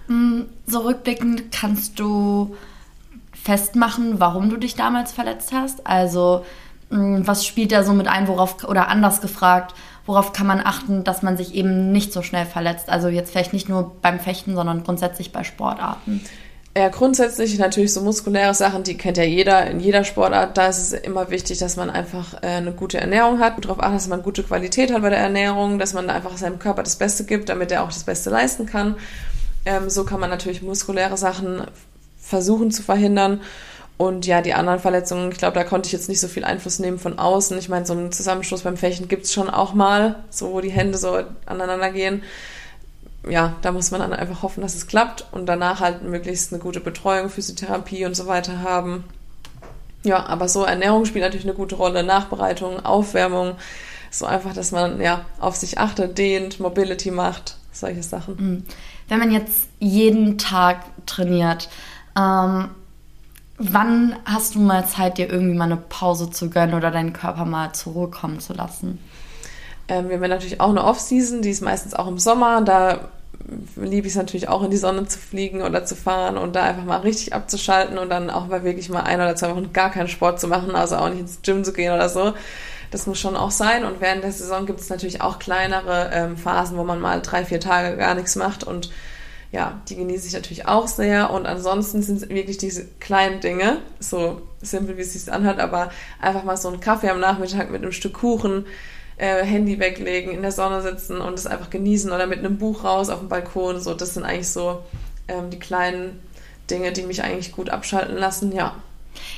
Mm, 0.08 0.42
so 0.66 0.80
rückblickend 0.80 1.52
kannst 1.52 2.00
du 2.00 2.56
festmachen, 3.32 4.18
warum 4.18 4.50
du 4.50 4.56
dich 4.56 4.74
damals 4.74 5.12
verletzt 5.12 5.52
hast? 5.52 5.86
Also 5.86 6.44
mm, 6.90 7.20
was 7.24 7.46
spielt 7.46 7.72
da 7.72 7.84
so 7.84 7.92
mit 7.92 8.08
ein, 8.08 8.26
worauf, 8.26 8.64
oder 8.64 8.88
anders 8.88 9.20
gefragt, 9.20 9.74
worauf 10.06 10.32
kann 10.32 10.46
man 10.46 10.60
achten, 10.64 11.04
dass 11.04 11.22
man 11.22 11.36
sich 11.36 11.54
eben 11.54 11.92
nicht 11.92 12.12
so 12.12 12.22
schnell 12.22 12.46
verletzt? 12.46 12.88
Also 12.88 13.08
jetzt 13.08 13.30
vielleicht 13.30 13.52
nicht 13.52 13.68
nur 13.68 13.96
beim 14.02 14.18
Fechten, 14.18 14.54
sondern 14.54 14.82
grundsätzlich 14.82 15.32
bei 15.32 15.44
Sportarten. 15.44 16.22
Ja, 16.78 16.90
grundsätzlich 16.90 17.58
natürlich 17.58 17.92
so 17.92 18.02
muskuläre 18.02 18.54
Sachen, 18.54 18.84
die 18.84 18.96
kennt 18.96 19.16
ja 19.16 19.24
jeder 19.24 19.66
in 19.68 19.80
jeder 19.80 20.04
Sportart. 20.04 20.56
Da 20.56 20.68
ist 20.68 20.78
es 20.78 20.92
immer 20.92 21.28
wichtig, 21.28 21.58
dass 21.58 21.74
man 21.74 21.90
einfach 21.90 22.34
äh, 22.34 22.46
eine 22.46 22.70
gute 22.70 22.98
Ernährung 22.98 23.40
hat, 23.40 23.64
darauf 23.64 23.80
achtet, 23.80 23.96
dass 23.96 24.06
man 24.06 24.22
gute 24.22 24.44
Qualität 24.44 24.92
hat 24.92 25.02
bei 25.02 25.10
der 25.10 25.18
Ernährung, 25.18 25.80
dass 25.80 25.92
man 25.92 26.08
einfach 26.08 26.36
seinem 26.36 26.60
Körper 26.60 26.84
das 26.84 26.94
Beste 26.94 27.24
gibt, 27.24 27.48
damit 27.48 27.72
er 27.72 27.82
auch 27.82 27.88
das 27.88 28.04
Beste 28.04 28.30
leisten 28.30 28.66
kann. 28.66 28.94
Ähm, 29.64 29.90
so 29.90 30.04
kann 30.04 30.20
man 30.20 30.30
natürlich 30.30 30.62
muskuläre 30.62 31.16
Sachen 31.16 31.62
versuchen 32.16 32.70
zu 32.70 32.84
verhindern. 32.84 33.40
Und 33.96 34.24
ja, 34.24 34.40
die 34.40 34.54
anderen 34.54 34.78
Verletzungen, 34.78 35.32
ich 35.32 35.38
glaube, 35.38 35.56
da 35.56 35.64
konnte 35.64 35.88
ich 35.88 35.92
jetzt 35.92 36.08
nicht 36.08 36.20
so 36.20 36.28
viel 36.28 36.44
Einfluss 36.44 36.78
nehmen 36.78 37.00
von 37.00 37.18
außen. 37.18 37.58
Ich 37.58 37.68
meine, 37.68 37.86
so 37.86 37.92
einen 37.92 38.12
Zusammenstoß 38.12 38.62
beim 38.62 38.76
Fechten 38.76 39.08
gibt's 39.08 39.32
schon 39.32 39.50
auch 39.50 39.74
mal, 39.74 40.22
so 40.30 40.52
wo 40.52 40.60
die 40.60 40.70
Hände 40.70 40.96
so 40.96 41.18
aneinander 41.44 41.90
gehen 41.90 42.22
ja, 43.28 43.54
da 43.62 43.72
muss 43.72 43.90
man 43.90 44.00
dann 44.00 44.12
einfach 44.12 44.42
hoffen, 44.42 44.60
dass 44.60 44.74
es 44.74 44.86
klappt 44.86 45.26
und 45.32 45.46
danach 45.46 45.80
halt 45.80 46.02
möglichst 46.02 46.52
eine 46.52 46.62
gute 46.62 46.80
Betreuung, 46.80 47.28
Physiotherapie 47.28 48.04
und 48.06 48.14
so 48.14 48.26
weiter 48.26 48.62
haben. 48.62 49.04
Ja, 50.04 50.26
aber 50.26 50.48
so 50.48 50.64
Ernährung 50.64 51.04
spielt 51.04 51.24
natürlich 51.24 51.46
eine 51.46 51.56
gute 51.56 51.74
Rolle. 51.74 52.02
Nachbereitung, 52.02 52.84
Aufwärmung. 52.84 53.56
So 54.10 54.26
einfach, 54.26 54.54
dass 54.54 54.72
man 54.72 55.00
ja 55.00 55.24
auf 55.38 55.56
sich 55.56 55.78
achtet, 55.78 56.16
dehnt, 56.16 56.60
Mobility 56.60 57.10
macht, 57.10 57.56
solche 57.72 58.02
Sachen. 58.02 58.36
Mhm. 58.36 58.64
Wenn 59.08 59.18
man 59.18 59.30
jetzt 59.30 59.68
jeden 59.78 60.38
Tag 60.38 60.84
trainiert, 61.06 61.68
ähm, 62.16 62.70
wann 63.58 64.16
hast 64.24 64.54
du 64.54 64.60
mal 64.60 64.86
Zeit, 64.86 65.18
dir 65.18 65.30
irgendwie 65.30 65.56
mal 65.56 65.64
eine 65.64 65.76
Pause 65.76 66.30
zu 66.30 66.48
gönnen 66.48 66.74
oder 66.74 66.90
deinen 66.90 67.12
Körper 67.12 67.44
mal 67.44 67.72
zur 67.72 67.92
Ruhe 67.94 68.08
kommen 68.08 68.40
zu 68.40 68.54
lassen? 68.54 68.98
Ähm, 69.88 70.08
wir 70.08 70.16
haben 70.16 70.28
natürlich 70.28 70.60
auch 70.60 70.70
eine 70.70 70.84
Off-Season, 70.84 71.42
die 71.42 71.50
ist 71.50 71.62
meistens 71.62 71.94
auch 71.94 72.06
im 72.06 72.18
Sommer. 72.18 72.62
Da 72.62 73.08
liebe 73.76 74.06
ich 74.06 74.12
es 74.12 74.18
natürlich 74.18 74.48
auch 74.48 74.62
in 74.62 74.70
die 74.70 74.76
Sonne 74.76 75.06
zu 75.06 75.18
fliegen 75.18 75.62
oder 75.62 75.84
zu 75.84 75.96
fahren 75.96 76.36
und 76.36 76.54
da 76.54 76.64
einfach 76.64 76.84
mal 76.84 76.98
richtig 76.98 77.32
abzuschalten 77.32 77.98
und 77.98 78.10
dann 78.10 78.30
auch 78.30 78.46
mal 78.46 78.64
wirklich 78.64 78.88
mal 78.90 79.02
ein 79.02 79.20
oder 79.20 79.36
zwei 79.36 79.50
Wochen 79.50 79.72
gar 79.72 79.90
keinen 79.90 80.08
Sport 80.08 80.40
zu 80.40 80.48
machen, 80.48 80.74
also 80.74 80.96
auch 80.96 81.08
nicht 81.08 81.20
ins 81.20 81.42
Gym 81.42 81.64
zu 81.64 81.72
gehen 81.72 81.92
oder 81.92 82.08
so. 82.08 82.34
Das 82.90 83.06
muss 83.06 83.18
schon 83.18 83.36
auch 83.36 83.50
sein. 83.50 83.84
Und 83.84 84.00
während 84.00 84.24
der 84.24 84.32
Saison 84.32 84.66
gibt 84.66 84.80
es 84.80 84.88
natürlich 84.88 85.20
auch 85.20 85.38
kleinere 85.38 86.10
ähm, 86.12 86.36
Phasen, 86.36 86.78
wo 86.78 86.84
man 86.84 87.00
mal 87.00 87.20
drei, 87.20 87.44
vier 87.44 87.60
Tage 87.60 87.96
gar 87.96 88.14
nichts 88.14 88.36
macht. 88.36 88.64
Und 88.64 88.90
ja, 89.52 89.80
die 89.88 89.96
genieße 89.96 90.26
ich 90.26 90.32
natürlich 90.32 90.66
auch 90.66 90.88
sehr. 90.88 91.30
Und 91.30 91.46
ansonsten 91.46 92.02
sind 92.02 92.22
es 92.22 92.28
wirklich 92.28 92.58
diese 92.58 92.86
kleinen 93.00 93.40
Dinge, 93.40 93.78
so 94.00 94.42
simpel 94.60 94.96
wie 94.96 95.02
es 95.02 95.12
sich 95.12 95.30
anhört, 95.32 95.60
aber 95.60 95.90
einfach 96.20 96.44
mal 96.44 96.56
so 96.56 96.68
einen 96.68 96.80
Kaffee 96.80 97.10
am 97.10 97.20
Nachmittag 97.20 97.70
mit 97.70 97.82
einem 97.82 97.92
Stück 97.92 98.14
Kuchen, 98.14 98.66
äh, 99.18 99.44
Handy 99.44 99.78
weglegen, 99.78 100.32
in 100.32 100.42
der 100.42 100.52
Sonne 100.52 100.80
sitzen 100.82 101.20
und 101.20 101.34
es 101.34 101.46
einfach 101.46 101.70
genießen 101.70 102.10
oder 102.10 102.26
mit 102.26 102.38
einem 102.38 102.58
Buch 102.58 102.84
raus 102.84 103.10
auf 103.10 103.18
dem 103.18 103.28
Balkon. 103.28 103.80
So, 103.80 103.94
das 103.94 104.14
sind 104.14 104.24
eigentlich 104.24 104.48
so 104.48 104.82
ähm, 105.26 105.50
die 105.50 105.58
kleinen 105.58 106.20
Dinge, 106.70 106.92
die 106.92 107.02
mich 107.02 107.22
eigentlich 107.22 107.52
gut 107.52 107.70
abschalten 107.70 108.16
lassen, 108.16 108.52
ja. 108.52 108.74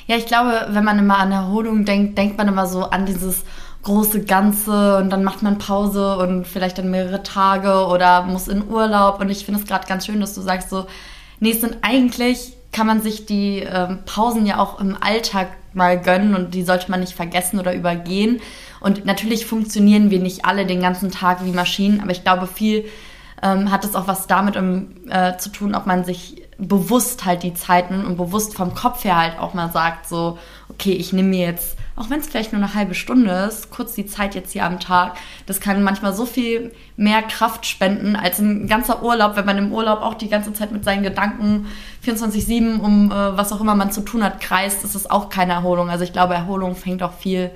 Ja, 0.06 0.16
ich 0.16 0.26
glaube, 0.26 0.66
wenn 0.70 0.84
man 0.84 0.98
immer 0.98 1.18
an 1.18 1.32
Erholung 1.32 1.84
denkt, 1.84 2.18
denkt 2.18 2.36
man 2.36 2.48
immer 2.48 2.66
so 2.66 2.84
an 2.84 3.06
dieses 3.06 3.44
große 3.82 4.24
Ganze 4.24 4.98
und 4.98 5.10
dann 5.10 5.24
macht 5.24 5.42
man 5.42 5.56
Pause 5.56 6.18
und 6.18 6.46
vielleicht 6.46 6.76
dann 6.76 6.90
mehrere 6.90 7.22
Tage 7.22 7.86
oder 7.86 8.22
muss 8.22 8.48
in 8.48 8.68
Urlaub. 8.68 9.20
Und 9.20 9.30
ich 9.30 9.44
finde 9.44 9.60
es 9.60 9.66
gerade 9.66 9.86
ganz 9.86 10.04
schön, 10.04 10.20
dass 10.20 10.34
du 10.34 10.42
sagst 10.42 10.68
so, 10.68 10.86
nee, 11.38 11.52
es 11.52 11.62
sind 11.62 11.78
eigentlich 11.80 12.54
kann 12.72 12.86
man 12.86 13.02
sich 13.02 13.26
die 13.26 13.60
ähm, 13.60 14.00
Pausen 14.06 14.46
ja 14.46 14.58
auch 14.58 14.80
im 14.80 14.96
Alltag 15.00 15.48
mal 15.72 16.00
gönnen 16.00 16.34
und 16.34 16.54
die 16.54 16.62
sollte 16.62 16.90
man 16.90 17.00
nicht 17.00 17.14
vergessen 17.14 17.58
oder 17.58 17.74
übergehen. 17.74 18.40
Und 18.80 19.04
natürlich 19.04 19.46
funktionieren 19.46 20.10
wir 20.10 20.20
nicht 20.20 20.44
alle 20.44 20.66
den 20.66 20.80
ganzen 20.80 21.10
Tag 21.10 21.44
wie 21.44 21.52
Maschinen, 21.52 22.00
aber 22.00 22.12
ich 22.12 22.22
glaube, 22.22 22.46
viel 22.46 22.86
ähm, 23.42 23.70
hat 23.70 23.84
es 23.84 23.94
auch 23.94 24.06
was 24.06 24.26
damit 24.26 24.56
um, 24.56 24.88
äh, 25.08 25.36
zu 25.36 25.50
tun, 25.50 25.74
ob 25.74 25.86
man 25.86 26.04
sich 26.04 26.42
bewusst 26.58 27.24
halt 27.24 27.42
die 27.42 27.54
Zeiten 27.54 28.04
und 28.04 28.16
bewusst 28.16 28.54
vom 28.54 28.74
Kopf 28.74 29.04
her 29.04 29.16
halt 29.16 29.38
auch 29.38 29.54
mal 29.54 29.70
sagt, 29.72 30.08
so, 30.08 30.38
okay, 30.68 30.92
ich 30.92 31.12
nehme 31.12 31.28
mir 31.28 31.46
jetzt, 31.46 31.76
auch 31.96 32.10
wenn 32.10 32.20
es 32.20 32.28
vielleicht 32.28 32.52
nur 32.52 32.62
eine 32.62 32.74
halbe 32.74 32.94
Stunde 32.94 33.30
ist, 33.48 33.70
kurz 33.70 33.94
die 33.94 34.06
Zeit 34.06 34.34
jetzt 34.34 34.52
hier 34.52 34.64
am 34.64 34.80
Tag. 34.80 35.16
Das 35.46 35.60
kann 35.60 35.82
manchmal 35.82 36.14
so 36.14 36.24
viel 36.24 36.72
mehr 36.96 37.22
Kraft 37.22 37.66
spenden 37.66 38.16
als 38.16 38.38
ein 38.38 38.68
ganzer 38.68 39.02
Urlaub, 39.02 39.36
wenn 39.36 39.46
man 39.46 39.58
im 39.58 39.72
Urlaub 39.72 40.00
auch 40.00 40.14
die 40.14 40.28
ganze 40.28 40.52
Zeit 40.52 40.72
mit 40.72 40.84
seinen 40.84 41.02
Gedanken 41.02 41.66
24-7 42.06 42.78
um 42.80 43.10
äh, 43.10 43.36
was 43.36 43.52
auch 43.52 43.60
immer 43.60 43.74
man 43.74 43.92
zu 43.92 44.00
tun 44.00 44.24
hat 44.24 44.40
kreist, 44.40 44.84
ist 44.84 44.94
es 44.94 45.10
auch 45.10 45.28
keine 45.28 45.52
Erholung. 45.52 45.90
Also 45.90 46.04
ich 46.04 46.12
glaube, 46.12 46.34
Erholung 46.34 46.74
fängt 46.76 47.02
auch 47.02 47.12
viel 47.12 47.50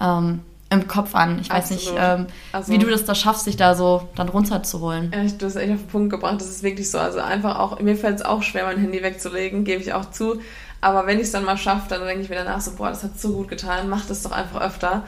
ähm, 0.00 0.40
im 0.72 0.88
Kopf 0.88 1.14
an. 1.14 1.38
Ich 1.40 1.50
weiß 1.50 1.70
Absolut. 1.70 1.94
nicht, 1.94 1.94
ähm, 1.98 2.26
also, 2.52 2.72
wie 2.72 2.78
du 2.78 2.88
das 2.88 3.04
da 3.04 3.14
schaffst, 3.14 3.46
dich 3.46 3.56
da 3.56 3.74
so 3.74 4.08
dann 4.16 4.28
runterzuholen. 4.28 5.12
Ja, 5.14 5.22
du 5.24 5.46
hast 5.46 5.56
echt 5.56 5.72
auf 5.72 5.78
den 5.80 5.88
Punkt 5.88 6.10
gebracht. 6.10 6.40
Das 6.40 6.48
ist 6.48 6.62
wirklich 6.62 6.90
so. 6.90 6.98
Also 6.98 7.20
einfach 7.20 7.58
auch, 7.58 7.78
mir 7.80 7.96
fällt 7.96 8.16
es 8.16 8.24
auch 8.24 8.42
schwer, 8.42 8.64
mein 8.64 8.78
Handy 8.78 9.02
wegzulegen, 9.02 9.64
gebe 9.64 9.82
ich 9.82 9.92
auch 9.92 10.10
zu. 10.10 10.40
Aber 10.82 11.06
wenn 11.06 11.16
ich 11.16 11.24
es 11.24 11.32
dann 11.32 11.44
mal 11.44 11.56
schaffe, 11.56 11.88
dann 11.88 12.04
denke 12.04 12.22
ich 12.22 12.28
mir 12.28 12.34
danach 12.36 12.60
so, 12.60 12.72
boah, 12.72 12.90
das 12.90 13.02
hat 13.02 13.18
so 13.18 13.32
gut 13.32 13.48
getan, 13.48 13.88
mach 13.88 14.04
das 14.04 14.22
doch 14.22 14.32
einfach 14.32 14.60
öfter. 14.60 15.04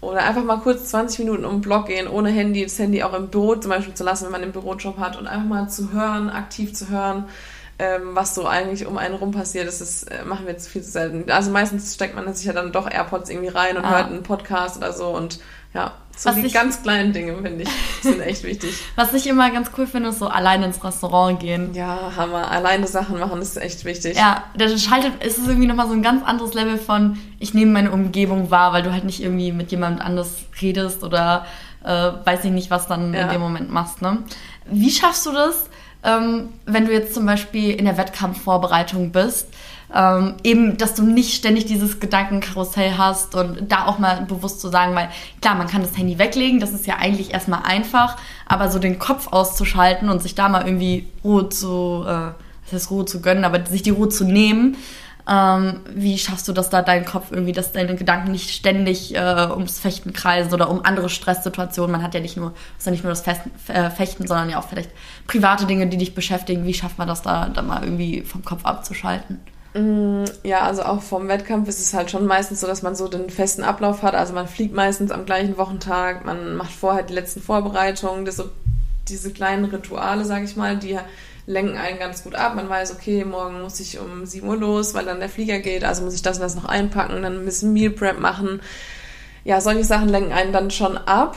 Oder 0.00 0.22
einfach 0.22 0.44
mal 0.44 0.58
kurz 0.58 0.90
20 0.90 1.20
Minuten 1.20 1.44
um 1.44 1.56
den 1.56 1.60
Block 1.62 1.86
gehen, 1.86 2.06
ohne 2.06 2.30
Handy, 2.30 2.62
das 2.62 2.78
Handy 2.78 3.02
auch 3.02 3.14
im 3.14 3.28
Büro 3.28 3.56
zum 3.56 3.70
Beispiel 3.70 3.94
zu 3.94 4.04
lassen, 4.04 4.26
wenn 4.26 4.32
man 4.32 4.42
einen 4.42 4.52
Bürojob 4.52 4.98
hat 4.98 5.16
und 5.16 5.26
einfach 5.26 5.48
mal 5.48 5.68
zu 5.68 5.92
hören, 5.92 6.30
aktiv 6.30 6.74
zu 6.74 6.90
hören 6.90 7.24
ähm, 7.78 8.10
was 8.14 8.34
so 8.34 8.46
eigentlich 8.46 8.86
um 8.86 8.98
einen 8.98 9.14
rum 9.14 9.32
passiert. 9.32 9.66
Das 9.66 9.80
ist, 9.80 10.04
äh, 10.04 10.24
machen 10.24 10.46
wir 10.46 10.52
jetzt 10.52 10.68
viel 10.68 10.82
zu 10.82 10.90
selten. 10.90 11.30
Also 11.30 11.50
meistens 11.50 11.94
steckt 11.94 12.14
man 12.14 12.32
sich 12.32 12.46
ja 12.46 12.52
dann 12.52 12.72
doch 12.72 12.90
AirPods 12.90 13.30
irgendwie 13.30 13.48
rein 13.48 13.76
und 13.76 13.84
ah. 13.84 13.96
hört 13.96 14.06
einen 14.06 14.22
Podcast 14.22 14.76
oder 14.76 14.92
so 14.92 15.08
und 15.08 15.40
ja, 15.72 15.92
so 16.16 16.30
was 16.30 16.36
die 16.36 16.46
ich, 16.46 16.54
ganz 16.54 16.82
kleinen 16.82 17.12
Dinge, 17.12 17.36
finde 17.42 17.64
ich, 17.64 17.68
sind 18.02 18.20
echt 18.20 18.42
wichtig. 18.44 18.74
Was 18.96 19.12
ich 19.14 19.26
immer 19.26 19.50
ganz 19.50 19.70
cool 19.76 19.86
finde, 19.86 20.10
ist 20.10 20.18
so 20.18 20.28
alleine 20.28 20.66
ins 20.66 20.82
Restaurant 20.82 21.40
gehen. 21.40 21.74
Ja, 21.74 22.12
Hammer. 22.16 22.50
Alleine 22.50 22.86
Sachen 22.86 23.18
machen 23.18 23.42
ist 23.42 23.56
echt 23.56 23.84
wichtig. 23.84 24.16
Ja, 24.16 24.44
da 24.56 24.68
schaltet, 24.78 25.24
ist 25.24 25.38
es 25.38 25.48
irgendwie 25.48 25.66
nochmal 25.66 25.88
so 25.88 25.92
ein 25.92 26.02
ganz 26.02 26.24
anderes 26.24 26.54
Level 26.54 26.78
von, 26.78 27.18
ich 27.38 27.54
nehme 27.54 27.72
meine 27.72 27.90
Umgebung 27.90 28.50
wahr, 28.50 28.72
weil 28.72 28.82
du 28.82 28.92
halt 28.92 29.04
nicht 29.04 29.22
irgendwie 29.22 29.52
mit 29.52 29.70
jemand 29.70 30.00
anders 30.00 30.44
redest 30.60 31.02
oder 31.02 31.46
äh, 31.84 32.12
weiß 32.24 32.44
ich 32.44 32.50
nicht, 32.50 32.70
was 32.70 32.86
dann 32.86 33.12
ja. 33.12 33.22
in 33.22 33.28
dem 33.30 33.40
Moment 33.40 33.70
machst. 33.70 34.02
Ne? 34.02 34.18
Wie 34.66 34.90
schaffst 34.90 35.26
du 35.26 35.32
das, 35.32 35.68
ähm, 36.02 36.50
wenn 36.66 36.86
du 36.86 36.92
jetzt 36.92 37.14
zum 37.14 37.26
Beispiel 37.26 37.74
in 37.74 37.86
der 37.86 37.96
Wettkampfvorbereitung 37.96 39.10
bist, 39.10 39.48
ähm, 39.94 40.34
eben, 40.42 40.76
dass 40.76 40.94
du 40.94 41.04
nicht 41.04 41.34
ständig 41.34 41.66
dieses 41.66 42.00
Gedankenkarussell 42.00 42.98
hast 42.98 43.34
und 43.36 43.70
da 43.70 43.86
auch 43.86 43.98
mal 43.98 44.22
bewusst 44.22 44.60
zu 44.60 44.68
sagen, 44.68 44.94
weil 44.94 45.08
klar, 45.40 45.54
man 45.54 45.68
kann 45.68 45.82
das 45.82 45.96
Handy 45.96 46.18
weglegen, 46.18 46.58
das 46.58 46.72
ist 46.72 46.86
ja 46.86 46.96
eigentlich 46.96 47.32
erstmal 47.32 47.62
einfach, 47.62 48.16
aber 48.46 48.70
so 48.70 48.80
den 48.80 48.98
Kopf 48.98 49.28
auszuschalten 49.28 50.08
und 50.08 50.20
sich 50.20 50.34
da 50.34 50.48
mal 50.48 50.66
irgendwie 50.66 51.06
Ruhe 51.22 51.48
zu, 51.48 52.04
äh, 52.06 52.32
das 52.64 52.72
heißt 52.72 52.90
Ruhe 52.90 53.04
zu 53.04 53.20
gönnen, 53.20 53.44
aber 53.44 53.64
sich 53.66 53.82
die 53.82 53.90
Ruhe 53.90 54.08
zu 54.08 54.24
nehmen, 54.24 54.76
ähm, 55.26 55.80
wie 55.94 56.18
schaffst 56.18 56.48
du 56.48 56.52
das 56.52 56.68
da, 56.68 56.82
deinen 56.82 57.06
Kopf 57.06 57.30
irgendwie, 57.30 57.52
dass 57.52 57.72
deine 57.72 57.94
Gedanken 57.94 58.32
nicht 58.32 58.50
ständig 58.50 59.14
äh, 59.14 59.46
ums 59.50 59.78
Fechten 59.78 60.12
kreisen 60.12 60.52
oder 60.52 60.68
um 60.70 60.84
andere 60.84 61.08
Stresssituationen? 61.08 61.92
Man 61.92 62.02
hat 62.02 62.14
ja 62.14 62.20
nicht 62.20 62.36
nur, 62.36 62.52
ist 62.76 62.84
ja 62.84 62.92
nicht 62.92 63.04
nur 63.04 63.12
das 63.12 63.26
äh, 63.68 63.90
Fechten, 63.90 64.26
sondern 64.26 64.50
ja 64.50 64.58
auch 64.58 64.68
vielleicht 64.68 64.90
private 65.26 65.64
Dinge, 65.64 65.86
die 65.86 65.96
dich 65.96 66.14
beschäftigen. 66.14 66.66
Wie 66.66 66.74
schafft 66.74 66.98
man 66.98 67.08
das 67.08 67.22
da, 67.22 67.48
da 67.48 67.62
mal 67.62 67.82
irgendwie 67.82 68.20
vom 68.22 68.44
Kopf 68.44 68.66
abzuschalten? 68.66 69.40
Mm, 69.74 70.24
ja, 70.44 70.60
also 70.60 70.84
auch 70.84 71.02
vom 71.02 71.26
Wettkampf 71.26 71.68
ist 71.68 71.80
es 71.80 71.94
halt 71.94 72.10
schon 72.10 72.26
meistens 72.26 72.60
so, 72.60 72.66
dass 72.68 72.82
man 72.82 72.94
so 72.94 73.08
den 73.08 73.28
festen 73.28 73.64
Ablauf 73.64 74.02
hat. 74.02 74.14
Also 74.14 74.32
man 74.32 74.46
fliegt 74.46 74.74
meistens 74.74 75.10
am 75.10 75.26
gleichen 75.26 75.58
Wochentag, 75.58 76.24
man 76.24 76.56
macht 76.56 76.72
vorher 76.72 77.02
die 77.02 77.14
letzten 77.14 77.42
Vorbereitungen, 77.42 78.24
das 78.24 78.36
so, 78.36 78.50
diese 79.08 79.32
kleinen 79.32 79.64
Rituale, 79.64 80.24
sag 80.24 80.44
ich 80.44 80.56
mal, 80.56 80.76
die 80.76 80.98
lenken 81.46 81.76
einen 81.76 81.98
ganz 81.98 82.22
gut 82.22 82.36
ab. 82.36 82.54
Man 82.54 82.68
weiß, 82.68 82.92
okay, 82.92 83.24
morgen 83.24 83.62
muss 83.62 83.80
ich 83.80 83.98
um 83.98 84.24
7 84.24 84.46
Uhr 84.46 84.56
los, 84.56 84.94
weil 84.94 85.04
dann 85.04 85.18
der 85.18 85.28
Flieger 85.28 85.58
geht, 85.58 85.84
also 85.84 86.02
muss 86.02 86.14
ich 86.14 86.22
das 86.22 86.36
und 86.36 86.42
das 86.42 86.54
noch 86.54 86.66
einpacken, 86.66 87.22
dann 87.22 87.40
ein 87.40 87.44
bisschen 87.44 87.72
Meal 87.72 87.90
Prep 87.90 88.20
machen. 88.20 88.60
Ja, 89.42 89.60
solche 89.60 89.84
Sachen 89.84 90.08
lenken 90.08 90.32
einen 90.32 90.52
dann 90.52 90.70
schon 90.70 90.96
ab. 90.96 91.36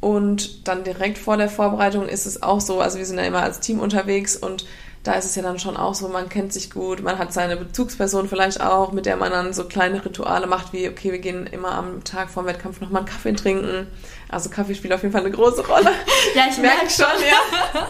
Und 0.00 0.68
dann 0.68 0.84
direkt 0.84 1.18
vor 1.18 1.36
der 1.36 1.48
Vorbereitung 1.48 2.06
ist 2.06 2.26
es 2.26 2.42
auch 2.42 2.60
so, 2.60 2.80
also 2.80 2.98
wir 2.98 3.06
sind 3.06 3.18
ja 3.18 3.24
immer 3.24 3.42
als 3.42 3.60
Team 3.60 3.80
unterwegs 3.80 4.36
und 4.36 4.66
da 5.06 5.14
ist 5.14 5.24
es 5.24 5.36
ja 5.36 5.42
dann 5.42 5.58
schon 5.58 5.76
auch 5.76 5.94
so, 5.94 6.08
man 6.08 6.28
kennt 6.28 6.52
sich 6.52 6.70
gut, 6.70 7.02
man 7.02 7.18
hat 7.18 7.32
seine 7.32 7.56
Bezugsperson 7.56 8.28
vielleicht 8.28 8.60
auch, 8.60 8.92
mit 8.92 9.06
der 9.06 9.16
man 9.16 9.30
dann 9.30 9.52
so 9.52 9.64
kleine 9.64 10.04
Rituale 10.04 10.46
macht, 10.46 10.72
wie, 10.72 10.88
okay, 10.88 11.12
wir 11.12 11.20
gehen 11.20 11.46
immer 11.46 11.72
am 11.72 12.02
Tag 12.02 12.28
vor 12.28 12.42
dem 12.42 12.48
Wettkampf 12.48 12.80
nochmal 12.80 13.02
einen 13.02 13.08
Kaffee 13.08 13.32
trinken. 13.34 13.86
Also 14.28 14.50
Kaffee 14.50 14.74
spielt 14.74 14.92
auf 14.92 15.02
jeden 15.02 15.12
Fall 15.12 15.22
eine 15.22 15.30
große 15.30 15.64
Rolle. 15.66 15.90
ja, 16.34 16.44
ich 16.50 16.58
merke 16.58 16.78
merk 16.78 16.90
schon, 16.90 17.06
ja. 17.22 17.86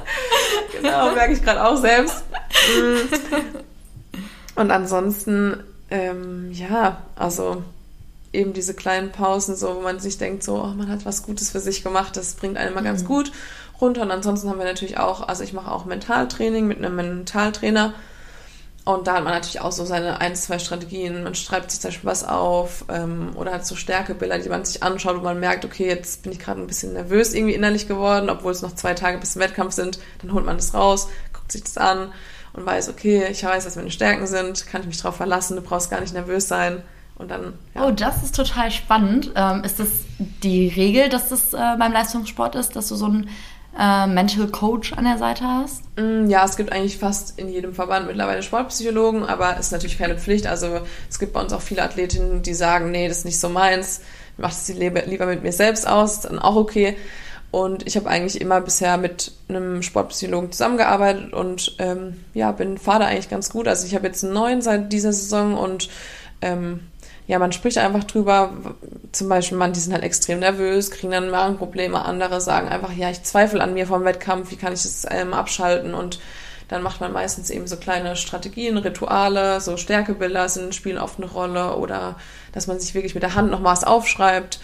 genau, 0.82 1.14
merke 1.14 1.32
ich 1.32 1.42
gerade 1.42 1.64
auch 1.64 1.76
selbst. 1.76 2.22
Und 4.54 4.70
ansonsten, 4.70 5.64
ähm, 5.90 6.52
ja, 6.52 7.02
also 7.14 7.62
eben 8.32 8.52
diese 8.52 8.74
kleinen 8.74 9.12
Pausen, 9.12 9.56
so 9.56 9.76
wo 9.76 9.80
man 9.80 10.00
sich 10.00 10.18
denkt, 10.18 10.42
so, 10.42 10.62
oh, 10.62 10.74
man 10.76 10.88
hat 10.88 11.06
was 11.06 11.22
Gutes 11.22 11.50
für 11.50 11.60
sich 11.60 11.82
gemacht, 11.82 12.16
das 12.16 12.34
bringt 12.34 12.58
einen 12.58 12.72
immer 12.72 12.82
mhm. 12.82 12.86
ganz 12.86 13.04
gut 13.06 13.32
runter. 13.80 14.02
Und 14.02 14.10
ansonsten 14.10 14.48
haben 14.48 14.58
wir 14.58 14.64
natürlich 14.64 14.98
auch, 14.98 15.26
also 15.26 15.42
ich 15.42 15.52
mache 15.52 15.70
auch 15.70 15.84
Mentaltraining 15.84 16.66
mit 16.66 16.78
einem 16.78 16.96
Mentaltrainer. 16.96 17.94
Und 18.84 19.08
da 19.08 19.14
hat 19.14 19.24
man 19.24 19.32
natürlich 19.32 19.60
auch 19.60 19.72
so 19.72 19.84
seine 19.84 20.20
ein, 20.20 20.36
zwei 20.36 20.60
Strategien. 20.60 21.24
Man 21.24 21.34
schreibt 21.34 21.72
sich 21.72 21.80
zum 21.80 21.88
Beispiel 21.88 22.08
was 22.08 22.22
auf 22.22 22.84
ähm, 22.88 23.32
oder 23.34 23.52
hat 23.52 23.66
so 23.66 23.74
Stärkebilder, 23.74 24.38
die 24.38 24.48
man 24.48 24.64
sich 24.64 24.84
anschaut, 24.84 25.16
wo 25.18 25.22
man 25.22 25.40
merkt, 25.40 25.64
okay, 25.64 25.88
jetzt 25.88 26.22
bin 26.22 26.30
ich 26.30 26.38
gerade 26.38 26.60
ein 26.60 26.68
bisschen 26.68 26.92
nervös 26.92 27.34
irgendwie 27.34 27.54
innerlich 27.54 27.88
geworden, 27.88 28.30
obwohl 28.30 28.52
es 28.52 28.62
noch 28.62 28.76
zwei 28.76 28.94
Tage 28.94 29.18
bis 29.18 29.32
zum 29.32 29.42
Wettkampf 29.42 29.74
sind. 29.74 29.98
Dann 30.22 30.32
holt 30.32 30.46
man 30.46 30.56
das 30.56 30.72
raus, 30.72 31.08
guckt 31.32 31.50
sich 31.50 31.64
das 31.64 31.78
an 31.78 32.12
und 32.52 32.64
weiß, 32.64 32.88
okay, 32.88 33.26
ich 33.28 33.42
weiß, 33.42 33.66
was 33.66 33.74
meine 33.74 33.90
Stärken 33.90 34.28
sind, 34.28 34.68
kann 34.68 34.82
ich 34.82 34.86
mich 34.86 34.98
darauf 34.98 35.16
verlassen, 35.16 35.56
du 35.56 35.62
brauchst 35.62 35.90
gar 35.90 36.00
nicht 36.00 36.14
nervös 36.14 36.46
sein. 36.46 36.82
Und 37.16 37.30
dann, 37.30 37.54
ja. 37.74 37.86
Oh, 37.86 37.90
das 37.90 38.22
ist 38.22 38.36
total 38.36 38.70
spannend. 38.70 39.32
Ähm, 39.34 39.64
ist 39.64 39.80
das 39.80 39.88
die 40.18 40.68
Regel, 40.68 41.08
dass 41.08 41.30
das 41.30 41.54
äh, 41.54 41.76
beim 41.78 41.92
Leistungssport 41.92 42.54
ist, 42.54 42.76
dass 42.76 42.88
du 42.88 42.94
so 42.94 43.08
ein 43.08 43.30
äh, 43.78 44.06
Mental 44.06 44.48
Coach 44.48 44.92
an 44.92 45.04
der 45.04 45.18
Seite 45.18 45.44
hast? 45.44 45.82
Mm, 45.96 46.28
ja, 46.28 46.44
es 46.44 46.56
gibt 46.56 46.72
eigentlich 46.72 46.98
fast 46.98 47.38
in 47.38 47.48
jedem 47.48 47.74
Verband 47.74 48.06
mittlerweile 48.06 48.42
Sportpsychologen, 48.42 49.24
aber 49.24 49.58
ist 49.58 49.72
natürlich 49.72 49.98
keine 49.98 50.18
Pflicht. 50.18 50.46
Also 50.46 50.80
es 51.08 51.18
gibt 51.18 51.32
bei 51.32 51.40
uns 51.40 51.52
auch 51.52 51.62
viele 51.62 51.82
Athletinnen, 51.82 52.42
die 52.42 52.54
sagen, 52.54 52.90
nee, 52.90 53.08
das 53.08 53.18
ist 53.18 53.24
nicht 53.24 53.40
so 53.40 53.48
meins, 53.48 54.00
ich 54.36 54.42
mache 54.42 54.52
das 54.52 54.68
lieber 54.68 55.26
mit 55.26 55.42
mir 55.42 55.52
selbst 55.52 55.86
aus, 55.86 56.14
ist 56.14 56.24
dann 56.26 56.38
auch 56.38 56.56
okay. 56.56 56.96
Und 57.50 57.86
ich 57.86 57.96
habe 57.96 58.10
eigentlich 58.10 58.40
immer 58.40 58.60
bisher 58.60 58.98
mit 58.98 59.32
einem 59.48 59.82
Sportpsychologen 59.82 60.52
zusammengearbeitet 60.52 61.32
und 61.32 61.76
ähm, 61.78 62.22
ja, 62.34 62.52
bin 62.52 62.76
fahre 62.76 63.06
eigentlich 63.06 63.30
ganz 63.30 63.50
gut. 63.50 63.68
Also 63.68 63.86
ich 63.86 63.94
habe 63.94 64.06
jetzt 64.06 64.24
einen 64.24 64.34
neuen 64.34 64.62
seit 64.62 64.92
dieser 64.92 65.12
Saison 65.12 65.56
und 65.56 65.88
ähm, 66.42 66.80
ja, 67.26 67.38
man 67.38 67.52
spricht 67.52 67.78
einfach 67.78 68.04
drüber. 68.04 68.52
Zum 69.12 69.28
Beispiel, 69.28 69.58
manche 69.58 69.80
sind 69.80 69.92
halt 69.92 70.04
extrem 70.04 70.38
nervös, 70.38 70.90
kriegen 70.90 71.12
dann 71.12 71.30
Magenprobleme. 71.30 72.04
Andere 72.04 72.40
sagen 72.40 72.68
einfach, 72.68 72.92
ja, 72.92 73.10
ich 73.10 73.22
zweifle 73.24 73.62
an 73.62 73.74
mir 73.74 73.86
vom 73.86 74.04
Wettkampf, 74.04 74.50
wie 74.50 74.56
kann 74.56 74.72
ich 74.72 74.82
das 74.82 75.06
ähm, 75.10 75.34
abschalten? 75.34 75.94
Und 75.94 76.20
dann 76.68 76.82
macht 76.82 77.00
man 77.00 77.12
meistens 77.12 77.50
eben 77.50 77.66
so 77.66 77.76
kleine 77.76 78.16
Strategien, 78.16 78.76
Rituale, 78.76 79.60
so 79.60 79.76
Stärkebilder 79.76 80.48
sind, 80.48 80.74
spielen 80.74 80.98
oft 80.98 81.18
eine 81.18 81.30
Rolle 81.30 81.76
oder 81.76 82.16
dass 82.52 82.66
man 82.66 82.80
sich 82.80 82.94
wirklich 82.94 83.14
mit 83.14 83.22
der 83.22 83.34
Hand 83.34 83.50
noch 83.50 83.62
was 83.62 83.84
aufschreibt, 83.84 84.60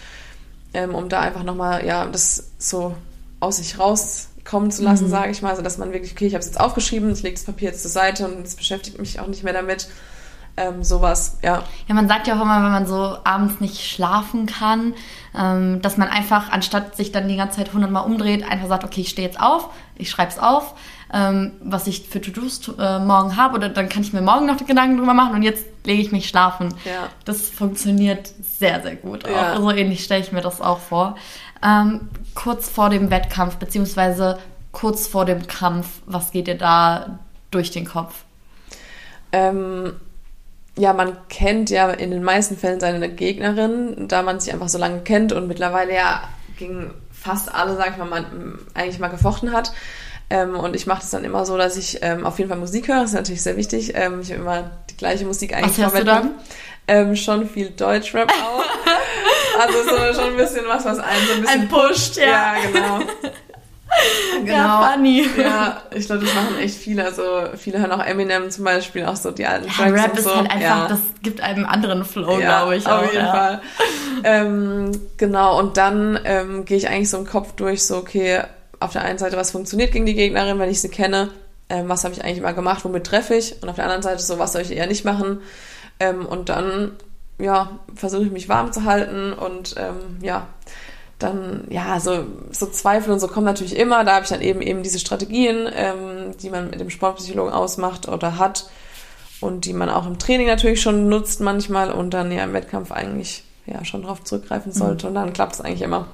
ähm, 0.73 0.95
um 0.95 1.09
da 1.09 1.19
einfach 1.19 1.43
nochmal, 1.43 1.85
ja, 1.85 2.05
das 2.05 2.51
so 2.57 2.95
aus 3.39 3.57
sich 3.57 3.77
rauskommen 3.77 4.71
zu 4.71 4.83
lassen, 4.83 5.05
mhm. 5.05 5.11
sage 5.11 5.31
ich 5.31 5.41
mal. 5.41 5.49
Also, 5.49 5.61
dass 5.61 5.77
man 5.77 5.91
wirklich, 5.91 6.13
okay, 6.13 6.27
ich 6.27 6.33
habe 6.33 6.41
es 6.41 6.47
jetzt 6.47 6.59
aufgeschrieben, 6.59 7.11
ich 7.11 7.23
lege 7.23 7.35
das 7.35 7.43
Papier 7.43 7.69
jetzt 7.69 7.81
zur 7.81 7.91
Seite 7.91 8.25
und 8.25 8.45
es 8.45 8.55
beschäftigt 8.55 8.99
mich 8.99 9.19
auch 9.19 9.27
nicht 9.27 9.43
mehr 9.43 9.53
damit. 9.53 9.89
Ähm, 10.55 10.83
sowas, 10.83 11.39
ja. 11.41 11.63
Ja, 11.87 11.95
man 11.95 12.07
sagt 12.07 12.27
ja 12.27 12.35
auch 12.35 12.41
immer, 12.41 12.63
wenn 12.63 12.71
man 12.71 12.85
so 12.85 13.17
abends 13.23 13.59
nicht 13.59 13.81
schlafen 13.81 14.45
kann, 14.45 14.93
ähm, 15.35 15.81
dass 15.81 15.97
man 15.97 16.09
einfach, 16.09 16.51
anstatt 16.51 16.95
sich 16.95 17.11
dann 17.11 17.27
die 17.27 17.37
ganze 17.37 17.57
Zeit 17.57 17.73
hundertmal 17.73 18.05
umdreht, 18.05 18.47
einfach 18.47 18.67
sagt, 18.67 18.83
okay, 18.83 19.01
ich 19.01 19.09
stehe 19.09 19.27
jetzt 19.27 19.39
auf, 19.39 19.69
ich 19.95 20.11
schreibe 20.11 20.31
es 20.31 20.37
auf, 20.37 20.75
ähm, 21.11 21.53
was 21.63 21.87
ich 21.87 22.07
für 22.07 22.21
To-Dos 22.21 22.71
äh, 22.77 22.99
morgen 22.99 23.35
habe 23.35 23.55
oder 23.55 23.69
dann 23.69 23.89
kann 23.89 24.03
ich 24.03 24.13
mir 24.13 24.21
morgen 24.21 24.45
noch 24.45 24.57
die 24.57 24.65
Gedanken 24.65 24.97
drüber 24.97 25.15
machen 25.15 25.33
und 25.33 25.41
jetzt 25.41 25.65
lege 25.85 26.01
ich 26.01 26.11
mich 26.11 26.29
schlafen. 26.29 26.69
Ja. 26.85 27.09
Das 27.25 27.49
funktioniert 27.49 28.31
sehr, 28.59 28.81
sehr 28.83 28.95
gut. 28.95 29.27
Ja. 29.27 29.53
Auch. 29.53 29.57
So 29.57 29.71
ähnlich 29.71 30.03
stelle 30.03 30.21
ich 30.21 30.31
mir 30.31 30.41
das 30.41 30.61
auch 30.61 30.79
vor. 30.79 31.15
Ähm, 31.63 32.09
kurz 32.35 32.69
vor 32.69 32.91
dem 32.91 33.09
Wettkampf, 33.09 33.55
beziehungsweise 33.55 34.37
kurz 34.71 35.07
vor 35.07 35.25
dem 35.25 35.47
Kampf, 35.47 35.87
was 36.05 36.31
geht 36.31 36.45
dir 36.45 36.57
da 36.57 37.19
durch 37.49 37.71
den 37.71 37.85
Kopf? 37.85 38.23
Ähm, 39.31 39.93
ja, 40.77 40.93
man 40.93 41.17
kennt 41.29 41.69
ja 41.69 41.89
in 41.91 42.11
den 42.11 42.23
meisten 42.23 42.57
Fällen 42.57 42.79
seine 42.79 43.09
Gegnerin, 43.09 44.07
da 44.07 44.23
man 44.23 44.39
sich 44.39 44.53
einfach 44.53 44.69
so 44.69 44.77
lange 44.77 45.01
kennt 45.01 45.31
und 45.31 45.47
mittlerweile 45.47 45.93
ja 45.93 46.23
gegen 46.57 46.93
fast 47.11 47.53
alle, 47.53 47.75
sag 47.75 47.91
ich 47.91 47.97
mal, 47.97 48.05
man 48.05 48.59
eigentlich 48.73 48.99
mal 48.99 49.09
gefochten 49.09 49.53
hat. 49.53 49.71
Ähm, 50.29 50.55
und 50.55 50.75
ich 50.75 50.87
mache 50.87 51.01
das 51.01 51.11
dann 51.11 51.23
immer 51.23 51.45
so, 51.45 51.57
dass 51.57 51.77
ich 51.77 51.99
ähm, 52.01 52.25
auf 52.25 52.39
jeden 52.39 52.49
Fall 52.49 52.57
Musik 52.57 52.87
höre. 52.87 53.01
Das 53.01 53.11
ist 53.11 53.15
natürlich 53.15 53.43
sehr 53.43 53.57
wichtig. 53.57 53.93
Ähm, 53.95 54.21
ich 54.21 54.31
habe 54.31 54.41
immer 54.41 54.71
die 54.89 54.97
gleiche 54.97 55.25
Musik 55.25 55.53
eigentlich 55.53 55.77
was 55.77 55.93
hörst 55.93 55.99
du 55.99 56.05
dann? 56.05 56.31
Ähm, 56.87 57.15
schon 57.15 57.47
viel 57.47 57.69
Deutschrap 57.69 58.31
auch. 58.31 58.63
also 59.59 59.77
so 59.83 60.21
schon 60.21 60.31
ein 60.31 60.37
bisschen 60.37 60.65
was, 60.67 60.85
was 60.85 60.99
einen 60.99 61.27
so 61.27 61.33
ein 61.33 61.41
bisschen 61.41 61.61
ein 61.61 61.69
pusht. 61.69 62.17
Ja, 62.17 62.25
ja 62.25 62.55
genau. 62.71 62.99
Genau. 64.43 64.55
Ja, 64.55 64.91
funny. 64.93 65.25
Ja, 65.37 65.83
ich 65.93 66.05
glaube, 66.05 66.25
das 66.25 66.33
machen 66.33 66.57
echt 66.59 66.75
viele. 66.75 67.05
Also 67.05 67.23
viele 67.55 67.79
hören 67.79 67.91
auch 67.91 68.03
Eminem 68.03 68.49
zum 68.49 68.65
Beispiel, 68.65 69.05
auch 69.05 69.15
so 69.15 69.31
die 69.31 69.45
alten 69.45 69.67
ja, 69.67 69.71
Tracks 69.71 69.93
Rap 69.93 70.11
und 70.11 70.21
so. 70.21 70.29
ist 70.29 70.35
halt 70.35 70.51
einfach, 70.51 70.61
ja. 70.61 70.87
das 70.87 70.99
gibt 71.21 71.41
einem 71.41 71.65
anderen 71.65 72.03
Flow, 72.03 72.39
ja, 72.39 72.59
glaube 72.59 72.75
ich. 72.75 72.87
Auf 72.87 73.03
auch, 73.07 73.13
jeden 73.13 73.25
Fall. 73.25 73.61
Ähm, 74.23 74.91
genau, 75.17 75.59
und 75.59 75.77
dann 75.77 76.19
ähm, 76.25 76.65
gehe 76.65 76.77
ich 76.77 76.87
eigentlich 76.89 77.09
so 77.09 77.17
im 77.17 77.25
Kopf 77.25 77.53
durch, 77.53 77.83
so, 77.83 77.97
okay, 77.97 78.41
auf 78.79 78.91
der 78.91 79.03
einen 79.03 79.17
Seite, 79.17 79.37
was 79.37 79.51
funktioniert 79.51 79.91
gegen 79.91 80.05
die 80.05 80.15
Gegnerin, 80.15 80.59
wenn 80.59 80.69
ich 80.69 80.81
sie 80.81 80.89
kenne, 80.89 81.29
ähm, 81.69 81.89
was 81.89 82.03
habe 82.03 82.13
ich 82.13 82.23
eigentlich 82.23 82.39
immer 82.39 82.53
gemacht, 82.53 82.83
womit 82.83 83.05
treffe 83.05 83.35
ich 83.35 83.61
und 83.61 83.69
auf 83.69 83.75
der 83.75 83.85
anderen 83.85 84.03
Seite 84.03 84.21
so, 84.21 84.39
was 84.39 84.53
soll 84.53 84.61
ich 84.61 84.71
eher 84.71 84.87
nicht 84.87 85.05
machen 85.05 85.39
ähm, 85.99 86.25
und 86.25 86.49
dann, 86.49 86.91
ja, 87.39 87.79
versuche 87.95 88.23
ich 88.23 88.31
mich 88.31 88.49
warm 88.49 88.71
zu 88.71 88.83
halten 88.83 89.33
und 89.33 89.75
ähm, 89.77 90.17
ja, 90.21 90.47
dann, 91.23 91.65
ja, 91.69 91.99
so, 91.99 92.25
so 92.51 92.65
Zweifel 92.67 93.13
und 93.13 93.19
so 93.19 93.27
kommen 93.27 93.45
natürlich 93.45 93.77
immer, 93.77 94.03
da 94.03 94.15
habe 94.15 94.23
ich 94.23 94.29
dann 94.29 94.41
eben 94.41 94.61
eben 94.61 94.83
diese 94.83 94.99
Strategien, 94.99 95.67
ähm, 95.73 96.35
die 96.41 96.49
man 96.49 96.69
mit 96.69 96.79
dem 96.79 96.89
Sportpsychologen 96.89 97.53
ausmacht 97.53 98.07
oder 98.07 98.37
hat 98.37 98.69
und 99.41 99.65
die 99.65 99.73
man 99.73 99.89
auch 99.89 100.05
im 100.05 100.19
Training 100.19 100.47
natürlich 100.47 100.81
schon 100.81 101.09
nutzt 101.09 101.41
manchmal 101.41 101.91
und 101.91 102.13
dann 102.13 102.31
ja 102.31 102.43
im 102.43 102.53
Wettkampf 102.53 102.91
eigentlich 102.91 103.43
ja 103.65 103.83
schon 103.85 104.03
drauf 104.03 104.23
zurückgreifen 104.23 104.71
sollte 104.71 105.05
mhm. 105.05 105.09
und 105.09 105.15
dann 105.15 105.33
klappt 105.33 105.53
es 105.53 105.61
eigentlich 105.61 105.81
immer. 105.81 106.07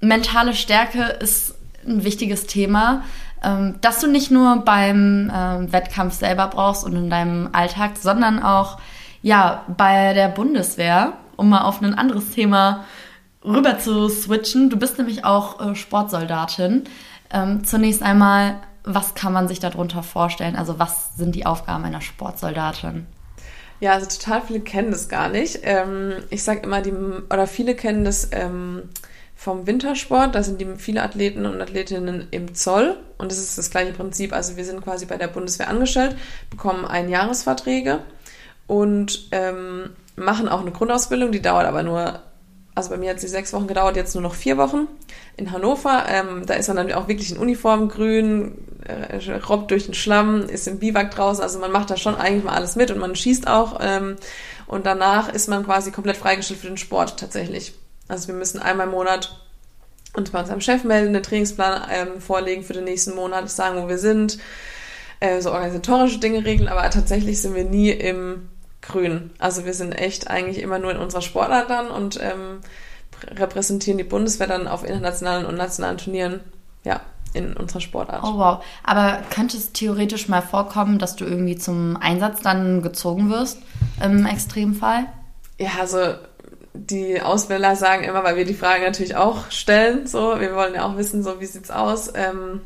Mentale 0.00 0.54
Stärke 0.54 1.02
ist 1.20 1.54
ein 1.86 2.04
wichtiges 2.04 2.46
Thema, 2.46 3.02
ähm, 3.42 3.76
dass 3.80 4.00
du 4.00 4.06
nicht 4.06 4.30
nur 4.30 4.64
beim 4.64 5.30
ähm, 5.34 5.72
Wettkampf 5.72 6.14
selber 6.14 6.48
brauchst 6.48 6.84
und 6.84 6.94
in 6.94 7.10
deinem 7.10 7.48
Alltag, 7.52 7.92
sondern 7.98 8.42
auch 8.42 8.78
ja 9.22 9.64
bei 9.76 10.14
der 10.14 10.28
Bundeswehr, 10.28 11.14
um 11.36 11.48
mal 11.50 11.62
auf 11.62 11.80
ein 11.82 11.94
anderes 11.94 12.30
Thema 12.30 12.84
rüber 13.44 13.78
zu 13.78 14.08
switchen. 14.08 14.70
Du 14.70 14.76
bist 14.76 14.98
nämlich 14.98 15.24
auch 15.24 15.60
äh, 15.60 15.74
Sportsoldatin. 15.74 16.84
Ähm, 17.32 17.64
zunächst 17.64 18.02
einmal, 18.02 18.60
was 18.84 19.14
kann 19.14 19.32
man 19.32 19.48
sich 19.48 19.60
darunter 19.60 20.02
vorstellen? 20.02 20.56
Also 20.56 20.78
was 20.78 21.16
sind 21.16 21.34
die 21.34 21.46
Aufgaben 21.46 21.84
einer 21.84 22.00
Sportsoldatin? 22.00 23.06
Ja, 23.80 23.92
also 23.92 24.06
total 24.06 24.42
viele 24.42 24.60
kennen 24.60 24.90
das 24.90 25.08
gar 25.08 25.28
nicht. 25.28 25.60
Ähm, 25.62 26.14
ich 26.28 26.42
sage 26.42 26.60
immer, 26.60 26.82
die 26.82 26.92
oder 26.92 27.46
viele 27.46 27.74
kennen 27.74 28.04
das 28.04 28.28
ähm, 28.32 28.82
vom 29.34 29.66
Wintersport. 29.66 30.34
Da 30.34 30.42
sind 30.42 30.60
die 30.60 30.66
viele 30.76 31.02
Athleten 31.02 31.46
und 31.46 31.62
Athletinnen 31.62 32.28
im 32.30 32.54
Zoll. 32.54 32.98
Und 33.16 33.32
das 33.32 33.38
ist 33.38 33.56
das 33.56 33.70
gleiche 33.70 33.92
Prinzip. 33.92 34.34
Also 34.34 34.56
wir 34.56 34.66
sind 34.66 34.84
quasi 34.84 35.06
bei 35.06 35.16
der 35.16 35.28
Bundeswehr 35.28 35.68
angestellt, 35.68 36.16
bekommen 36.50 36.84
Einjahresverträge 36.84 38.00
und 38.66 39.28
ähm, 39.30 39.90
machen 40.14 40.48
auch 40.48 40.60
eine 40.60 40.72
Grundausbildung. 40.72 41.32
Die 41.32 41.40
dauert 41.40 41.64
aber 41.64 41.82
nur, 41.82 42.20
also 42.74 42.90
bei 42.90 42.96
mir 42.96 43.10
hat 43.10 43.20
sie 43.20 43.28
sechs 43.28 43.52
Wochen 43.52 43.66
gedauert, 43.66 43.96
jetzt 43.96 44.14
nur 44.14 44.22
noch 44.22 44.34
vier 44.34 44.56
Wochen. 44.56 44.86
In 45.36 45.52
Hannover, 45.52 46.04
ähm, 46.08 46.46
da 46.46 46.54
ist 46.54 46.68
man 46.68 46.76
dann 46.76 46.92
auch 46.92 47.08
wirklich 47.08 47.30
in 47.30 47.38
Uniform, 47.38 47.88
grün, 47.88 48.58
äh, 48.86 49.36
robbt 49.48 49.70
durch 49.70 49.86
den 49.86 49.94
Schlamm, 49.94 50.42
ist 50.48 50.68
im 50.68 50.78
Biwak 50.78 51.10
draußen. 51.10 51.42
Also 51.42 51.58
man 51.58 51.72
macht 51.72 51.90
da 51.90 51.96
schon 51.96 52.14
eigentlich 52.14 52.44
mal 52.44 52.54
alles 52.54 52.76
mit 52.76 52.90
und 52.90 52.98
man 52.98 53.16
schießt 53.16 53.48
auch. 53.48 53.78
Ähm, 53.82 54.16
und 54.66 54.86
danach 54.86 55.32
ist 55.32 55.48
man 55.48 55.64
quasi 55.64 55.90
komplett 55.90 56.16
freigestellt 56.16 56.60
für 56.60 56.68
den 56.68 56.76
Sport 56.76 57.18
tatsächlich. 57.18 57.74
Also 58.08 58.28
wir 58.28 58.34
müssen 58.34 58.60
einmal 58.60 58.86
im 58.86 58.92
Monat 58.92 59.40
uns 60.14 60.30
bei 60.30 60.40
unserem 60.40 60.60
Chef 60.60 60.84
melden, 60.84 61.14
einen 61.14 61.22
Trainingsplan 61.22 61.82
ähm, 61.90 62.20
vorlegen 62.20 62.62
für 62.62 62.72
den 62.72 62.84
nächsten 62.84 63.14
Monat, 63.14 63.50
sagen, 63.50 63.82
wo 63.82 63.88
wir 63.88 63.98
sind, 63.98 64.38
äh, 65.20 65.40
so 65.40 65.52
organisatorische 65.52 66.18
Dinge 66.18 66.44
regeln, 66.44 66.68
aber 66.68 66.88
tatsächlich 66.90 67.40
sind 67.40 67.54
wir 67.54 67.64
nie 67.64 67.90
im 67.90 68.48
Grün. 68.82 69.30
Also 69.38 69.64
wir 69.64 69.74
sind 69.74 69.92
echt 69.92 70.28
eigentlich 70.28 70.62
immer 70.62 70.78
nur 70.78 70.90
in 70.90 70.96
unserer 70.96 71.22
Sportart 71.22 71.68
dann 71.70 71.90
und 71.90 72.18
ähm, 72.20 72.60
repräsentieren 73.28 73.98
die 73.98 74.04
Bundeswehr 74.04 74.46
dann 74.46 74.68
auf 74.68 74.84
internationalen 74.84 75.44
und 75.44 75.56
nationalen 75.56 75.98
Turnieren, 75.98 76.40
ja, 76.84 77.00
in 77.34 77.56
unserer 77.56 77.80
Sportart. 77.80 78.22
Oh 78.24 78.38
wow. 78.38 78.64
Aber 78.82 79.20
könnte 79.30 79.56
es 79.56 79.72
theoretisch 79.72 80.28
mal 80.28 80.42
vorkommen, 80.42 80.98
dass 80.98 81.16
du 81.16 81.24
irgendwie 81.24 81.56
zum 81.56 81.96
Einsatz 81.96 82.40
dann 82.40 82.82
gezogen 82.82 83.30
wirst 83.30 83.58
im 84.02 84.26
Extremfall? 84.26 85.06
Ja, 85.58 85.70
also 85.80 86.14
die 86.72 87.20
Ausbilder 87.20 87.76
sagen 87.76 88.04
immer, 88.04 88.24
weil 88.24 88.36
wir 88.36 88.44
die 88.44 88.54
Frage 88.54 88.84
natürlich 88.84 89.16
auch 89.16 89.50
stellen, 89.50 90.06
so, 90.06 90.40
wir 90.40 90.54
wollen 90.54 90.74
ja 90.74 90.86
auch 90.86 90.96
wissen, 90.96 91.22
so, 91.22 91.40
wie 91.40 91.46
sieht's 91.46 91.70
aus? 91.70 92.12
Ähm, 92.14 92.62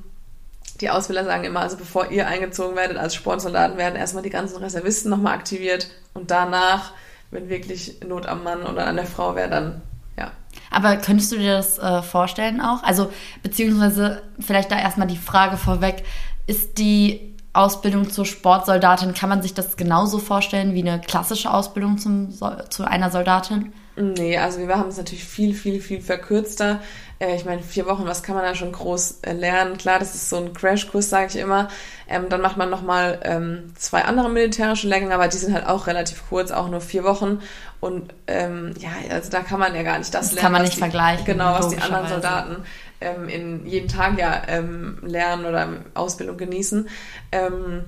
die 0.81 0.91
Ausbilder 0.91 1.25
sagen 1.25 1.45
immer, 1.45 1.61
also 1.61 1.77
bevor 1.77 2.11
ihr 2.11 2.27
eingezogen 2.27 2.77
werdet 2.77 2.97
als 2.97 3.15
Sportsoldaten, 3.15 3.79
werden 3.79 3.97
erstmal 3.97 4.23
die 4.23 4.31
ganzen 4.31 4.57
Reservisten 4.57 5.11
nochmal 5.11 5.35
aktiviert 5.35 5.89
und 6.15 6.31
danach, 6.31 6.93
wenn 7.31 7.49
wirklich 7.49 8.01
Not 8.07 8.27
am 8.27 8.43
Mann 8.43 8.65
oder 8.65 8.87
an 8.87 8.97
der 8.97 9.07
Frau 9.07 9.35
wäre, 9.37 9.51
dann 9.51 9.83
ja. 10.17 10.31
Aber 10.71 10.97
könntest 10.97 11.33
du 11.33 11.37
dir 11.37 11.57
das 11.57 11.79
äh, 11.79 12.03
vorstellen 12.03 12.61
auch? 12.61 12.83
Also, 12.83 13.13
beziehungsweise 13.43 14.23
vielleicht 14.39 14.71
da 14.71 14.79
erstmal 14.79 15.09
die 15.09 15.17
Frage 15.17 15.57
vorweg, 15.57 16.05
ist 16.47 16.79
die 16.79 17.35
Ausbildung 17.53 18.11
zur 18.11 18.27
Sportsoldatin, 18.27 19.15
kann 19.15 19.29
man 19.29 19.43
sich 19.43 19.55
das 19.55 19.77
genauso 19.77 20.19
vorstellen 20.19 20.75
wie 20.75 20.83
eine 20.83 21.01
klassische 21.01 21.53
Ausbildung 21.53 21.99
zum, 21.99 22.31
zu 22.69 22.85
einer 22.85 23.11
Soldatin? 23.11 23.73
Nee, 23.97 24.37
also 24.39 24.59
wir 24.59 24.77
haben 24.77 24.89
es 24.89 24.97
natürlich 24.97 25.25
viel, 25.25 25.55
viel, 25.55 25.81
viel 25.81 26.01
verkürzter. 26.01 26.81
Äh, 27.21 27.37
ich 27.37 27.45
meine, 27.45 27.63
vier 27.63 27.87
Wochen, 27.87 28.05
was 28.07 28.25
kann 28.25 28.35
man 28.35 28.45
da 28.45 28.55
schon 28.55 28.73
groß 28.73 29.21
äh, 29.23 29.33
lernen? 29.33 29.77
Klar, 29.77 30.01
das 30.01 30.15
ist 30.15 30.29
so 30.29 30.37
ein 30.37 30.53
Crashkurs, 30.53 31.11
sage 31.11 31.27
ich 31.29 31.37
immer. 31.37 31.69
Ähm, 32.09 32.29
dann 32.29 32.41
macht 32.41 32.57
man 32.57 32.71
nochmal 32.71 33.21
ähm, 33.23 33.73
zwei 33.77 34.05
andere 34.05 34.29
militärische 34.29 34.89
Lehrgänge, 34.89 35.15
aber 35.15 35.29
die 35.29 35.37
sind 35.37 35.55
halt 35.55 35.67
auch 35.67 35.87
relativ 35.87 36.29
kurz, 36.29 36.51
auch 36.51 36.69
nur 36.69 36.81
vier 36.81 37.05
Wochen. 37.05 37.41
Und 37.81 38.13
ähm, 38.27 38.75
ja, 38.79 38.91
also 39.11 39.31
da 39.31 39.41
kann 39.41 39.61
man 39.61 39.75
ja 39.75 39.83
gar 39.83 39.99
nicht 39.99 40.13
das, 40.13 40.27
das 40.27 40.33
lernen. 40.33 40.43
Kann 40.43 40.53
man 40.53 40.63
nicht 40.63 40.75
die, 40.75 40.81
vergleichen. 40.81 41.25
Genau, 41.25 41.55
was 41.55 41.69
die 41.69 41.79
anderen 41.79 42.09
Soldaten 42.09 42.57
ähm, 43.01 43.29
in 43.29 43.67
jeden 43.67 43.89
Tag 43.89 44.19
ja 44.19 44.43
ähm, 44.49 44.99
lernen 45.03 45.47
oder 45.47 45.69
Ausbildung 45.95 46.37
genießen. 46.37 46.89
Ähm, 47.31 47.85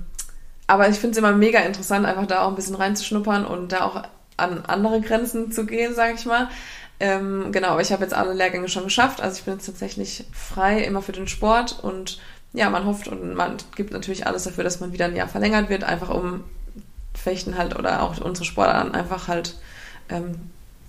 aber 0.68 0.88
ich 0.88 0.96
finde 0.96 1.12
es 1.12 1.18
immer 1.18 1.32
mega 1.32 1.60
interessant, 1.60 2.06
einfach 2.06 2.26
da 2.26 2.42
auch 2.42 2.48
ein 2.48 2.56
bisschen 2.56 2.74
reinzuschnuppern 2.74 3.44
und 3.44 3.72
da 3.72 3.84
auch 3.84 4.02
an 4.36 4.64
andere 4.66 5.00
Grenzen 5.00 5.52
zu 5.52 5.66
gehen, 5.66 5.94
sage 5.94 6.14
ich 6.14 6.26
mal. 6.26 6.48
Ähm, 6.98 7.52
genau, 7.52 7.68
aber 7.68 7.82
ich 7.82 7.92
habe 7.92 8.02
jetzt 8.02 8.14
alle 8.14 8.32
Lehrgänge 8.32 8.68
schon 8.68 8.84
geschafft. 8.84 9.20
Also 9.20 9.38
ich 9.38 9.44
bin 9.44 9.54
jetzt 9.54 9.66
tatsächlich 9.66 10.24
frei 10.32 10.80
immer 10.82 11.02
für 11.02 11.12
den 11.12 11.28
Sport 11.28 11.78
und 11.82 12.18
ja, 12.52 12.70
man 12.70 12.86
hofft 12.86 13.08
und 13.08 13.34
man 13.34 13.56
gibt 13.74 13.92
natürlich 13.92 14.26
alles 14.26 14.44
dafür, 14.44 14.64
dass 14.64 14.80
man 14.80 14.92
wieder 14.92 15.04
ein 15.04 15.16
Jahr 15.16 15.28
verlängert 15.28 15.68
wird, 15.68 15.84
einfach 15.84 16.08
um 16.08 16.44
Fechten 17.14 17.58
halt 17.58 17.78
oder 17.78 18.02
auch 18.02 18.18
unsere 18.20 18.44
Sportarten 18.44 18.94
einfach 18.94 19.28
halt 19.28 19.56
ähm, 20.08 20.36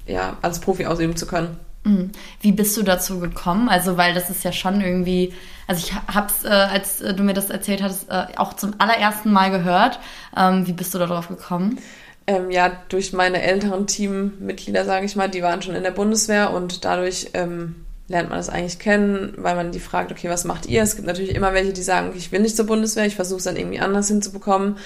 ja, 0.05 0.37
als 0.41 0.59
Profi 0.59 0.85
ausüben 0.85 1.17
zu 1.17 1.27
können. 1.27 1.59
Mhm. 1.83 2.11
Wie 2.41 2.51
bist 2.51 2.75
du 2.77 2.83
dazu 2.83 3.19
gekommen? 3.19 3.69
Also, 3.69 3.97
weil 3.97 4.13
das 4.13 4.29
ist 4.29 4.43
ja 4.43 4.51
schon 4.51 4.81
irgendwie, 4.81 5.33
also 5.67 5.85
ich 5.85 5.93
hab's, 5.93 6.43
äh, 6.43 6.47
als 6.49 6.99
du 6.99 7.23
mir 7.23 7.33
das 7.33 7.49
erzählt 7.49 7.81
hattest, 7.81 8.09
äh, 8.09 8.27
auch 8.37 8.53
zum 8.53 8.75
allerersten 8.77 9.31
Mal 9.31 9.51
gehört. 9.51 9.99
Ähm, 10.35 10.67
wie 10.67 10.73
bist 10.73 10.93
du 10.93 10.99
darauf 10.99 11.27
gekommen? 11.27 11.79
Ähm, 12.27 12.51
ja, 12.51 12.71
durch 12.89 13.13
meine 13.13 13.41
älteren 13.41 13.87
Teammitglieder, 13.87 14.85
sage 14.85 15.05
ich 15.05 15.15
mal, 15.15 15.29
die 15.29 15.41
waren 15.41 15.61
schon 15.61 15.75
in 15.75 15.83
der 15.83 15.91
Bundeswehr 15.91 16.51
und 16.51 16.83
dadurch 16.83 17.29
ähm, 17.33 17.87
lernt 18.09 18.29
man 18.29 18.37
das 18.37 18.49
eigentlich 18.49 18.79
kennen, 18.79 19.33
weil 19.37 19.55
man 19.55 19.71
die 19.71 19.79
fragt, 19.79 20.11
okay, 20.11 20.29
was 20.29 20.43
macht 20.43 20.65
ihr? 20.65 20.81
Es 20.81 20.95
gibt 20.95 21.07
natürlich 21.07 21.35
immer 21.35 21.53
welche, 21.53 21.73
die 21.73 21.81
sagen, 21.81 22.13
ich 22.15 22.31
will 22.31 22.41
nicht 22.41 22.55
zur 22.55 22.65
Bundeswehr, 22.65 23.05
ich 23.05 23.15
versuche 23.15 23.39
es 23.39 23.43
dann 23.45 23.57
irgendwie 23.57 23.79
anders 23.79 24.07
hinzubekommen. 24.07 24.77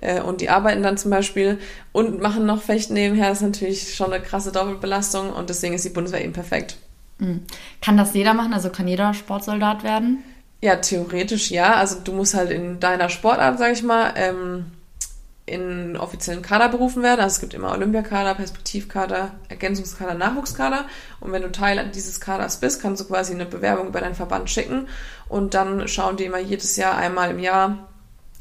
Äh, 0.00 0.20
und 0.20 0.40
die 0.40 0.50
arbeiten 0.50 0.82
dann 0.82 0.96
zum 0.98 1.10
Beispiel 1.10 1.58
und 1.92 2.20
machen 2.20 2.46
noch 2.46 2.62
Fechten 2.62 2.94
nebenher. 2.94 3.28
Das 3.28 3.38
ist 3.38 3.44
natürlich 3.44 3.94
schon 3.94 4.12
eine 4.12 4.22
krasse 4.22 4.52
Doppelbelastung 4.52 5.32
und 5.32 5.50
deswegen 5.50 5.74
ist 5.74 5.84
die 5.84 5.90
Bundeswehr 5.90 6.22
eben 6.22 6.32
perfekt. 6.32 6.76
Mhm. 7.18 7.42
Kann 7.80 7.96
das 7.96 8.14
jeder 8.14 8.34
machen? 8.34 8.52
Also 8.52 8.70
kann 8.70 8.88
jeder 8.88 9.14
Sportsoldat 9.14 9.84
werden? 9.84 10.22
Ja, 10.62 10.76
theoretisch 10.76 11.50
ja. 11.50 11.74
Also 11.74 11.96
du 12.02 12.12
musst 12.12 12.34
halt 12.34 12.50
in 12.50 12.80
deiner 12.80 13.08
Sportart, 13.08 13.58
sag 13.58 13.72
ich 13.72 13.82
mal, 13.82 14.12
ähm, 14.16 14.66
in 15.50 15.96
offiziellen 15.96 16.42
Kader 16.42 16.68
berufen 16.68 17.02
werden. 17.02 17.20
Also 17.20 17.34
es 17.34 17.40
gibt 17.40 17.54
immer 17.54 17.72
Olympiakader, 17.72 18.34
Perspektivkader, 18.34 19.32
Ergänzungskader, 19.48 20.14
Nachwuchskader. 20.14 20.86
Und 21.20 21.32
wenn 21.32 21.42
du 21.42 21.50
Teil 21.50 21.90
dieses 21.94 22.20
Kaders 22.20 22.60
bist, 22.60 22.80
kannst 22.80 23.02
du 23.02 23.06
quasi 23.06 23.34
eine 23.34 23.46
Bewerbung 23.46 23.88
über 23.88 24.00
deinen 24.00 24.14
Verband 24.14 24.48
schicken. 24.50 24.88
Und 25.28 25.54
dann 25.54 25.88
schauen 25.88 26.16
die 26.16 26.24
immer 26.24 26.38
jedes 26.38 26.76
Jahr 26.76 26.96
einmal 26.96 27.30
im 27.30 27.38
Jahr, 27.38 27.88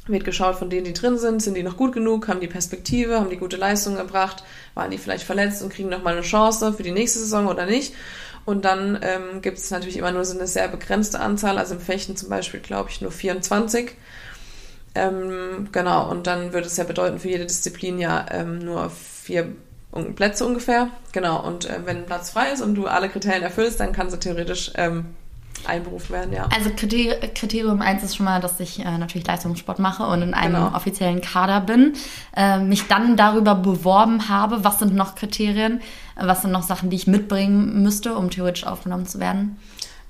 wird 0.08 0.26
geschaut 0.26 0.56
von 0.56 0.70
denen, 0.70 0.86
die 0.86 0.94
drin 0.94 1.18
sind, 1.18 1.42
sind 1.42 1.56
die 1.56 1.64
noch 1.64 1.78
gut 1.78 1.94
genug, 1.94 2.28
haben 2.28 2.40
die 2.40 2.48
Perspektive, 2.48 3.20
haben 3.20 3.30
die 3.30 3.38
gute 3.38 3.58
Leistung 3.58 3.96
gebracht, 3.96 4.44
waren 4.74 4.92
die 4.92 4.98
vielleicht 4.98 5.24
verletzt 5.24 5.62
und 5.62 5.72
kriegen 5.72 5.90
nochmal 5.90 6.14
eine 6.14 6.24
Chance 6.24 6.74
für 6.74 6.84
die 6.84 6.92
nächste 6.92 7.20
Saison 7.20 7.48
oder 7.48 7.66
nicht. 7.66 7.94
Und 8.46 8.66
dann 8.66 9.00
ähm, 9.02 9.42
gibt 9.42 9.60
es 9.60 9.70
natürlich 9.70 9.98
immer 9.98 10.12
nur 10.12 10.26
so 10.26 10.36
eine 10.36 10.48
sehr 10.48 10.68
begrenzte 10.68 11.20
Anzahl, 11.20 11.58
also 11.58 11.76
im 11.76 11.82
Fechten 11.82 12.16
zum 12.16 12.30
Beispiel, 12.30 12.60
glaube 12.60 12.90
ich, 12.90 13.02
nur 13.02 13.12
24. 13.12 13.92
Ähm, 14.96 15.70
genau, 15.72 16.10
und 16.10 16.28
dann 16.28 16.54
würde 16.54 16.68
es 16.68 16.78
ja 16.78 16.84
bedeuten, 16.84 17.20
für 17.20 17.30
jede 17.30 17.46
Disziplin 17.46 18.00
ja 18.00 18.26
ähm, 18.32 18.60
nur 18.60 18.90
vier 18.90 19.54
Plätze 20.16 20.46
ungefähr. 20.46 20.90
Genau, 21.12 21.46
und 21.46 21.66
äh, 21.66 21.80
wenn 21.86 21.98
ein 21.98 22.06
Platz 22.06 22.32
frei 22.32 22.52
ist 22.52 22.62
und 22.62 22.76
du 22.76 22.88
alle 22.88 23.10
Kriterien 23.10 23.44
erfüllst, 23.44 23.80
dann 23.80 23.94
kannst 23.94 24.16
du 24.16 24.20
theoretisch 24.20 24.72
ähm, 24.76 25.06
einberufen 25.66 26.12
werden, 26.12 26.34
ja. 26.34 26.48
Also 26.56 26.70
Kriterium 26.70 27.82
1 27.82 28.04
ist 28.04 28.16
schon 28.16 28.26
mal, 28.26 28.40
dass 28.40 28.60
ich 28.60 28.80
äh, 28.80 28.98
natürlich 28.98 29.28
Leistungssport 29.28 29.80
mache 29.80 30.04
und 30.04 30.22
in 30.22 30.34
einem 30.34 30.56
genau. 30.56 30.76
offiziellen 30.76 31.22
Kader 31.22 31.62
bin. 31.62 31.94
Äh, 32.36 32.60
mich 32.60 32.88
dann 32.88 33.18
darüber 33.18 33.56
beworben 33.56 34.30
habe, 34.30 34.64
was 34.64 34.80
sind 34.80 34.96
noch 34.96 35.16
Kriterien, 35.16 35.82
was 36.16 36.42
sind 36.42 36.52
noch 36.52 36.64
Sachen, 36.64 36.90
die 36.90 36.96
ich 36.96 37.08
mitbringen 37.08 37.82
müsste, 37.84 38.16
um 38.16 38.30
theoretisch 38.30 38.66
aufgenommen 38.66 39.06
zu 39.06 39.20
werden. 39.20 39.58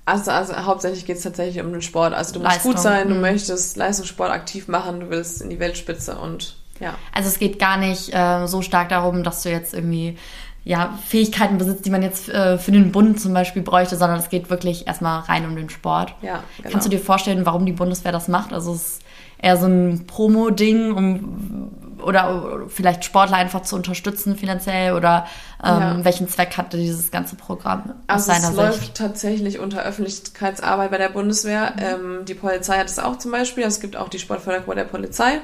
Also, 0.09 0.31
also 0.31 0.55
hauptsächlich 0.55 1.05
geht 1.05 1.17
es 1.17 1.23
tatsächlich 1.23 1.63
um 1.63 1.71
den 1.71 1.81
Sport. 1.81 2.13
Also 2.13 2.33
du 2.33 2.39
musst 2.39 2.53
Leistung. 2.53 2.71
gut 2.71 2.81
sein, 2.81 3.09
du 3.09 3.15
mhm. 3.15 3.21
möchtest 3.21 3.77
Leistungssport 3.77 4.31
aktiv 4.31 4.67
machen, 4.67 4.99
du 5.01 5.09
willst 5.09 5.41
in 5.41 5.49
die 5.49 5.59
Weltspitze 5.59 6.17
und 6.17 6.55
ja. 6.79 6.95
Also 7.13 7.27
es 7.27 7.39
geht 7.39 7.59
gar 7.59 7.77
nicht 7.77 8.13
äh, 8.13 8.47
so 8.47 8.61
stark 8.61 8.89
darum, 8.89 9.23
dass 9.23 9.43
du 9.43 9.49
jetzt 9.49 9.73
irgendwie 9.73 10.17
ja, 10.63 10.97
Fähigkeiten 11.05 11.57
besitzt, 11.57 11.85
die 11.85 11.89
man 11.89 12.01
jetzt 12.01 12.29
äh, 12.29 12.57
für 12.57 12.71
den 12.71 12.91
Bund 12.91 13.19
zum 13.19 13.33
Beispiel 13.33 13.61
bräuchte, 13.61 13.97
sondern 13.97 14.19
es 14.19 14.29
geht 14.29 14.49
wirklich 14.49 14.87
erstmal 14.87 15.21
rein 15.21 15.45
um 15.45 15.55
den 15.55 15.69
Sport. 15.69 16.15
Ja, 16.21 16.43
genau. 16.57 16.69
Kannst 16.69 16.85
du 16.85 16.89
dir 16.89 16.99
vorstellen, 16.99 17.45
warum 17.45 17.65
die 17.65 17.71
Bundeswehr 17.71 18.11
das 18.11 18.27
macht? 18.27 18.53
Also 18.53 18.73
es 18.73 18.81
ist 18.81 19.01
eher 19.41 19.57
so 19.57 19.67
ein 19.67 20.05
Promo-Ding, 20.05 20.93
um 20.93 21.71
oder 22.03 22.61
vielleicht 22.67 23.05
Sportler 23.05 23.37
einfach 23.37 23.61
zu 23.61 23.75
unterstützen 23.75 24.35
finanziell 24.35 24.93
oder 24.93 25.25
ähm, 25.63 25.79
ja. 25.79 26.05
welchen 26.05 26.27
Zweck 26.27 26.57
hatte 26.57 26.77
dieses 26.77 27.11
ganze 27.11 27.35
Programm 27.35 27.95
aus 28.07 28.29
also 28.29 28.31
seiner 28.31 28.39
es 28.39 28.47
Sicht? 28.47 28.57
läuft 28.57 28.95
tatsächlich 28.95 29.59
unter 29.59 29.83
Öffentlichkeitsarbeit 29.83 30.91
bei 30.91 30.97
der 30.97 31.09
Bundeswehr. 31.09 31.73
Mhm. 31.75 31.81
Ähm, 31.81 32.25
die 32.25 32.33
Polizei 32.33 32.77
hat 32.77 32.87
es 32.87 32.99
auch 32.99 33.17
zum 33.17 33.31
Beispiel. 33.31 33.63
Es 33.63 33.79
gibt 33.79 33.97
auch 33.97 34.09
die 34.09 34.19
Sportförderquote 34.19 34.77
der 34.77 34.85
Polizei. 34.85 35.41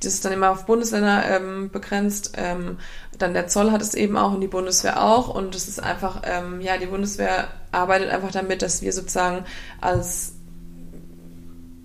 Das 0.00 0.14
ist 0.14 0.24
dann 0.24 0.32
immer 0.32 0.50
auf 0.50 0.66
Bundesländer 0.66 1.24
ähm, 1.28 1.70
begrenzt. 1.70 2.32
Ähm, 2.36 2.78
dann 3.18 3.34
der 3.34 3.46
Zoll 3.46 3.70
hat 3.70 3.82
es 3.82 3.94
eben 3.94 4.16
auch 4.16 4.32
und 4.32 4.40
die 4.40 4.48
Bundeswehr 4.48 5.02
auch. 5.02 5.28
Und 5.28 5.54
es 5.54 5.68
ist 5.68 5.82
einfach, 5.82 6.22
ähm, 6.24 6.60
ja, 6.60 6.76
die 6.76 6.86
Bundeswehr 6.86 7.48
arbeitet 7.70 8.10
einfach 8.10 8.32
damit, 8.32 8.62
dass 8.62 8.82
wir 8.82 8.92
sozusagen 8.92 9.44
als 9.80 10.34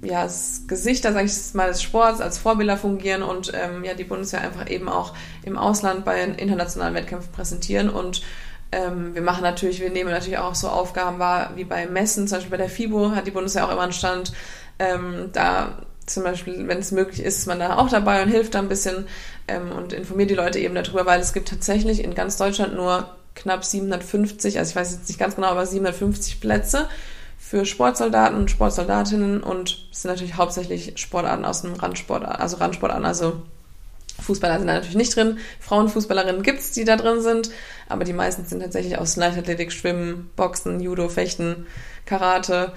ja, 0.01 0.21
als 0.21 0.63
Gesichter, 0.67 1.13
sage 1.13 1.25
ich 1.25 1.53
mal, 1.53 1.69
des 1.69 1.81
Sports, 1.81 2.21
als 2.21 2.37
Vorbilder 2.37 2.77
fungieren 2.77 3.23
und 3.23 3.51
ähm, 3.53 3.83
ja, 3.83 3.93
die 3.93 4.03
Bundeswehr 4.03 4.41
einfach 4.41 4.69
eben 4.69 4.89
auch 4.89 5.13
im 5.43 5.57
Ausland 5.57 6.05
bei 6.05 6.21
internationalen 6.23 6.93
Wettkämpfen 6.93 7.31
präsentieren. 7.31 7.89
Und 7.89 8.21
ähm, 8.71 9.15
wir 9.15 9.21
machen 9.21 9.41
natürlich, 9.41 9.79
wir 9.79 9.89
nehmen 9.89 10.11
natürlich 10.11 10.37
auch 10.37 10.55
so 10.55 10.67
Aufgaben 10.67 11.19
wahr, 11.19 11.51
wie 11.55 11.63
bei 11.63 11.87
Messen, 11.87 12.27
zum 12.27 12.37
Beispiel 12.37 12.51
bei 12.51 12.57
der 12.57 12.69
FIBO 12.69 13.11
hat 13.11 13.25
die 13.25 13.31
Bundeswehr 13.31 13.65
auch 13.67 13.71
immer 13.71 13.81
einen 13.81 13.93
Stand. 13.93 14.33
Ähm, 14.79 15.29
da 15.33 15.79
zum 16.05 16.23
Beispiel, 16.23 16.67
wenn 16.67 16.77
es 16.77 16.91
möglich 16.91 17.23
ist, 17.23 17.39
ist 17.39 17.47
man 17.47 17.59
da 17.59 17.77
auch 17.77 17.89
dabei 17.89 18.21
und 18.21 18.29
hilft 18.29 18.53
da 18.55 18.59
ein 18.59 18.69
bisschen 18.69 19.07
ähm, 19.47 19.71
und 19.71 19.93
informiert 19.93 20.29
die 20.29 20.35
Leute 20.35 20.59
eben 20.59 20.75
darüber, 20.75 21.05
weil 21.05 21.19
es 21.19 21.33
gibt 21.33 21.49
tatsächlich 21.49 22.03
in 22.03 22.13
ganz 22.13 22.37
Deutschland 22.37 22.75
nur 22.75 23.15
knapp 23.35 23.65
750, 23.65 24.57
also 24.57 24.69
ich 24.69 24.75
weiß 24.75 24.93
jetzt 24.93 25.07
nicht 25.09 25.19
ganz 25.19 25.35
genau, 25.35 25.47
aber 25.47 25.65
750 25.65 26.39
Plätze 26.39 26.87
für 27.49 27.65
Sportsoldaten 27.65 28.37
und 28.37 28.51
Sportsoldatinnen 28.51 29.41
und 29.41 29.87
es 29.89 30.01
sind 30.01 30.11
natürlich 30.11 30.35
hauptsächlich 30.35 30.99
Sportarten 30.99 31.45
aus 31.45 31.61
dem 31.61 31.75
Randsport, 31.75 32.25
also 32.25 32.57
Randsportarten, 32.57 33.05
also 33.05 33.41
Fußballer 34.19 34.57
sind 34.57 34.67
da 34.67 34.73
natürlich 34.73 34.97
nicht 34.97 35.15
drin. 35.15 35.37
Frauenfußballerinnen 35.61 36.43
gibt 36.43 36.59
es, 36.59 36.71
die 36.71 36.83
da 36.83 36.97
drin 36.97 37.21
sind, 37.21 37.49
aber 37.87 38.03
die 38.03 38.11
meisten 38.11 38.43
sind 38.43 38.59
tatsächlich 38.61 38.97
aus 38.97 39.15
Leichtathletik, 39.15 39.71
Schwimmen, 39.71 40.29
Boxen, 40.35 40.81
Judo, 40.81 41.07
Fechten, 41.07 41.67
Karate. 42.05 42.73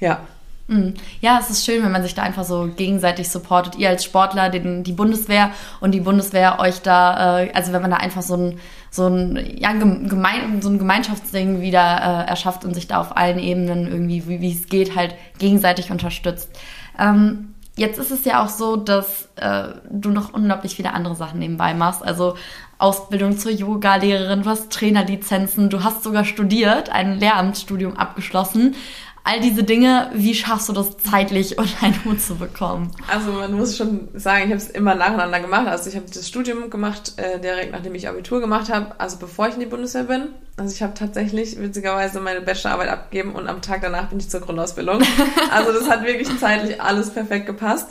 Ja, 0.00 0.26
Mhm. 0.66 0.94
Ja, 1.20 1.38
es 1.40 1.50
ist 1.50 1.66
schön, 1.66 1.84
wenn 1.84 1.92
man 1.92 2.02
sich 2.02 2.14
da 2.14 2.22
einfach 2.22 2.44
so 2.44 2.70
gegenseitig 2.74 3.28
supportet. 3.28 3.76
Ihr 3.76 3.90
als 3.90 4.02
Sportler, 4.04 4.48
den, 4.48 4.82
die 4.82 4.92
Bundeswehr 4.92 5.50
und 5.80 5.92
die 5.92 6.00
Bundeswehr 6.00 6.58
euch 6.58 6.80
da, 6.80 7.42
äh, 7.42 7.52
also 7.52 7.72
wenn 7.72 7.82
man 7.82 7.90
da 7.90 7.98
einfach 7.98 8.22
so 8.22 8.34
ein, 8.34 8.60
so 8.94 9.08
ein, 9.08 9.58
ja, 9.58 9.72
gemein, 9.72 10.62
so 10.62 10.68
ein 10.68 10.78
Gemeinschaftsding 10.78 11.60
wieder 11.60 11.80
äh, 11.80 12.30
erschafft 12.30 12.64
und 12.64 12.74
sich 12.74 12.86
da 12.86 13.00
auf 13.00 13.16
allen 13.16 13.40
Ebenen 13.40 13.88
irgendwie, 13.88 14.28
wie, 14.28 14.40
wie 14.40 14.52
es 14.52 14.68
geht, 14.68 14.94
halt 14.94 15.16
gegenseitig 15.38 15.90
unterstützt. 15.90 16.48
Ähm, 16.96 17.54
jetzt 17.76 17.98
ist 17.98 18.12
es 18.12 18.24
ja 18.24 18.44
auch 18.44 18.48
so, 18.48 18.76
dass 18.76 19.30
äh, 19.34 19.70
du 19.90 20.10
noch 20.10 20.32
unglaublich 20.32 20.76
viele 20.76 20.92
andere 20.92 21.16
Sachen 21.16 21.40
nebenbei 21.40 21.74
machst. 21.74 22.04
Also 22.04 22.36
Ausbildung 22.78 23.36
zur 23.36 23.50
Yoga-Lehrerin, 23.50 24.44
du 24.44 24.50
hast 24.50 24.70
Trainerlizenzen, 24.70 25.70
du 25.70 25.82
hast 25.82 26.04
sogar 26.04 26.24
studiert, 26.24 26.88
ein 26.90 27.18
Lehramtsstudium 27.18 27.96
abgeschlossen 27.96 28.76
all 29.24 29.40
diese 29.40 29.64
Dinge, 29.64 30.10
wie 30.14 30.34
schaffst 30.34 30.68
du 30.68 30.72
das 30.72 30.98
zeitlich 30.98 31.58
unter 31.58 31.82
einen 31.82 32.04
Hut 32.04 32.20
zu 32.20 32.36
bekommen? 32.36 32.90
Also 33.10 33.32
man 33.32 33.52
muss 33.54 33.76
schon 33.76 34.08
sagen, 34.14 34.44
ich 34.44 34.50
habe 34.50 34.56
es 34.56 34.68
immer 34.68 34.94
nacheinander 34.94 35.40
gemacht. 35.40 35.66
Also 35.66 35.88
ich 35.90 35.96
habe 35.96 36.06
das 36.12 36.28
Studium 36.28 36.70
gemacht, 36.70 37.14
äh, 37.16 37.40
direkt 37.40 37.72
nachdem 37.72 37.94
ich 37.94 38.06
Abitur 38.06 38.40
gemacht 38.40 38.70
habe, 38.70 38.94
also 38.98 39.16
bevor 39.16 39.48
ich 39.48 39.54
in 39.54 39.60
die 39.60 39.66
Bundeswehr 39.66 40.04
bin. 40.04 40.28
Also 40.56 40.72
ich 40.72 40.82
habe 40.82 40.94
tatsächlich 40.94 41.58
witzigerweise 41.58 42.20
meine 42.20 42.42
Bachelorarbeit 42.42 42.88
abgegeben 42.88 43.34
und 43.34 43.48
am 43.48 43.60
Tag 43.60 43.80
danach 43.82 44.10
bin 44.10 44.20
ich 44.20 44.28
zur 44.28 44.40
Grundausbildung. 44.40 45.02
Also 45.50 45.72
das 45.72 45.88
hat 45.88 46.04
wirklich 46.04 46.28
zeitlich 46.38 46.80
alles 46.80 47.10
perfekt 47.10 47.46
gepasst. 47.46 47.88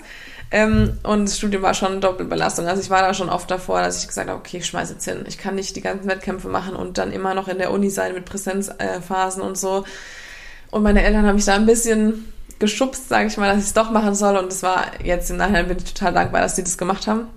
Ähm, 0.51 0.99
und 1.03 1.25
das 1.25 1.38
Studium 1.38 1.63
war 1.63 1.73
schon 1.73 1.93
eine 1.93 1.99
Doppelbelastung. 1.99 2.67
Also 2.67 2.81
ich 2.81 2.89
war 2.89 3.01
da 3.01 3.13
schon 3.13 3.29
oft 3.29 3.49
davor, 3.49 3.81
dass 3.81 4.01
ich 4.01 4.07
gesagt 4.07 4.29
habe, 4.29 4.38
okay, 4.38 4.57
ich 4.57 4.65
schmeiße 4.65 4.93
jetzt 4.93 5.05
hin. 5.05 5.23
Ich 5.27 5.38
kann 5.38 5.55
nicht 5.55 5.75
die 5.75 5.81
ganzen 5.81 6.07
Wettkämpfe 6.07 6.47
machen 6.47 6.75
und 6.75 6.97
dann 6.97 7.11
immer 7.11 7.34
noch 7.34 7.47
in 7.47 7.57
der 7.57 7.71
Uni 7.71 7.89
sein 7.89 8.13
mit 8.13 8.25
Präsenzphasen 8.25 9.41
und 9.41 9.57
so. 9.57 9.84
Und 10.74 10.82
meine 10.82 11.03
Eltern 11.03 11.28
haben 11.28 11.36
mich 11.36 11.45
da 11.45 11.53
ein 11.53 11.67
bisschen 11.67 12.34
geschubst, 12.57 13.07
sage 13.07 13.28
ich 13.28 13.38
mal, 13.38 13.47
dass 13.47 13.59
ich 13.59 13.65
es 13.65 13.74
doch 13.74 13.91
machen 13.91 14.15
soll. 14.15 14.38
Und 14.38 14.51
es 14.51 14.63
war 14.63 14.86
jetzt 15.03 15.30
im 15.30 15.38
Nachhinein 15.38 15.67
bin 15.67 15.78
ich 15.78 15.93
total 15.93 16.13
dankbar, 16.13 16.41
dass 16.41 16.55
sie 16.55 16.63
das 16.63 16.80
gemacht 16.80 17.05
haben. 17.05 17.28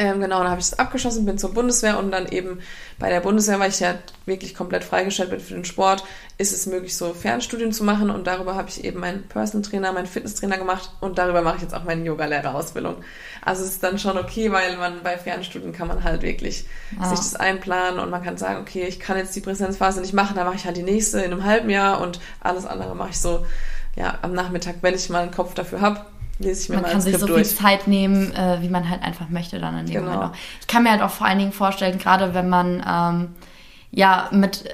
Ähm, 0.00 0.18
genau, 0.18 0.38
dann 0.38 0.48
habe 0.48 0.60
ich 0.62 0.68
es 0.68 0.78
abgeschlossen, 0.78 1.26
bin 1.26 1.36
zur 1.36 1.52
Bundeswehr 1.52 1.98
und 1.98 2.10
dann 2.10 2.26
eben 2.26 2.60
bei 2.98 3.10
der 3.10 3.20
Bundeswehr, 3.20 3.60
weil 3.60 3.68
ich 3.68 3.80
ja 3.80 3.98
wirklich 4.24 4.54
komplett 4.54 4.82
freigestellt 4.82 5.28
bin 5.28 5.40
für 5.40 5.52
den 5.52 5.66
Sport, 5.66 6.04
ist 6.38 6.54
es 6.54 6.64
möglich, 6.64 6.96
so 6.96 7.12
Fernstudien 7.12 7.70
zu 7.70 7.84
machen 7.84 8.08
und 8.08 8.26
darüber 8.26 8.54
habe 8.54 8.70
ich 8.70 8.82
eben 8.82 8.98
meinen 8.98 9.28
Personal 9.28 9.68
Trainer, 9.68 9.92
meinen 9.92 10.06
Fitnesstrainer 10.06 10.56
gemacht 10.56 10.88
und 11.02 11.18
darüber 11.18 11.42
mache 11.42 11.56
ich 11.56 11.62
jetzt 11.64 11.74
auch 11.74 11.84
meine 11.84 12.02
Yoga-Lehrerausbildung. 12.02 12.96
Also 13.44 13.62
es 13.62 13.72
ist 13.72 13.82
dann 13.82 13.98
schon 13.98 14.16
okay, 14.16 14.50
weil 14.50 14.78
man 14.78 15.02
bei 15.02 15.18
Fernstudien 15.18 15.72
kann 15.72 15.88
man 15.88 16.02
halt 16.02 16.22
wirklich 16.22 16.64
ah. 16.98 17.10
sich 17.10 17.18
das 17.18 17.36
einplanen 17.36 18.00
und 18.00 18.08
man 18.08 18.24
kann 18.24 18.38
sagen, 18.38 18.62
okay, 18.62 18.86
ich 18.86 19.00
kann 19.00 19.18
jetzt 19.18 19.36
die 19.36 19.42
Präsenzphase 19.42 20.00
nicht 20.00 20.14
machen, 20.14 20.34
dann 20.34 20.46
mache 20.46 20.56
ich 20.56 20.64
halt 20.64 20.78
die 20.78 20.82
nächste 20.82 21.18
in 21.18 21.30
einem 21.30 21.44
halben 21.44 21.68
Jahr 21.68 22.00
und 22.00 22.20
alles 22.40 22.64
andere 22.64 22.94
mache 22.94 23.10
ich 23.10 23.20
so 23.20 23.44
ja 23.96 24.18
am 24.22 24.32
Nachmittag, 24.32 24.76
wenn 24.80 24.94
ich 24.94 25.10
mal 25.10 25.24
einen 25.24 25.30
Kopf 25.30 25.52
dafür 25.52 25.82
habe 25.82 26.06
lese 26.40 26.62
ich 26.62 26.68
mir 26.68 26.76
man 26.76 26.82
mal 26.82 26.92
kann 26.92 27.00
sich 27.00 27.16
so 27.16 27.26
durch. 27.26 27.46
viel 27.46 27.56
Zeit 27.56 27.86
nehmen, 27.86 28.34
äh, 28.34 28.58
wie 28.60 28.68
man 28.68 28.88
halt 28.88 29.02
einfach 29.02 29.28
möchte 29.28 29.60
dann 29.60 29.78
in 29.78 29.86
dem 29.86 29.94
genau. 29.94 30.12
Moment. 30.12 30.32
Auch. 30.32 30.36
Ich 30.60 30.66
kann 30.66 30.82
mir 30.82 30.90
halt 30.90 31.02
auch 31.02 31.10
vor 31.10 31.26
allen 31.26 31.38
Dingen 31.38 31.52
vorstellen, 31.52 31.98
gerade 31.98 32.34
wenn 32.34 32.48
man 32.48 32.82
ähm, 32.86 33.28
ja 33.90 34.28
mit 34.32 34.64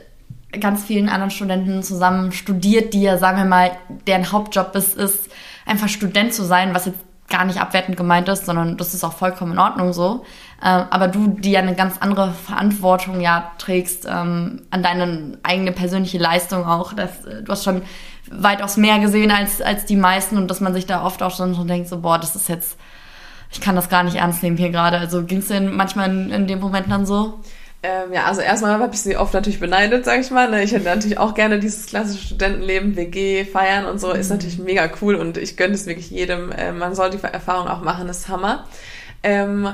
ganz 0.61 0.85
vielen 0.85 1.09
anderen 1.09 1.31
Studenten 1.31 1.83
zusammen 1.83 2.33
studiert, 2.33 2.95
die 2.95 3.03
ja, 3.03 3.19
sagen 3.19 3.39
wir 3.39 3.45
mal, 3.45 3.73
deren 4.07 4.33
Hauptjob 4.33 4.75
ist, 4.75 4.97
ist 4.97 5.29
einfach 5.67 5.89
Student 5.89 6.33
zu 6.33 6.45
sein, 6.45 6.75
was 6.75 6.87
jetzt 6.87 7.01
gar 7.29 7.45
nicht 7.45 7.61
abwertend 7.61 7.97
gemeint 7.97 8.29
ist, 8.29 8.47
sondern 8.47 8.77
das 8.77 8.95
ist 8.95 9.03
auch 9.03 9.12
vollkommen 9.12 9.53
in 9.53 9.59
Ordnung 9.59 9.93
so. 9.93 10.25
Ähm, 10.64 10.85
aber 10.91 11.09
du, 11.09 11.29
die 11.29 11.51
ja 11.51 11.61
eine 11.61 11.75
ganz 11.75 11.99
andere 11.99 12.33
Verantwortung 12.33 13.21
ja 13.21 13.51
trägst 13.59 14.07
ähm, 14.09 14.62
an 14.71 14.83
deine 14.83 15.39
eigene 15.43 15.73
persönliche 15.73 16.19
Leistung 16.19 16.64
auch, 16.64 16.93
das, 16.93 17.25
äh, 17.25 17.43
du 17.43 17.51
hast 17.51 17.64
schon 17.64 17.83
weitaus 18.31 18.77
mehr 18.77 18.99
gesehen 18.99 19.31
als, 19.31 19.61
als 19.61 19.85
die 19.85 19.97
meisten 19.97 20.37
und 20.37 20.49
dass 20.51 20.61
man 20.61 20.74
sich 20.74 20.87
da 20.87 21.05
oft 21.05 21.22
auch 21.22 21.35
schon 21.35 21.55
so 21.55 21.64
denkt, 21.64 21.89
so, 21.89 22.01
boah, 22.01 22.18
das 22.18 22.37
ist 22.37 22.49
jetzt, 22.49 22.77
ich 23.51 23.61
kann 23.61 23.77
das 23.77 23.89
gar 23.89 24.03
nicht 24.03 24.16
ernst 24.16 24.43
nehmen 24.43 24.57
hier 24.57 24.70
gerade. 24.70 24.99
Also 24.99 25.24
ging 25.24 25.39
es 25.39 25.49
denn 25.49 25.74
manchmal 25.74 26.11
in, 26.11 26.31
in 26.31 26.47
dem 26.47 26.61
Moment 26.61 26.91
dann 26.91 27.07
so? 27.07 27.41
Ähm, 27.83 28.12
ja, 28.12 28.24
also 28.24 28.41
erstmal 28.41 28.79
habe 28.81 28.95
ich 28.95 29.01
sie 29.01 29.16
oft 29.16 29.35
natürlich 29.35 29.61
beneidet, 29.61 30.05
sag 30.05 30.20
ich 30.20 30.31
mal. 30.31 30.51
Ne? 30.51 30.62
Ich 30.64 30.72
hätte 30.72 30.87
natürlich 30.87 31.18
auch 31.18 31.35
gerne 31.35 31.61
dieses 31.61 31.87
klassische 31.87 32.27
Studentenleben, 32.27 32.97
WG, 32.97 33.45
feiern 33.45 33.87
und 33.87 34.01
so. 34.01 34.09
Mhm. 34.09 34.20
Ist 34.20 34.31
natürlich 34.31 34.59
mega 34.59 34.91
cool 35.01 35.14
und 35.14 35.37
ich 35.37 35.57
gönne 35.57 35.74
es 35.74 35.87
wirklich 35.87 36.11
jedem. 36.11 36.51
Äh, 36.51 36.72
man 36.72 36.95
soll 36.95 37.11
die 37.11 37.22
Erfahrung 37.22 37.68
auch 37.68 37.83
machen, 37.83 38.09
das 38.09 38.20
ist 38.20 38.29
Hammer. 38.29 38.64
Ähm, 39.22 39.68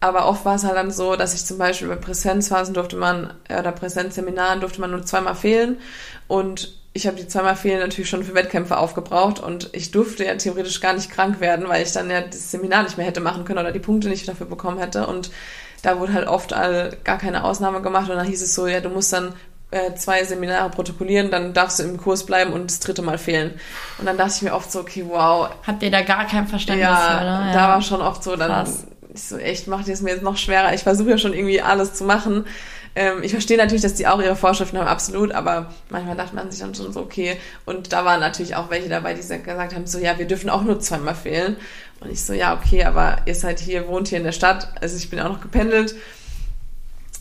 aber 0.00 0.28
oft 0.28 0.44
war 0.44 0.54
es 0.54 0.64
halt 0.64 0.76
dann 0.76 0.90
so, 0.90 1.16
dass 1.16 1.34
ich 1.34 1.44
zum 1.44 1.58
Beispiel 1.58 1.88
bei 1.88 1.96
Präsenzphasen 1.96 2.72
durfte 2.72 2.96
man, 2.96 3.34
äh, 3.48 3.58
oder 3.58 3.72
Präsenzseminaren 3.72 4.60
durfte 4.60 4.80
man 4.80 4.92
nur 4.92 5.04
zweimal 5.04 5.34
fehlen. 5.34 5.76
Und 6.28 6.72
ich 6.98 7.06
habe 7.06 7.16
die 7.16 7.28
zweimal 7.28 7.54
fehlen 7.54 7.78
natürlich 7.78 8.10
schon 8.10 8.24
für 8.24 8.34
Wettkämpfe 8.34 8.76
aufgebraucht 8.76 9.38
und 9.38 9.70
ich 9.72 9.92
durfte 9.92 10.24
ja 10.24 10.34
theoretisch 10.34 10.80
gar 10.80 10.94
nicht 10.94 11.12
krank 11.12 11.38
werden, 11.38 11.68
weil 11.68 11.84
ich 11.84 11.92
dann 11.92 12.10
ja 12.10 12.22
das 12.22 12.50
Seminar 12.50 12.82
nicht 12.82 12.96
mehr 12.96 13.06
hätte 13.06 13.20
machen 13.20 13.44
können 13.44 13.60
oder 13.60 13.70
die 13.70 13.78
Punkte 13.78 14.08
nicht 14.08 14.26
dafür 14.26 14.46
bekommen 14.46 14.78
hätte. 14.78 15.06
Und 15.06 15.30
da 15.82 16.00
wurde 16.00 16.12
halt 16.12 16.26
oft 16.26 16.52
all, 16.52 16.96
gar 17.04 17.18
keine 17.18 17.44
Ausnahme 17.44 17.82
gemacht 17.82 18.10
und 18.10 18.16
dann 18.16 18.26
hieß 18.26 18.42
es 18.42 18.52
so, 18.52 18.66
ja, 18.66 18.80
du 18.80 18.88
musst 18.88 19.12
dann 19.12 19.32
äh, 19.70 19.94
zwei 19.94 20.24
Seminare 20.24 20.70
protokollieren, 20.70 21.30
dann 21.30 21.52
darfst 21.52 21.78
du 21.78 21.84
im 21.84 21.98
Kurs 21.98 22.26
bleiben 22.26 22.52
und 22.52 22.68
das 22.68 22.80
dritte 22.80 23.02
Mal 23.02 23.16
fehlen. 23.16 23.60
Und 23.98 24.06
dann 24.06 24.16
dachte 24.16 24.32
ich 24.34 24.42
mir 24.42 24.54
oft 24.54 24.72
so, 24.72 24.80
okay, 24.80 25.04
wow. 25.06 25.50
Habt 25.64 25.84
ihr 25.84 25.92
da 25.92 26.02
gar 26.02 26.26
kein 26.26 26.48
Verständnis 26.48 26.88
ja, 26.88 26.96
für, 26.96 27.16
oder? 27.22 27.46
Ja, 27.46 27.52
da 27.52 27.68
war 27.68 27.82
schon 27.82 28.00
oft 28.00 28.24
so, 28.24 28.34
dann 28.34 28.50
Krass. 28.50 28.88
ich 29.14 29.22
so, 29.22 29.36
echt, 29.36 29.68
macht 29.68 29.86
es 29.86 30.02
mir 30.02 30.10
jetzt 30.10 30.24
noch 30.24 30.36
schwerer. 30.36 30.74
Ich 30.74 30.82
versuche 30.82 31.10
ja 31.10 31.18
schon 31.18 31.32
irgendwie 31.32 31.62
alles 31.62 31.94
zu 31.94 32.02
machen. 32.02 32.44
Ähm, 32.98 33.22
ich 33.22 33.30
verstehe 33.30 33.56
natürlich, 33.56 33.82
dass 33.82 33.94
die 33.94 34.08
auch 34.08 34.20
ihre 34.20 34.34
Vorschriften 34.34 34.76
haben, 34.76 34.88
absolut, 34.88 35.30
aber 35.30 35.72
manchmal 35.88 36.16
dachte 36.16 36.34
man 36.34 36.50
sich 36.50 36.58
dann 36.58 36.74
schon 36.74 36.92
so, 36.92 36.98
okay. 36.98 37.36
Und 37.64 37.92
da 37.92 38.04
waren 38.04 38.18
natürlich 38.18 38.56
auch 38.56 38.70
welche 38.70 38.88
dabei, 38.88 39.14
die 39.14 39.20
gesagt 39.20 39.46
haben, 39.48 39.86
so, 39.86 40.00
ja, 40.00 40.18
wir 40.18 40.26
dürfen 40.26 40.50
auch 40.50 40.62
nur 40.62 40.80
zweimal 40.80 41.14
fehlen. 41.14 41.56
Und 42.00 42.10
ich 42.10 42.24
so, 42.24 42.32
ja, 42.32 42.54
okay, 42.54 42.82
aber 42.82 43.18
ihr 43.24 43.36
seid 43.36 43.60
hier, 43.60 43.86
wohnt 43.86 44.08
hier 44.08 44.18
in 44.18 44.24
der 44.24 44.32
Stadt. 44.32 44.72
Also 44.80 44.96
ich 44.96 45.10
bin 45.10 45.20
auch 45.20 45.28
noch 45.28 45.40
gependelt 45.40 45.94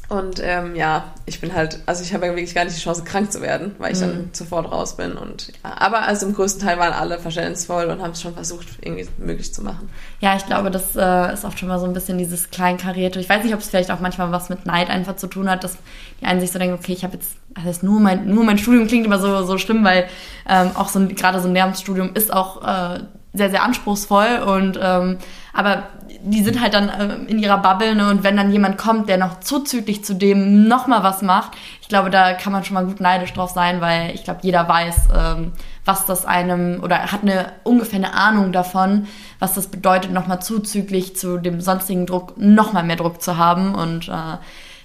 und 0.10 0.40
ähm, 0.42 0.74
ja, 0.76 1.12
ich 1.26 1.42
bin 1.42 1.54
halt, 1.54 1.80
also 1.86 2.02
ich 2.02 2.14
habe 2.14 2.26
ja 2.26 2.32
wirklich 2.32 2.56
gar 2.56 2.64
nicht 2.64 2.78
die 2.78 2.82
Chance, 2.82 3.04
krank 3.04 3.30
zu 3.30 3.42
werden, 3.42 3.76
weil 3.78 3.92
ich 3.92 4.00
mhm. 4.00 4.04
dann 4.04 4.30
sofort 4.32 4.72
raus 4.72 4.96
bin. 4.96 5.18
Und 5.18 5.48
ja, 5.64 5.76
aber 5.78 6.04
also 6.04 6.28
im 6.28 6.34
größten 6.34 6.66
Teil 6.66 6.80
waren 6.80 6.94
alle 6.94 7.20
verständnisvoll 7.20 7.88
und 7.88 8.02
haben 8.02 8.12
es 8.12 8.22
schon 8.22 8.34
versucht, 8.34 8.68
irgendwie 8.82 9.06
möglich 9.18 9.54
zu 9.54 9.62
machen. 9.62 9.90
Ja, 10.22 10.38
ich 10.38 10.46
glaube, 10.46 10.72
das 10.72 10.96
äh, 10.96 11.34
ist 11.34 11.44
oft 11.44 11.60
schon 11.60 11.68
mal 11.68 11.80
so 11.80 11.86
ein 11.86 11.92
bisschen 11.92 12.18
dieses 12.18 12.50
kleinkarierte. 12.52 13.20
Ich 13.20 13.28
weiß 13.28 13.44
nicht, 13.44 13.54
ob 13.54 13.60
es 13.60 13.68
vielleicht 13.68 13.92
auch 13.92 14.00
manchmal 14.00 14.32
was 14.32 14.48
mit 14.48 14.66
Neid 14.66 14.90
einfach 14.90 15.18
zu 15.18 15.28
tun 15.28 15.50
hat, 15.50 15.66
dass 15.66 15.78
die 16.22 16.26
einen 16.26 16.40
sich 16.40 16.52
so 16.52 16.60
denken, 16.60 16.76
okay, 16.76 16.94
ich 16.94 17.04
habe 17.04 17.16
jetzt, 17.16 17.36
also 17.54 17.86
nur 17.86 18.00
mein, 18.00 18.34
nur 18.34 18.46
mein 18.46 18.58
Studium 18.58 18.88
klingt 18.88 19.06
immer 19.06 19.20
so, 19.20 19.44
so 19.44 19.58
schlimm, 19.58 19.84
weil 19.84 20.08
ähm, 20.48 20.72
auch 20.76 20.88
so 20.88 21.06
gerade 21.06 21.42
so 21.42 21.50
ein 21.50 21.54
Lehramtsstudium 21.54 22.12
ist 22.14 22.32
auch 22.32 22.64
äh, 22.64 23.00
sehr, 23.38 23.50
sehr 23.50 23.64
anspruchsvoll 23.64 24.40
und 24.46 24.80
ähm, 24.82 25.18
aber 25.54 25.84
die 26.22 26.44
sind 26.44 26.62
halt 26.62 26.74
dann 26.74 26.90
äh, 26.90 27.16
in 27.32 27.40
ihrer 27.40 27.58
Bubble 27.58 27.96
ne? 27.96 28.10
und 28.10 28.24
wenn 28.24 28.38
dann 28.38 28.52
jemand 28.52 28.78
kommt, 28.78 29.10
der 29.10 29.18
noch 29.18 29.40
zuzüglich 29.40 30.04
zu 30.04 30.14
dem 30.16 30.68
nochmal 30.68 31.04
was 31.04 31.22
macht, 31.22 31.52
ich 31.82 31.88
glaube, 31.88 32.10
da 32.10 32.34
kann 32.34 32.52
man 32.52 32.64
schon 32.64 32.74
mal 32.74 32.86
gut 32.86 33.00
neidisch 33.00 33.34
drauf 33.34 33.52
sein, 33.52 33.82
weil 33.82 34.12
ich 34.14 34.24
glaube, 34.24 34.42
jeder 34.44 34.68
weiß, 34.68 35.08
ähm, 35.16 35.54
was 35.86 36.06
das 36.06 36.26
einem 36.26 36.84
oder 36.84 37.12
hat 37.12 37.22
eine 37.22 37.54
ungefähr 37.64 37.98
eine 37.98 38.14
Ahnung 38.14 38.52
davon, 38.52 39.08
was 39.40 39.54
das 39.54 39.68
bedeutet, 39.68 40.12
nochmal 40.12 40.42
zuzüglich 40.42 41.16
zu 41.16 41.38
dem 41.38 41.62
sonstigen 41.62 42.06
Druck 42.06 42.38
nochmal 42.38 42.84
mehr 42.84 42.98
Druck 42.98 43.22
zu 43.22 43.38
haben 43.38 43.74
und 43.74 44.10
äh, 44.10 44.38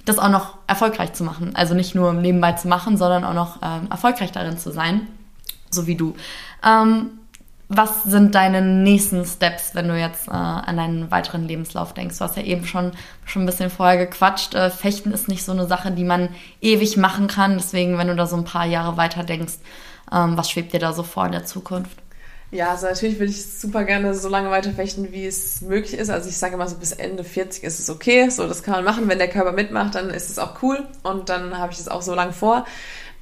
das 0.05 0.19
auch 0.19 0.29
noch 0.29 0.59
erfolgreich 0.67 1.13
zu 1.13 1.25
machen. 1.25 1.53
Also 1.55 1.75
nicht 1.75 1.95
nur 1.95 2.13
nebenbei 2.13 2.53
zu 2.53 2.69
machen, 2.69 2.97
sondern 2.97 3.25
auch 3.25 3.35
noch 3.35 3.59
ähm, 3.63 3.89
erfolgreich 3.91 4.33
darin 4.33 4.59
zu 4.59 4.71
sein, 4.71 5.07
so 5.71 5.87
wie 5.87 5.97
du. 5.97 6.15
Ähm, 6.65 7.19
was 7.75 8.05
sind 8.05 8.35
deine 8.35 8.61
nächsten 8.61 9.25
Steps, 9.25 9.75
wenn 9.75 9.89
du 9.89 9.99
jetzt 9.99 10.29
äh, 10.29 10.33
an 10.33 10.77
deinen 10.77 11.11
weiteren 11.11 11.49
Lebenslauf 11.49 11.95
denkst? 11.95 12.19
Du 12.19 12.25
hast 12.25 12.37
ja 12.37 12.43
eben 12.43 12.67
schon, 12.67 12.93
schon 13.25 13.43
ein 13.43 13.47
bisschen 13.47 13.71
vorher 13.71 13.97
gequatscht. 13.97 14.55
Äh, 14.55 14.71
Fechten 14.71 15.13
ist 15.13 15.29
nicht 15.29 15.45
so 15.45 15.53
eine 15.53 15.67
Sache, 15.67 15.91
die 15.91 16.05
man 16.05 16.29
ewig 16.61 16.97
machen 16.97 17.29
kann. 17.29 17.57
Deswegen, 17.57 17.97
wenn 17.99 18.09
du 18.09 18.15
da 18.15 18.27
so 18.27 18.37
ein 18.37 18.45
paar 18.45 18.67
Jahre 18.67 18.97
weiter 18.97 19.25
denkst, 19.25 19.55
ähm, 20.13 20.37
was 20.37 20.51
schwebt 20.51 20.73
dir 20.75 20.81
da 20.81 20.93
so 20.93 21.03
vor 21.03 21.27
in 21.27 21.33
der 21.33 21.45
Zukunft? 21.45 21.97
Ja, 22.51 22.73
also 22.73 22.87
natürlich 22.87 23.19
will 23.19 23.31
ich 23.31 23.43
super 23.47 23.85
gerne 23.85 24.15
so 24.15 24.29
lange 24.29 24.51
weiter 24.51 24.73
fechten, 24.73 25.11
wie 25.11 25.25
es 25.25 25.63
möglich 25.63 25.95
ist. 25.95 26.11
Also 26.11 26.29
ich 26.29 26.37
sage 26.37 26.55
immer 26.55 26.69
so 26.69 26.77
bis 26.77 26.93
Ende 26.93 27.25
40 27.25 27.65
ist 27.65 27.81
es 27.81 27.89
okay. 27.89 28.29
So, 28.29 28.47
das 28.47 28.63
kann 28.63 28.75
man 28.75 28.85
machen. 28.85 29.09
Wenn 29.09 29.17
der 29.17 29.31
Körper 29.31 29.53
mitmacht, 29.53 29.95
dann 29.95 30.11
ist 30.11 30.29
es 30.29 30.39
auch 30.39 30.63
cool. 30.63 30.87
Und 31.03 31.31
dann 31.31 31.57
habe 31.57 31.73
ich 31.73 31.81
es 31.81 31.89
auch 31.89 32.03
so 32.03 32.15
lange 32.15 32.35
vor. 32.35 32.67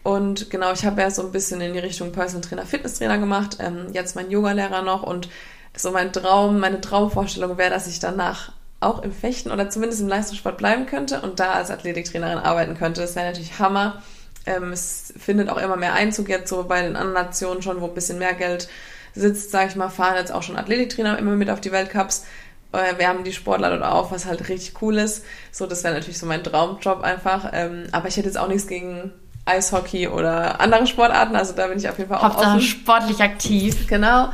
Und 0.03 0.51
genau, 0.51 0.73
ich 0.73 0.85
habe 0.85 1.01
ja 1.03 1.11
so 1.11 1.23
ein 1.23 1.33
bisschen 1.33 1.61
in 1.61 1.75
die 1.75 1.79
Richtung 1.79 2.13
Personal 2.13 2.43
Trainer, 2.43 2.65
Fitness 2.65 2.99
Trainer 2.99 3.19
gemacht, 3.19 3.59
ähm, 3.61 3.89
jetzt 3.93 4.17
mein 4.17 4.31
Yoga-Lehrer 4.31 4.83
noch 4.83 5.03
und 5.03 5.29
so 5.77 5.91
mein 5.91 6.13
Traum, 6.13 6.59
meine 6.59 6.81
Traumvorstellung 6.81 7.59
wäre, 7.59 7.71
dass 7.71 7.87
ich 7.87 8.01
danach 8.01 8.53
auch 8.81 9.03
im 9.03 9.13
Fechten 9.13 9.51
oder 9.51 9.69
zumindest 9.69 10.01
im 10.01 10.09
Leistungssport 10.09 10.57
bleiben 10.57 10.87
könnte 10.87 11.21
und 11.21 11.39
da 11.39 11.53
als 11.53 11.71
Athletiktrainerin 11.71 12.39
arbeiten 12.39 12.77
könnte. 12.77 13.03
Das 13.03 13.15
wäre 13.15 13.27
natürlich 13.27 13.59
Hammer. 13.59 14.03
Ähm, 14.47 14.73
es 14.73 15.13
findet 15.19 15.51
auch 15.51 15.59
immer 15.59 15.77
mehr 15.77 15.93
Einzug 15.93 16.31
jetzt 16.31 16.49
so 16.49 16.65
bei 16.65 16.81
den 16.83 16.97
anderen 16.97 17.27
Nationen 17.27 17.61
schon, 17.61 17.83
wo 17.83 17.87
ein 17.87 17.95
bisschen 17.95 18.19
mehr 18.19 18.33
Geld 18.33 18.69
sitzt, 19.15 19.51
sage 19.51 19.69
ich 19.69 19.77
mal, 19.77 19.91
fahren 19.91 20.17
jetzt 20.17 20.33
auch 20.33 20.43
schon 20.43 20.57
Athletiktrainer 20.57 21.19
immer 21.19 21.37
mit 21.37 21.51
auf 21.51 21.61
die 21.61 21.73
Weltcups. 21.73 22.25
Äh, 22.73 22.99
wir 22.99 23.09
haben 23.09 23.23
die 23.23 23.35
Sportler 23.35 23.69
dort 23.71 23.83
auch, 23.83 24.11
was 24.13 24.25
halt 24.25 24.49
richtig 24.49 24.81
cool 24.81 24.97
ist. 24.97 25.25
So, 25.53 25.67
das 25.67 25.85
wäre 25.85 25.95
natürlich 25.95 26.19
so 26.19 26.25
mein 26.25 26.43
Traumjob 26.43 27.03
einfach. 27.03 27.51
Ähm, 27.53 27.85
aber 27.93 28.09
ich 28.09 28.17
hätte 28.17 28.29
jetzt 28.29 28.39
auch 28.39 28.49
nichts 28.49 28.67
gegen 28.67 29.13
Eishockey 29.51 30.09
oder 30.09 30.61
andere 30.61 30.87
Sportarten. 30.87 31.37
Also 31.37 31.55
da 31.55 31.67
bin 31.67 31.79
ich 31.79 31.89
auf 31.89 31.99
jeden 31.99 32.09
Fall 32.09 32.19
auch 32.19 32.25
Hauptsache 32.25 32.57
offen. 32.57 32.61
sportlich 32.61 33.21
aktiv. 33.21 33.87
Genau. 33.89 34.31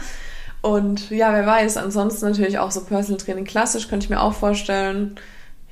Und 0.63 1.11
ja, 1.11 1.33
wer 1.33 1.47
weiß, 1.47 1.77
ansonsten 1.77 2.27
natürlich 2.27 2.59
auch 2.59 2.71
so 2.71 2.85
Personal 2.85 3.21
Training 3.21 3.45
klassisch, 3.45 3.89
könnte 3.89 4.05
ich 4.05 4.11
mir 4.11 4.21
auch 4.21 4.35
vorstellen. 4.35 5.17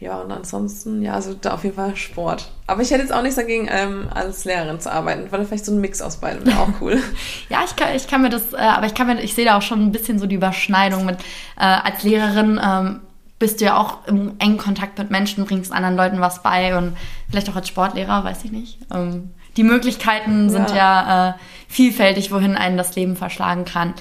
Ja, 0.00 0.20
und 0.20 0.30
ansonsten, 0.32 1.02
ja, 1.02 1.14
also 1.14 1.34
da 1.34 1.54
auf 1.54 1.64
jeden 1.64 1.76
Fall 1.76 1.96
Sport. 1.96 2.50
Aber 2.66 2.82
ich 2.82 2.90
hätte 2.90 3.02
jetzt 3.02 3.12
auch 3.12 3.22
nichts 3.22 3.36
dagegen, 3.36 3.68
ähm, 3.70 4.08
als 4.12 4.44
Lehrerin 4.44 4.80
zu 4.80 4.92
arbeiten, 4.92 5.30
weil 5.30 5.44
vielleicht 5.44 5.64
so 5.64 5.72
ein 5.72 5.80
Mix 5.80 6.02
aus 6.02 6.16
beidem 6.16 6.44
wäre 6.46 6.58
auch 6.58 6.68
cool. 6.80 7.00
ja, 7.48 7.60
ich 7.64 7.74
kann, 7.74 7.94
ich 7.94 8.06
kann 8.06 8.22
mir 8.22 8.28
das, 8.28 8.52
äh, 8.52 8.56
aber 8.56 8.86
ich 8.86 8.94
kann 8.94 9.06
mir, 9.06 9.20
ich 9.22 9.34
sehe 9.34 9.44
da 9.44 9.56
auch 9.56 9.62
schon 9.62 9.80
ein 9.80 9.92
bisschen 9.92 10.18
so 10.18 10.26
die 10.26 10.34
Überschneidung 10.34 11.06
mit, 11.06 11.16
äh, 11.58 11.64
als 11.64 12.02
Lehrerin, 12.02 12.60
ähm, 12.62 13.00
bist 13.44 13.60
du 13.60 13.66
ja 13.66 13.76
auch 13.76 14.08
im 14.08 14.36
engen 14.38 14.56
Kontakt 14.56 14.96
mit 14.96 15.10
Menschen, 15.10 15.44
bringst 15.44 15.70
anderen 15.70 15.96
Leuten 15.96 16.18
was 16.18 16.42
bei 16.42 16.78
und 16.78 16.96
vielleicht 17.28 17.50
auch 17.50 17.56
als 17.56 17.68
Sportlehrer, 17.68 18.24
weiß 18.24 18.42
ich 18.44 18.52
nicht. 18.52 18.78
Ähm, 18.90 19.32
die 19.58 19.64
Möglichkeiten 19.64 20.48
sind 20.48 20.70
ja, 20.70 20.76
ja 20.76 21.28
äh, 21.28 21.32
vielfältig, 21.68 22.32
wohin 22.32 22.56
einen 22.56 22.78
das 22.78 22.96
Leben 22.96 23.16
verschlagen 23.16 23.66
kann. 23.66 23.92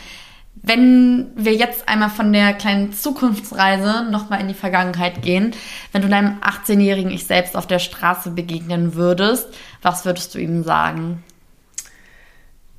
Wenn 0.56 1.32
wir 1.36 1.54
jetzt 1.56 1.90
einmal 1.90 2.10
von 2.10 2.32
der 2.32 2.54
kleinen 2.54 2.94
Zukunftsreise 2.94 4.06
nochmal 4.10 4.40
in 4.40 4.48
die 4.48 4.54
Vergangenheit 4.54 5.22
gehen, 5.22 5.54
wenn 5.92 6.04
du 6.04 6.08
deinem 6.08 6.40
18-jährigen 6.40 7.12
Ich 7.12 7.28
selbst 7.28 7.58
auf 7.58 7.68
der 7.68 7.80
Straße 7.80 8.30
begegnen 8.32 8.96
würdest, 8.96 9.50
was 9.82 10.06
würdest 10.06 10.34
du 10.36 10.40
ihm 10.40 10.64
sagen? 10.64 11.22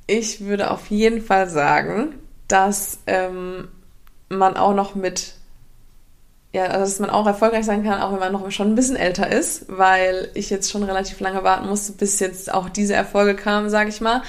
Ich 0.07 0.41
würde 0.41 0.71
auf 0.71 0.89
jeden 0.89 1.21
Fall 1.21 1.47
sagen, 1.47 2.15
dass 2.47 3.01
ähm, 3.05 3.67
man 4.29 4.57
auch 4.57 4.73
noch 4.73 4.95
mit 4.95 5.34
ja, 6.55 6.67
also 6.67 6.85
dass 6.85 6.99
man 6.99 7.09
auch 7.09 7.27
erfolgreich 7.27 7.65
sein 7.65 7.83
kann, 7.83 8.01
auch 8.01 8.13
wenn 8.13 8.19
man 8.19 8.31
noch 8.31 8.49
schon 8.49 8.71
ein 8.71 8.75
bisschen 8.75 8.95
älter 8.95 9.29
ist, 9.29 9.65
weil 9.67 10.29
ich 10.35 10.49
jetzt 10.49 10.71
schon 10.71 10.83
relativ 10.83 11.19
lange 11.19 11.43
warten 11.43 11.67
musste, 11.67 11.91
bis 11.91 12.21
jetzt 12.21 12.53
auch 12.53 12.69
diese 12.69 12.93
Erfolge 12.93 13.35
kamen, 13.35 13.69
sage 13.69 13.89
ich 13.89 13.99
mal. 13.99 14.21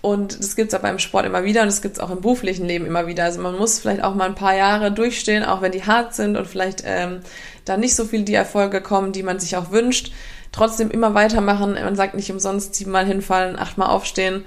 Und 0.00 0.38
das 0.38 0.56
gibt 0.56 0.68
es 0.72 0.74
aber 0.74 0.88
im 0.88 0.98
Sport 0.98 1.26
immer 1.26 1.44
wieder 1.44 1.60
und 1.60 1.66
das 1.66 1.82
gibt 1.82 1.98
es 1.98 2.02
auch 2.02 2.10
im 2.10 2.22
beruflichen 2.22 2.64
Leben 2.64 2.86
immer 2.86 3.06
wieder. 3.06 3.24
Also 3.24 3.42
man 3.42 3.58
muss 3.58 3.78
vielleicht 3.78 4.02
auch 4.02 4.14
mal 4.14 4.24
ein 4.24 4.34
paar 4.34 4.56
Jahre 4.56 4.90
durchstehen, 4.90 5.44
auch 5.44 5.60
wenn 5.60 5.72
die 5.72 5.84
hart 5.84 6.14
sind 6.14 6.38
und 6.38 6.46
vielleicht 6.46 6.82
ähm, 6.86 7.20
da 7.66 7.76
nicht 7.76 7.94
so 7.94 8.06
viel 8.06 8.22
die 8.22 8.32
Erfolge 8.32 8.80
kommen, 8.80 9.12
die 9.12 9.22
man 9.22 9.38
sich 9.38 9.54
auch 9.58 9.70
wünscht. 9.70 10.12
Trotzdem 10.52 10.90
immer 10.90 11.12
weitermachen. 11.12 11.74
Man 11.74 11.96
sagt 11.96 12.14
nicht 12.14 12.32
umsonst 12.32 12.74
siebenmal 12.74 13.04
hinfallen, 13.04 13.58
achtmal 13.58 13.90
aufstehen. 13.90 14.46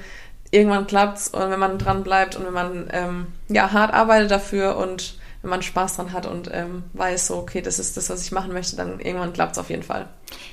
Irgendwann 0.50 0.88
klappt's 0.88 1.28
und 1.28 1.52
wenn 1.52 1.60
man 1.60 1.78
dran 1.78 2.04
bleibt 2.04 2.36
und 2.36 2.48
wenn 2.48 2.54
man 2.54 2.90
ähm, 2.92 3.28
ja 3.50 3.72
hart 3.72 3.94
arbeitet 3.94 4.32
dafür 4.32 4.78
und 4.78 5.19
wenn 5.42 5.50
man 5.50 5.62
Spaß 5.62 5.96
dran 5.96 6.12
hat 6.12 6.26
und 6.26 6.50
ähm, 6.54 6.84
weiß, 6.94 7.28
so, 7.28 7.38
okay, 7.38 7.62
das 7.62 7.80
ist 7.80 7.96
das, 7.96 8.10
was 8.10 8.26
ich 8.26 8.32
machen 8.34 8.52
möchte, 8.52 8.76
dann 8.76 9.00
irgendwann 9.00 9.32
klappt 9.32 9.54
es 9.54 9.58
auf 9.58 9.70
jeden 9.70 9.84
Fall. 9.84 10.08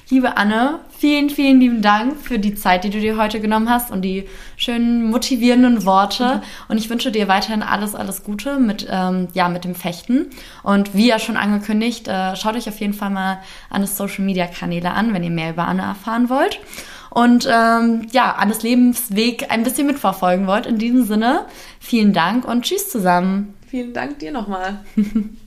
Liebe 0.09 0.37
Anne, 0.37 0.78
vielen, 0.97 1.28
vielen 1.28 1.59
lieben 1.61 1.82
Dank 1.82 2.20
für 2.20 2.39
die 2.39 2.55
Zeit, 2.55 2.84
die 2.84 2.91
du 2.91 3.01
dir 3.01 3.16
heute 3.16 3.41
genommen 3.41 3.68
hast 3.68 3.91
und 3.91 4.03
die 4.03 4.28
schönen 4.57 5.11
motivierenden 5.11 5.84
Worte. 5.84 6.37
Mhm. 6.37 6.41
Und 6.68 6.78
ich 6.78 6.89
wünsche 6.89 7.11
dir 7.11 7.26
weiterhin 7.26 7.64
alles, 7.64 7.97
alles 7.97 8.22
Gute 8.22 8.61
mit, 8.61 8.87
ähm, 8.89 9.26
ja, 9.32 9.49
mit 9.49 9.64
dem 9.64 9.74
Fechten. 9.74 10.30
Und 10.62 10.95
wie 10.95 11.09
ja 11.09 11.18
schon 11.18 11.37
angekündigt, 11.37 12.07
äh, 12.07 12.37
schaut 12.37 12.55
euch 12.55 12.68
auf 12.68 12.78
jeden 12.78 12.95
Fall 12.95 13.11
mal 13.11 13.41
Annes 13.70 13.97
Social 13.97 14.24
Media 14.24 14.47
Kanäle 14.47 14.93
an, 14.93 15.12
wenn 15.12 15.24
ihr 15.24 15.30
mehr 15.30 15.51
über 15.51 15.66
Anne 15.66 15.82
erfahren 15.82 16.28
wollt. 16.28 16.61
Und 17.11 17.49
ähm, 17.51 18.07
ja, 18.12 18.37
Annes 18.37 18.62
Lebensweg 18.62 19.51
ein 19.51 19.64
bisschen 19.64 19.89
mitverfolgen 19.89 20.47
wollt. 20.47 20.66
In 20.66 20.78
diesem 20.78 21.05
Sinne, 21.05 21.47
vielen 21.80 22.12
Dank 22.12 22.45
und 22.45 22.62
tschüss 22.62 22.89
zusammen. 22.89 23.56
Vielen 23.67 23.93
Dank 23.93 24.19
dir 24.19 24.33
nochmal. 24.33 24.85